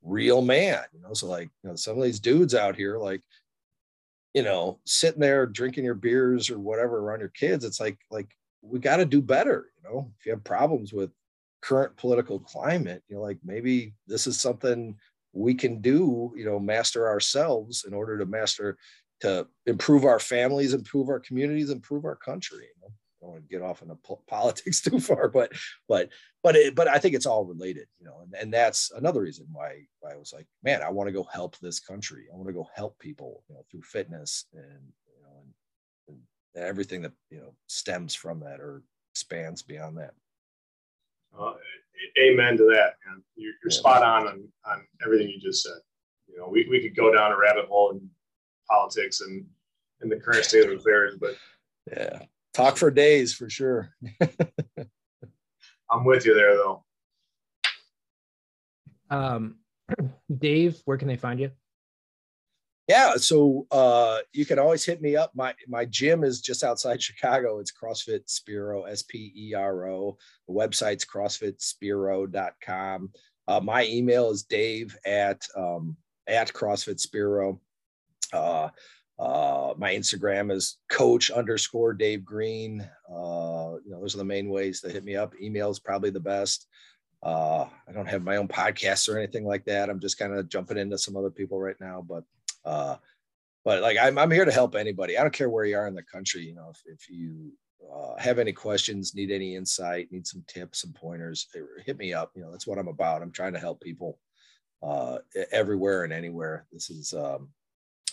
real 0.01 0.41
man 0.41 0.83
you 0.93 1.01
know 1.01 1.13
so 1.13 1.27
like 1.27 1.49
you 1.63 1.69
know 1.69 1.75
some 1.75 1.97
of 1.97 2.03
these 2.03 2.19
dudes 2.19 2.55
out 2.55 2.75
here 2.75 2.97
like 2.97 3.21
you 4.33 4.43
know 4.43 4.79
sitting 4.85 5.19
there 5.19 5.45
drinking 5.45 5.83
your 5.83 5.95
beers 5.95 6.49
or 6.49 6.57
whatever 6.57 6.99
around 6.99 7.19
your 7.19 7.29
kids 7.29 7.65
it's 7.65 7.79
like 7.79 7.97
like 8.09 8.29
we 8.61 8.79
got 8.79 8.97
to 8.97 9.05
do 9.05 9.21
better 9.21 9.67
you 9.75 9.89
know 9.89 10.09
if 10.17 10.25
you 10.25 10.31
have 10.31 10.43
problems 10.43 10.93
with 10.93 11.11
current 11.61 11.95
political 11.97 12.39
climate 12.39 13.03
you 13.09 13.15
know 13.15 13.21
like 13.21 13.37
maybe 13.43 13.93
this 14.07 14.25
is 14.25 14.39
something 14.39 14.95
we 15.33 15.53
can 15.53 15.81
do, 15.81 16.33
you 16.35 16.45
know, 16.45 16.59
master 16.59 17.07
ourselves 17.07 17.85
in 17.87 17.93
order 17.93 18.17
to 18.17 18.25
master 18.25 18.77
to 19.21 19.47
improve 19.65 20.05
our 20.05 20.19
families, 20.19 20.73
improve 20.73 21.09
our 21.09 21.19
communities, 21.19 21.69
improve 21.69 22.05
our 22.05 22.15
country. 22.15 22.59
You 22.63 22.81
know? 22.87 22.93
I 23.21 23.25
don't 23.25 23.33
want 23.33 23.43
to 23.43 23.49
get 23.49 23.61
off 23.61 23.81
into 23.81 23.97
politics 24.27 24.81
too 24.81 24.99
far, 24.99 25.27
but 25.27 25.51
but 25.87 26.09
but 26.41 26.55
it, 26.55 26.75
but 26.75 26.87
I 26.87 26.99
think 26.99 27.15
it's 27.15 27.25
all 27.25 27.45
related, 27.45 27.87
you 27.99 28.05
know, 28.05 28.19
and, 28.21 28.33
and 28.33 28.53
that's 28.53 28.91
another 28.91 29.21
reason 29.21 29.47
why, 29.51 29.81
why 29.99 30.13
I 30.13 30.17
was 30.17 30.31
like, 30.33 30.47
man, 30.63 30.81
I 30.81 30.89
want 30.89 31.07
to 31.07 31.13
go 31.13 31.27
help 31.31 31.57
this 31.57 31.79
country. 31.79 32.27
I 32.31 32.35
want 32.35 32.47
to 32.47 32.53
go 32.53 32.67
help 32.75 32.97
people, 32.99 33.43
you 33.49 33.55
know, 33.55 33.61
through 33.69 33.81
fitness 33.81 34.45
and 34.53 34.63
you 35.07 35.23
know 35.23 35.41
and, 36.07 36.17
and 36.55 36.63
everything 36.63 37.01
that 37.01 37.11
you 37.29 37.39
know 37.39 37.53
stems 37.67 38.15
from 38.15 38.39
that 38.41 38.61
or 38.61 38.83
expands 39.11 39.61
beyond 39.61 39.97
that. 39.97 40.13
Uh, 41.37 41.53
amen 42.17 42.57
to 42.57 42.63
that, 42.65 42.93
man. 43.05 43.21
You're, 43.35 43.53
you're 43.63 43.71
yeah. 43.71 43.77
spot 43.77 44.03
on, 44.03 44.27
on 44.27 44.47
on 44.65 44.87
everything 45.03 45.29
you 45.29 45.39
just 45.39 45.63
said. 45.63 45.79
You 46.27 46.37
know, 46.37 46.47
we, 46.47 46.67
we 46.69 46.81
could 46.81 46.95
go 46.95 47.13
down 47.13 47.31
a 47.31 47.37
rabbit 47.37 47.65
hole 47.65 47.91
in 47.91 48.09
politics 48.69 49.21
and 49.21 49.45
in 50.01 50.09
the 50.09 50.15
current 50.15 50.45
state 50.45 50.69
of 50.69 50.77
affairs, 50.77 51.15
but 51.19 51.35
yeah, 51.91 52.19
talk 52.53 52.77
for 52.77 52.91
days 52.91 53.33
for 53.33 53.49
sure. 53.49 53.89
I'm 55.91 56.05
with 56.05 56.25
you 56.25 56.33
there, 56.33 56.55
though. 56.55 56.85
Um, 59.09 59.55
Dave, 60.37 60.79
where 60.85 60.97
can 60.97 61.07
they 61.07 61.17
find 61.17 61.39
you? 61.39 61.51
Yeah, 62.87 63.15
so 63.17 63.67
uh, 63.69 64.19
you 64.33 64.47
can 64.47 64.57
always 64.57 64.83
hit 64.83 64.99
me 64.99 65.15
up. 65.15 65.29
My 65.35 65.53
my 65.67 65.85
gym 65.85 66.23
is 66.23 66.41
just 66.41 66.63
outside 66.63 67.03
Chicago. 67.03 67.59
It's 67.59 67.71
CrossFit 67.71 68.27
Spero, 68.27 68.85
S 68.85 69.03
P 69.03 69.31
E 69.35 69.53
R 69.53 69.87
O. 69.91 70.17
The 70.47 70.53
website's 70.55 71.05
CrossFitSpero.com. 71.05 73.11
Uh, 73.47 73.59
my 73.59 73.85
email 73.85 74.31
is 74.31 74.41
Dave 74.41 74.97
at 75.05 75.45
um, 75.55 75.97
at 76.25 76.51
CrossFit 76.51 76.99
Spero. 76.99 77.61
Uh, 78.33 78.69
uh, 79.19 79.73
my 79.77 79.93
Instagram 79.93 80.51
is 80.51 80.77
Coach 80.89 81.29
underscore 81.29 81.93
Dave 81.93 82.23
Greene. 82.23 82.81
Uh, 83.09 83.75
you 83.83 83.91
know, 83.91 83.99
those 83.99 84.15
are 84.15 84.19
the 84.19 84.23
main 84.23 84.49
ways 84.49 84.79
to 84.81 84.89
hit 84.89 85.03
me 85.03 85.15
up. 85.15 85.33
Email 85.41 85.69
is 85.69 85.79
probably 85.79 86.09
the 86.09 86.19
best. 86.19 86.67
Uh, 87.21 87.65
I 87.87 87.91
don't 87.91 88.07
have 88.07 88.23
my 88.23 88.37
own 88.37 88.47
podcast 88.47 89.09
or 89.09 89.17
anything 89.17 89.45
like 89.45 89.65
that. 89.65 89.89
I'm 89.89 89.99
just 89.99 90.17
kind 90.17 90.33
of 90.33 90.47
jumping 90.47 90.77
into 90.77 90.97
some 90.97 91.17
other 91.17 91.31
people 91.31 91.59
right 91.59 91.75
now, 91.81 92.05
but 92.07 92.23
uh, 92.63 92.95
but 93.65 93.81
like 93.81 93.97
I'm, 94.01 94.17
I'm 94.17 94.31
here 94.31 94.45
to 94.45 94.51
help 94.51 94.75
anybody. 94.75 95.17
I 95.17 95.21
don't 95.21 95.33
care 95.33 95.49
where 95.49 95.65
you 95.65 95.77
are 95.77 95.87
in 95.87 95.95
the 95.95 96.03
country. 96.03 96.43
You 96.43 96.55
know, 96.55 96.71
if, 96.71 96.81
if 96.85 97.09
you 97.09 97.51
uh, 97.93 98.15
have 98.17 98.39
any 98.39 98.53
questions, 98.53 99.15
need 99.15 99.31
any 99.31 99.55
insight, 99.55 100.11
need 100.11 100.27
some 100.27 100.45
tips, 100.47 100.81
some 100.81 100.93
pointers, 100.93 101.47
eh, 101.55 101.83
hit 101.85 101.97
me 101.97 102.13
up. 102.13 102.31
You 102.35 102.41
know, 102.41 102.51
that's 102.51 102.67
what 102.67 102.77
I'm 102.77 102.87
about. 102.87 103.21
I'm 103.21 103.31
trying 103.31 103.53
to 103.53 103.59
help 103.59 103.81
people 103.81 104.17
uh, 104.81 105.17
everywhere 105.51 106.05
and 106.05 106.13
anywhere. 106.13 106.67
This 106.71 106.89
is 106.89 107.13
um, 107.13 107.49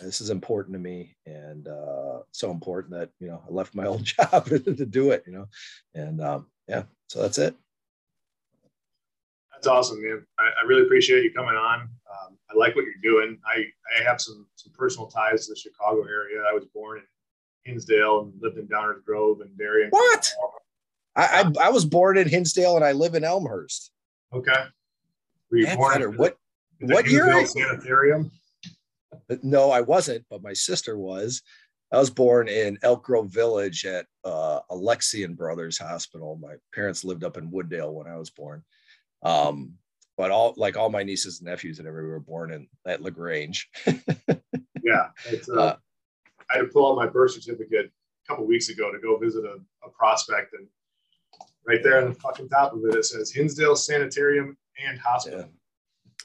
this 0.00 0.20
is 0.20 0.30
important 0.30 0.74
to 0.74 0.78
me, 0.78 1.16
and 1.24 1.68
uh, 1.68 2.20
so 2.30 2.50
important 2.50 2.92
that 2.94 3.10
you 3.18 3.28
know 3.28 3.42
I 3.48 3.52
left 3.52 3.74
my 3.74 3.86
old 3.86 4.04
job 4.04 4.46
to 4.46 4.58
do 4.86 5.10
it. 5.10 5.24
You 5.26 5.32
know, 5.32 5.46
and 5.94 6.20
um, 6.20 6.46
yeah, 6.68 6.84
so 7.08 7.22
that's 7.22 7.38
it. 7.38 7.54
That's 9.52 9.66
awesome, 9.66 10.02
man. 10.02 10.24
I, 10.38 10.44
I 10.44 10.66
really 10.66 10.82
appreciate 10.82 11.24
you 11.24 11.32
coming 11.32 11.54
on. 11.54 11.80
Um, 11.80 12.36
I 12.50 12.58
like 12.58 12.76
what 12.76 12.84
you're 12.84 12.94
doing. 13.02 13.38
I, 13.46 13.64
I 13.98 14.02
have 14.04 14.20
some 14.20 14.46
some 14.56 14.72
personal 14.72 15.08
ties 15.08 15.46
to 15.46 15.52
the 15.52 15.58
Chicago 15.58 16.02
area. 16.02 16.42
I 16.48 16.52
was 16.52 16.66
born 16.74 16.98
in 16.98 17.72
Hinsdale 17.72 18.20
and 18.20 18.32
lived 18.40 18.58
in 18.58 18.66
Downers 18.66 19.02
Grove 19.04 19.40
and 19.40 19.56
Darien. 19.56 19.88
What? 19.90 20.32
I, 21.16 21.24
I, 21.42 21.66
I 21.66 21.70
was 21.70 21.86
born 21.86 22.18
in 22.18 22.28
Hinsdale 22.28 22.76
and 22.76 22.84
I 22.84 22.92
live 22.92 23.14
in 23.14 23.24
Elmhurst. 23.24 23.90
Okay. 24.32 24.64
Were 25.50 25.56
you 25.56 25.74
born 25.74 26.02
in 26.02 26.16
what 26.16 26.36
what 26.80 27.08
year? 27.08 27.46
Sanitarium. 27.46 28.30
No, 29.42 29.70
I 29.70 29.80
wasn't, 29.80 30.24
but 30.30 30.42
my 30.42 30.52
sister 30.52 30.98
was. 30.98 31.42
I 31.92 31.98
was 31.98 32.10
born 32.10 32.48
in 32.48 32.78
Elk 32.82 33.04
Grove 33.04 33.30
Village 33.30 33.86
at 33.86 34.06
uh, 34.24 34.60
Alexian 34.70 35.36
Brothers 35.36 35.78
Hospital. 35.78 36.36
My 36.40 36.54
parents 36.74 37.04
lived 37.04 37.22
up 37.22 37.36
in 37.36 37.50
Wood 37.50 37.68
Dale 37.68 37.94
when 37.94 38.08
I 38.08 38.16
was 38.16 38.30
born. 38.30 38.64
Um, 39.22 39.74
but 40.16 40.30
all 40.30 40.54
like 40.56 40.76
all 40.76 40.90
my 40.90 41.02
nieces 41.02 41.40
and 41.40 41.48
nephews 41.48 41.78
and 41.78 41.86
everybody 41.86 42.10
were 42.10 42.20
born 42.20 42.52
in 42.52 42.68
at 42.86 43.02
La 43.02 43.10
Grange. 43.10 43.68
yeah, 43.86 45.08
uh, 45.50 45.52
uh, 45.52 45.76
I 46.50 46.56
had 46.56 46.62
to 46.62 46.68
pull 46.68 46.90
out 46.90 46.96
my 46.96 47.06
birth 47.06 47.32
certificate 47.32 47.86
a 47.86 48.28
couple 48.28 48.46
weeks 48.46 48.68
ago 48.68 48.90
to 48.90 48.98
go 48.98 49.18
visit 49.18 49.44
a, 49.44 49.58
a, 49.86 49.90
prospect, 49.90 50.54
and 50.54 50.66
right 51.66 51.82
there 51.82 52.02
on 52.02 52.08
the 52.08 52.18
fucking 52.18 52.48
top 52.48 52.72
of 52.72 52.80
it, 52.84 52.94
it 52.94 53.04
says 53.04 53.30
Hinsdale 53.30 53.76
Sanitarium 53.76 54.56
and 54.84 54.98
Hospital. 54.98 55.50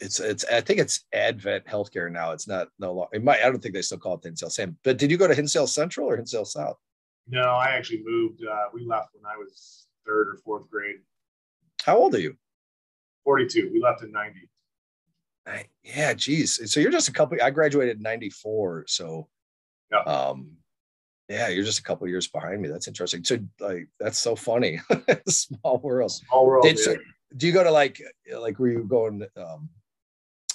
It's 0.01 0.19
it's 0.19 0.43
I 0.45 0.61
think 0.61 0.79
it's 0.79 1.05
Advent 1.13 1.65
Healthcare 1.65 2.11
now. 2.11 2.31
It's 2.31 2.47
not 2.47 2.69
no 2.79 2.91
longer. 2.91 3.15
It 3.15 3.23
might 3.23 3.39
I 3.41 3.43
don't 3.43 3.61
think 3.61 3.75
they 3.75 3.83
still 3.83 3.99
call 3.99 4.15
it 4.15 4.23
Hinsdale 4.23 4.49
Sam. 4.49 4.75
But 4.83 4.97
did 4.97 5.11
you 5.11 5.17
go 5.17 5.27
to 5.27 5.35
Hinsdale 5.35 5.67
Central 5.67 6.09
or 6.09 6.17
Hinsdale 6.17 6.45
South? 6.45 6.77
No, 7.27 7.43
I 7.43 7.69
actually 7.69 8.01
moved. 8.03 8.41
Uh, 8.43 8.65
we 8.73 8.85
left 8.85 9.09
when 9.13 9.31
I 9.31 9.37
was 9.37 9.87
third 10.05 10.27
or 10.27 10.37
fourth 10.43 10.69
grade. 10.69 10.97
How 11.83 11.97
old 11.97 12.15
are 12.15 12.19
you? 12.19 12.35
42. 13.23 13.69
We 13.71 13.79
left 13.79 14.03
in 14.03 14.11
90. 14.11 14.49
yeah, 15.83 16.13
geez. 16.13 16.71
So 16.71 16.79
you're 16.79 16.91
just 16.91 17.07
a 17.07 17.13
couple. 17.13 17.37
I 17.41 17.51
graduated 17.51 17.97
in 17.97 18.03
94. 18.03 18.85
So, 18.87 19.27
yeah. 19.91 19.99
um, 19.99 20.51
yeah, 21.29 21.49
you're 21.49 21.63
just 21.63 21.79
a 21.79 21.83
couple 21.83 22.07
years 22.07 22.27
behind 22.27 22.61
me. 22.61 22.69
That's 22.69 22.87
interesting. 22.87 23.23
So, 23.23 23.37
like, 23.59 23.87
that's 23.99 24.19
so 24.19 24.35
funny. 24.35 24.79
Small 25.27 25.79
world. 25.79 26.11
Small 26.11 26.45
world. 26.45 26.63
Did, 26.63 26.79
so, 26.79 26.95
do 27.37 27.47
you 27.47 27.53
go 27.53 27.63
to 27.63 27.71
like, 27.71 28.01
like, 28.35 28.59
were 28.59 28.69
you 28.69 28.83
going, 28.83 29.25
um, 29.37 29.69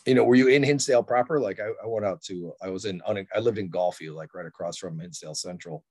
you 0.07 0.15
know, 0.15 0.25
were 0.25 0.37
you 0.37 0.49
in 0.49 0.63
Hinsdale 0.63 1.03
proper? 1.03 1.41
Like, 1.41 1.59
I, 1.61 1.69
I 1.83 1.87
went 1.87 2.07
out 2.07 2.23
to, 2.25 2.53
I 2.63 2.71
was 2.71 2.85
in, 2.85 3.03
I 3.07 3.39
lived 3.41 3.59
in 3.59 3.71
Gulfview, 3.71 4.15
like 4.15 4.35
right 4.35 4.47
across 4.47 4.77
from 4.77 4.99
Hinsdale 4.99 5.35
Central. 5.35 5.85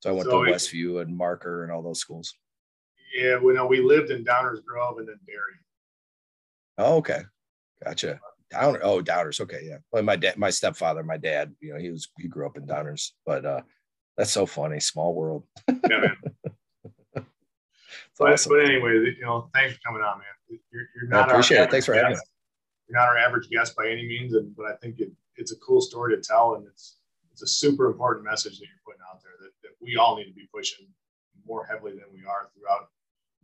So 0.00 0.10
I 0.10 0.12
went 0.12 0.28
so 0.28 0.44
to 0.44 0.50
it, 0.50 0.54
Westview 0.54 1.00
and 1.00 1.18
Maercker 1.18 1.62
and 1.62 1.70
all 1.70 1.82
those 1.82 2.00
schools. 2.00 2.34
Yeah, 3.16 3.38
we 3.38 3.54
know 3.54 3.66
we 3.66 3.80
lived 3.80 4.10
in 4.10 4.24
Downers 4.24 4.64
Grove 4.64 4.98
and 4.98 5.08
then 5.08 5.18
Darien. 5.26 5.58
Oh, 6.78 6.96
okay. 6.96 7.22
Gotcha. 7.84 8.18
Downer. 8.50 8.80
Oh, 8.82 9.00
Downers. 9.00 9.40
Okay. 9.40 9.60
Yeah. 9.64 9.78
Well, 9.92 10.02
my 10.02 10.16
dad, 10.16 10.36
my 10.36 10.50
stepfather, 10.50 11.04
my 11.04 11.18
dad, 11.18 11.54
you 11.60 11.72
know, 11.72 11.78
he 11.78 11.90
was, 11.90 12.08
he 12.18 12.26
grew 12.26 12.46
up 12.46 12.56
in 12.56 12.66
Downers, 12.66 13.10
but, 13.24 13.44
uh, 13.44 13.60
that's 14.16 14.32
so 14.32 14.44
funny. 14.44 14.80
Small 14.80 15.14
world. 15.14 15.44
yeah, 15.68 15.76
man. 15.88 16.16
but, 17.14 17.24
awesome. 18.20 18.50
but 18.50 18.64
anyway, 18.64 18.92
you 18.92 19.16
know, 19.22 19.48
thanks 19.54 19.74
for 19.74 19.80
coming 19.86 20.02
on, 20.02 20.18
man. 20.18 20.58
You're, 20.70 20.82
you're 20.96 21.08
not 21.08 21.28
I 21.28 21.32
appreciate 21.32 21.60
it. 21.60 21.70
Thanks 21.70 21.86
for 21.86 21.94
having 21.94 22.12
me. 22.12 22.18
You're 22.92 23.00
not 23.00 23.08
our 23.08 23.16
average 23.16 23.48
guest 23.48 23.74
by 23.74 23.88
any 23.88 24.06
means, 24.06 24.34
and 24.34 24.54
but 24.54 24.66
I 24.66 24.74
think 24.76 25.00
it, 25.00 25.10
it's 25.36 25.52
a 25.52 25.56
cool 25.56 25.80
story 25.80 26.14
to 26.14 26.20
tell, 26.20 26.56
and 26.56 26.66
it's 26.66 26.98
it's 27.32 27.40
a 27.40 27.46
super 27.46 27.86
important 27.86 28.26
message 28.26 28.58
that 28.58 28.66
you're 28.66 28.84
putting 28.84 29.00
out 29.10 29.22
there 29.22 29.32
that, 29.40 29.50
that 29.62 29.70
we 29.80 29.96
all 29.96 30.16
need 30.16 30.26
to 30.26 30.34
be 30.34 30.46
pushing 30.54 30.86
more 31.46 31.64
heavily 31.64 31.92
than 31.92 32.04
we 32.12 32.20
are 32.20 32.50
throughout 32.54 32.90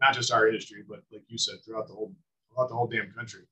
not 0.03 0.15
just 0.15 0.31
our 0.31 0.47
industry, 0.47 0.85
but 0.87 1.01
like 1.11 1.23
you 1.29 1.39
said, 1.39 1.55
throughout 1.65 1.89
the 1.89 1.95
whole 1.95 2.13
about 2.53 2.69
the 2.69 2.75
whole 2.75 2.87
damn 2.87 3.11
country. 3.13 3.45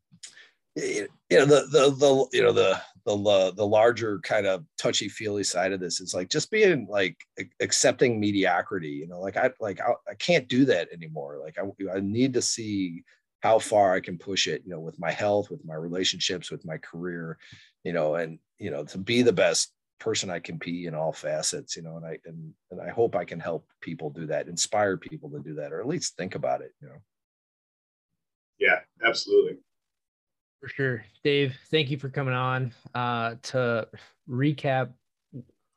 You 0.77 1.09
know 1.31 1.47
the 1.47 1.67
the 1.73 1.91
the 1.91 2.27
you 2.35 2.43
know 2.43 2.53
the 2.53 2.79
the 3.07 3.53
the 3.57 3.67
larger 3.67 4.19
kind 4.19 4.47
of 4.47 4.67
touchy 4.77 5.09
feely 5.09 5.45
side 5.45 5.73
of 5.73 5.81
this 5.81 6.01
is 6.01 6.13
like 6.13 6.29
just 6.29 6.51
being 6.51 6.87
like 6.91 7.17
accepting 7.61 8.21
mediocrity. 8.21 8.91
You 8.91 9.09
know, 9.09 9.21
like 9.21 9.39
I 9.39 9.51
like 9.61 9.81
I, 9.81 9.93
I 10.11 10.15
can't 10.17 10.47
do 10.47 10.67
that 10.67 10.93
anymore. 10.93 11.39
Like 11.43 11.57
I 11.59 11.63
I 11.97 12.01
need 12.01 12.35
to 12.35 12.43
see 12.43 13.03
how 13.41 13.59
far 13.59 13.95
I 13.95 14.01
can 14.01 14.19
push 14.19 14.47
it. 14.47 14.63
You 14.65 14.73
know, 14.73 14.81
with 14.81 14.99
my 14.99 15.11
health, 15.11 15.51
with 15.51 15.65
my 15.65 15.75
relationships, 15.75 16.51
with 16.51 16.65
my 16.65 16.79
career. 16.79 17.39
You 17.85 17.93
know, 17.93 18.17
and 18.17 18.39
you 18.59 18.71
know 18.71 18.85
to 18.85 18.99
be 18.99 19.23
the 19.23 19.33
best 19.33 19.73
person 19.99 20.31
I 20.31 20.39
can 20.39 20.57
be 20.59 20.87
in 20.87 20.95
all 20.95 21.13
facets, 21.13 21.77
you 21.77 21.83
know, 21.83 21.97
and 21.97 22.07
I 22.07 22.19
and 22.25 22.53
and 22.71 22.81
I 22.81 22.91
hope 22.91 23.17
I 23.17 23.25
can 23.25 23.41
help 23.41 23.67
people 23.81 24.11
do 24.11 24.27
that, 24.27 24.49
inspire 24.49 24.97
people 24.97 25.31
to 25.31 25.41
do 25.41 25.55
that, 25.55 25.73
or 25.73 25.81
at 25.81 25.87
least 25.87 26.17
think 26.17 26.35
about 26.35 26.61
it, 26.61 26.73
you 26.81 26.89
know. 26.89 26.97
Yeah, 28.59 28.81
absolutely. 29.05 29.59
For 30.61 30.69
sure. 30.69 31.05
Dave, 31.23 31.55
thank 31.71 31.91
you 31.91 31.99
for 31.99 32.09
coming 32.09 32.35
on. 32.35 32.73
Uh, 32.95 33.37
to 33.43 33.89
recap 34.29 34.91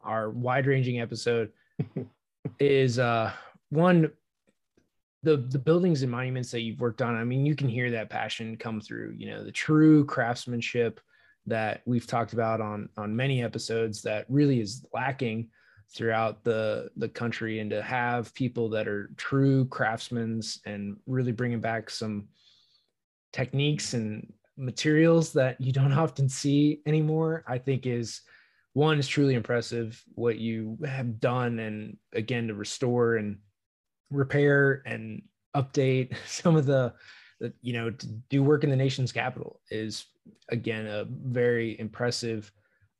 our 0.01 0.29
wide 0.29 0.65
ranging 0.65 0.99
episode 1.01 1.51
is 2.59 2.99
uh, 2.99 3.31
one, 3.69 4.11
the, 5.23 5.37
the 5.37 5.59
buildings 5.59 6.01
and 6.01 6.11
monuments 6.11 6.51
that 6.51 6.61
you've 6.61 6.79
worked 6.79 7.01
on. 7.01 7.15
I 7.15 7.23
mean, 7.23 7.45
you 7.45 7.55
can 7.55 7.67
hear 7.67 7.91
that 7.91 8.09
passion 8.09 8.55
come 8.57 8.79
through, 8.79 9.15
you 9.17 9.29
know, 9.29 9.43
the 9.43 9.51
true 9.51 10.05
craftsmanship 10.05 11.01
that 11.45 11.81
we've 11.85 12.07
talked 12.07 12.33
about 12.33 12.61
on, 12.61 12.89
on 12.97 13.15
many 13.15 13.43
episodes 13.43 14.01
that 14.03 14.25
really 14.29 14.61
is 14.61 14.85
lacking 14.93 15.49
throughout 15.91 16.43
the 16.43 16.89
the 16.97 17.09
country 17.09 17.59
and 17.59 17.71
to 17.71 17.81
have 17.81 18.33
people 18.35 18.69
that 18.69 18.87
are 18.87 19.09
true 19.17 19.65
craftsmen 19.65 20.39
and 20.65 20.97
really 21.07 21.31
bringing 21.31 21.59
back 21.59 21.89
some 21.89 22.27
techniques 23.33 23.93
and 23.93 24.31
materials 24.57 25.33
that 25.33 25.59
you 25.59 25.71
don't 25.71 25.93
often 25.97 26.29
see 26.29 26.81
anymore, 26.85 27.43
I 27.47 27.57
think 27.57 27.85
is 27.85 28.21
one 28.73 28.99
is 28.99 29.07
truly 29.07 29.33
impressive 29.33 30.01
what 30.13 30.37
you 30.37 30.77
have 30.85 31.19
done 31.19 31.59
and 31.59 31.97
again 32.13 32.47
to 32.47 32.53
restore 32.53 33.15
and 33.15 33.39
repair 34.11 34.81
and 34.85 35.21
update 35.55 36.15
some 36.27 36.55
of 36.55 36.65
the, 36.65 36.93
the 37.39 37.53
you 37.61 37.73
know 37.73 37.89
to 37.89 38.07
do 38.29 38.43
work 38.43 38.63
in 38.63 38.69
the 38.69 38.75
nation's 38.75 39.11
capital 39.11 39.61
is 39.71 40.05
again 40.49 40.85
a 40.87 41.05
very 41.05 41.79
impressive 41.79 42.51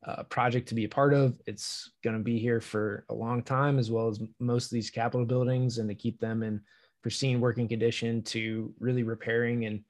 uh, 0.08 0.24
project 0.24 0.68
to 0.70 0.76
be 0.76 0.86
a 0.86 0.90
part 0.90 1.14
of 1.14 1.38
it's 1.46 1.92
going 2.04 2.18
to 2.18 2.24
be 2.24 2.40
here 2.40 2.62
for 2.62 3.06
a 3.10 3.14
long 3.14 3.44
time 3.44 3.78
as 3.78 3.92
well 3.92 4.08
as 4.08 4.22
most 4.40 4.66
of 4.66 4.72
these 4.72 4.90
capitol 4.90 5.26
buildings 5.26 5.78
and 5.78 5.90
to 5.90 5.96
keep 5.96 6.20
them 6.20 6.42
in 6.42 6.62
pristine 7.02 7.40
working 7.40 7.68
condition 7.68 8.22
to 8.24 8.74
really 8.80 9.04
repairing 9.04 9.66
and 9.66 9.82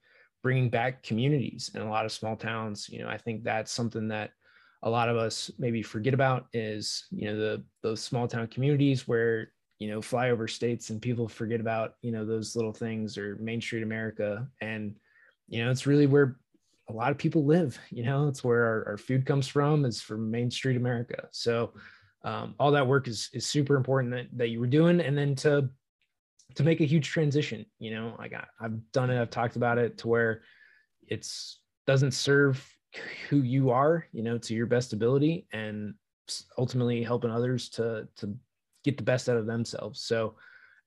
bringing 0.42 0.70
back 0.70 1.02
communities 1.02 1.70
in 1.74 1.82
a 1.82 1.88
lot 1.88 2.04
of 2.04 2.12
small 2.12 2.36
towns. 2.36 2.88
You 2.88 3.02
know, 3.02 3.08
I 3.08 3.18
think 3.18 3.44
that's 3.44 3.72
something 3.72 4.08
that 4.08 4.30
a 4.82 4.90
lot 4.90 5.08
of 5.08 5.16
us 5.16 5.50
maybe 5.58 5.82
forget 5.82 6.14
about 6.14 6.46
is 6.52 7.06
you 7.10 7.26
know 7.26 7.36
the 7.36 7.64
those 7.82 8.00
small 8.00 8.26
town 8.26 8.46
communities 8.46 9.06
where 9.06 9.52
you 9.80 9.88
know 9.88 10.00
flyover 10.00 10.48
states 10.48 10.90
and 10.90 11.02
people 11.02 11.26
forget 11.26 11.58
about 11.58 11.94
you 12.02 12.12
know 12.12 12.24
those 12.24 12.54
little 12.54 12.72
things 12.72 13.18
or 13.18 13.36
main 13.40 13.60
street 13.60 13.82
america. 13.82 14.46
And 14.60 14.94
you 15.48 15.64
know 15.64 15.70
it's 15.70 15.86
really 15.86 16.06
where 16.06 16.36
a 16.88 16.92
lot 16.92 17.10
of 17.10 17.18
people 17.18 17.44
live 17.44 17.78
you 17.90 18.04
know 18.04 18.28
it's 18.28 18.44
where 18.44 18.64
our, 18.64 18.88
our 18.90 18.96
food 18.96 19.26
comes 19.26 19.48
from 19.48 19.84
is 19.84 20.00
from 20.00 20.30
main 20.30 20.50
street 20.50 20.76
america. 20.76 21.28
So 21.32 21.72
um, 22.22 22.54
all 22.60 22.70
that 22.70 22.86
work 22.86 23.08
is 23.08 23.30
is 23.32 23.46
super 23.46 23.74
important 23.74 24.12
that, 24.12 24.26
that 24.36 24.48
you 24.50 24.60
were 24.60 24.66
doing. 24.68 25.00
And 25.00 25.18
then 25.18 25.34
to 25.36 25.70
to 26.54 26.62
make 26.62 26.80
a 26.80 26.84
huge 26.84 27.08
transition 27.08 27.64
you 27.78 27.92
know 27.92 28.14
like 28.18 28.32
I, 28.34 28.44
i've 28.60 28.92
done 28.92 29.10
it 29.10 29.20
i've 29.20 29.30
talked 29.30 29.56
about 29.56 29.78
it 29.78 29.98
to 29.98 30.08
where 30.08 30.42
it's 31.06 31.60
doesn't 31.86 32.12
serve 32.12 32.64
who 33.28 33.38
you 33.38 33.70
are 33.70 34.06
you 34.12 34.22
know 34.22 34.38
to 34.38 34.54
your 34.54 34.66
best 34.66 34.92
ability 34.92 35.46
and 35.52 35.94
ultimately 36.58 37.02
helping 37.02 37.30
others 37.30 37.68
to 37.70 38.08
to 38.16 38.34
get 38.84 38.96
the 38.96 39.02
best 39.02 39.28
out 39.28 39.36
of 39.36 39.46
themselves. 39.46 40.02
So 40.02 40.36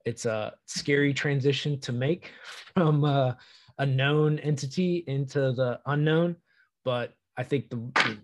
it's 0.05 0.25
a 0.25 0.53
scary 0.65 1.13
transition 1.13 1.79
to 1.81 1.91
make 1.91 2.31
from 2.75 3.03
a 3.05 3.37
known 3.85 4.39
entity 4.39 5.03
into 5.07 5.51
the 5.51 5.79
unknown 5.87 6.35
but 6.83 7.13
i 7.37 7.43
think 7.43 7.69
the 7.69 8.17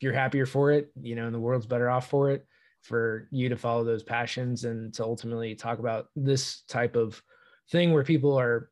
you're 0.00 0.12
happier 0.12 0.46
for 0.46 0.72
it 0.72 0.90
you 1.00 1.14
know 1.14 1.26
and 1.26 1.34
the 1.34 1.40
world's 1.40 1.66
better 1.66 1.90
off 1.90 2.08
for 2.08 2.30
it 2.30 2.46
for 2.82 3.28
you 3.30 3.48
to 3.48 3.56
follow 3.56 3.84
those 3.84 4.02
passions 4.02 4.64
and 4.64 4.94
to 4.94 5.04
ultimately 5.04 5.54
talk 5.54 5.78
about 5.78 6.06
this 6.16 6.62
type 6.62 6.96
of 6.96 7.22
thing 7.70 7.92
where 7.92 8.04
people 8.04 8.38
are 8.38 8.70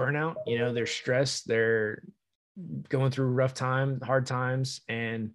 burnout 0.00 0.36
you 0.46 0.58
know 0.58 0.72
they're 0.72 0.86
stressed 0.86 1.46
they're 1.46 2.02
going 2.88 3.10
through 3.10 3.26
rough 3.26 3.54
time 3.54 4.00
hard 4.00 4.26
times 4.26 4.80
and 4.88 5.30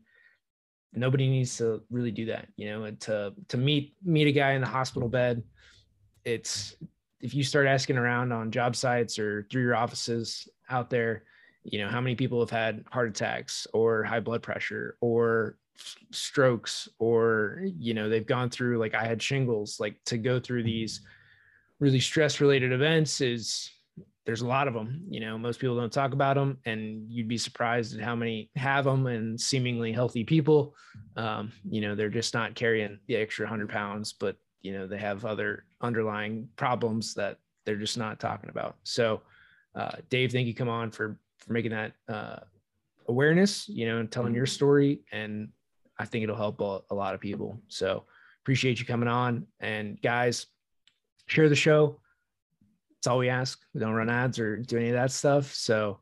nobody 0.93 1.29
needs 1.29 1.57
to 1.57 1.81
really 1.91 2.11
do 2.11 2.25
that 2.25 2.47
you 2.55 2.67
know 2.69 2.85
and 2.85 2.99
to 2.99 3.33
to 3.47 3.57
meet 3.57 3.93
meet 4.03 4.27
a 4.27 4.31
guy 4.31 4.53
in 4.53 4.61
the 4.61 4.67
hospital 4.67 5.09
bed. 5.09 5.43
It's 6.25 6.75
if 7.21 7.33
you 7.33 7.43
start 7.43 7.67
asking 7.67 7.97
around 7.97 8.31
on 8.31 8.51
job 8.51 8.75
sites 8.75 9.19
or 9.19 9.47
through 9.49 9.63
your 9.63 9.75
offices 9.75 10.47
out 10.69 10.89
there 10.89 11.23
you 11.63 11.79
know 11.79 11.89
how 11.89 12.01
many 12.01 12.15
people 12.15 12.39
have 12.39 12.49
had 12.49 12.83
heart 12.91 13.09
attacks 13.09 13.67
or 13.73 14.03
high 14.03 14.19
blood 14.19 14.41
pressure 14.41 14.97
or 15.01 15.57
strokes 16.11 16.89
or 16.99 17.61
you 17.77 17.93
know 17.93 18.09
they've 18.09 18.25
gone 18.27 18.49
through 18.49 18.77
like 18.77 18.93
i 18.93 19.05
had 19.05 19.21
shingles 19.21 19.79
like 19.79 19.97
to 20.05 20.17
go 20.17 20.39
through 20.39 20.63
these 20.63 21.01
really 21.79 21.99
stress 21.99 22.41
related 22.41 22.71
events 22.71 23.21
is 23.21 23.71
there's 24.29 24.41
a 24.41 24.47
lot 24.47 24.67
of 24.67 24.73
them 24.73 25.03
you 25.09 25.19
know 25.19 25.37
most 25.37 25.59
people 25.59 25.75
don't 25.75 25.91
talk 25.91 26.13
about 26.13 26.35
them 26.35 26.57
and 26.65 27.09
you'd 27.09 27.27
be 27.27 27.37
surprised 27.37 27.95
at 27.95 28.03
how 28.03 28.15
many 28.15 28.49
have 28.55 28.85
them 28.85 29.07
and 29.07 29.39
seemingly 29.39 29.91
healthy 29.91 30.23
people 30.23 30.75
um, 31.15 31.51
you 31.69 31.81
know 31.81 31.95
they're 31.95 32.09
just 32.09 32.33
not 32.33 32.55
carrying 32.55 32.99
the 33.07 33.15
extra 33.15 33.45
100 33.45 33.69
pounds 33.69 34.13
but 34.13 34.35
you 34.61 34.73
know 34.73 34.87
they 34.87 34.97
have 34.97 35.25
other 35.25 35.65
underlying 35.81 36.47
problems 36.55 37.13
that 37.13 37.37
they're 37.65 37.75
just 37.75 37.97
not 37.97 38.19
talking 38.19 38.49
about 38.49 38.75
so 38.83 39.21
uh, 39.75 39.91
dave 40.09 40.31
thank 40.31 40.47
you 40.47 40.53
come 40.53 40.69
on 40.69 40.91
for 40.91 41.19
for 41.37 41.53
making 41.53 41.71
that 41.71 41.93
uh, 42.07 42.39
awareness, 43.09 43.67
you 43.67 43.87
know, 43.87 43.97
and 43.97 44.09
telling 44.09 44.33
your 44.33 44.45
mm-hmm. 44.45 44.53
story. 44.53 45.01
And 45.11 45.49
I 45.97 46.05
think 46.05 46.23
it'll 46.23 46.35
help 46.35 46.61
a, 46.61 46.81
a 46.91 46.95
lot 46.95 47.13
of 47.13 47.19
people. 47.19 47.61
So 47.67 48.05
appreciate 48.43 48.79
you 48.79 48.85
coming 48.85 49.09
on. 49.09 49.47
And 49.59 49.99
guys, 50.01 50.45
share 51.25 51.49
the 51.49 51.55
show. 51.55 51.99
That's 52.99 53.07
all 53.07 53.17
we 53.17 53.29
ask. 53.29 53.61
We 53.73 53.79
don't 53.79 53.93
run 53.93 54.09
ads 54.09 54.39
or 54.39 54.57
do 54.57 54.77
any 54.77 54.89
of 54.89 54.93
that 54.93 55.11
stuff. 55.11 55.53
So 55.53 55.99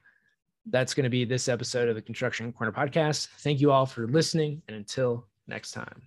that's 0.66 0.96
going 0.96 1.04
to 1.04 1.10
be 1.10 1.26
this 1.26 1.48
episode 1.48 1.90
of 1.90 1.96
the 1.96 2.02
Construction 2.02 2.52
Corner 2.52 2.74
podcast. 2.74 3.28
Thank 3.40 3.62
you 3.62 3.72
all 3.72 3.86
for 3.86 4.08
listening. 4.08 4.64
And 4.68 4.76
until 4.76 5.28
next 5.48 5.72
time. 5.72 6.02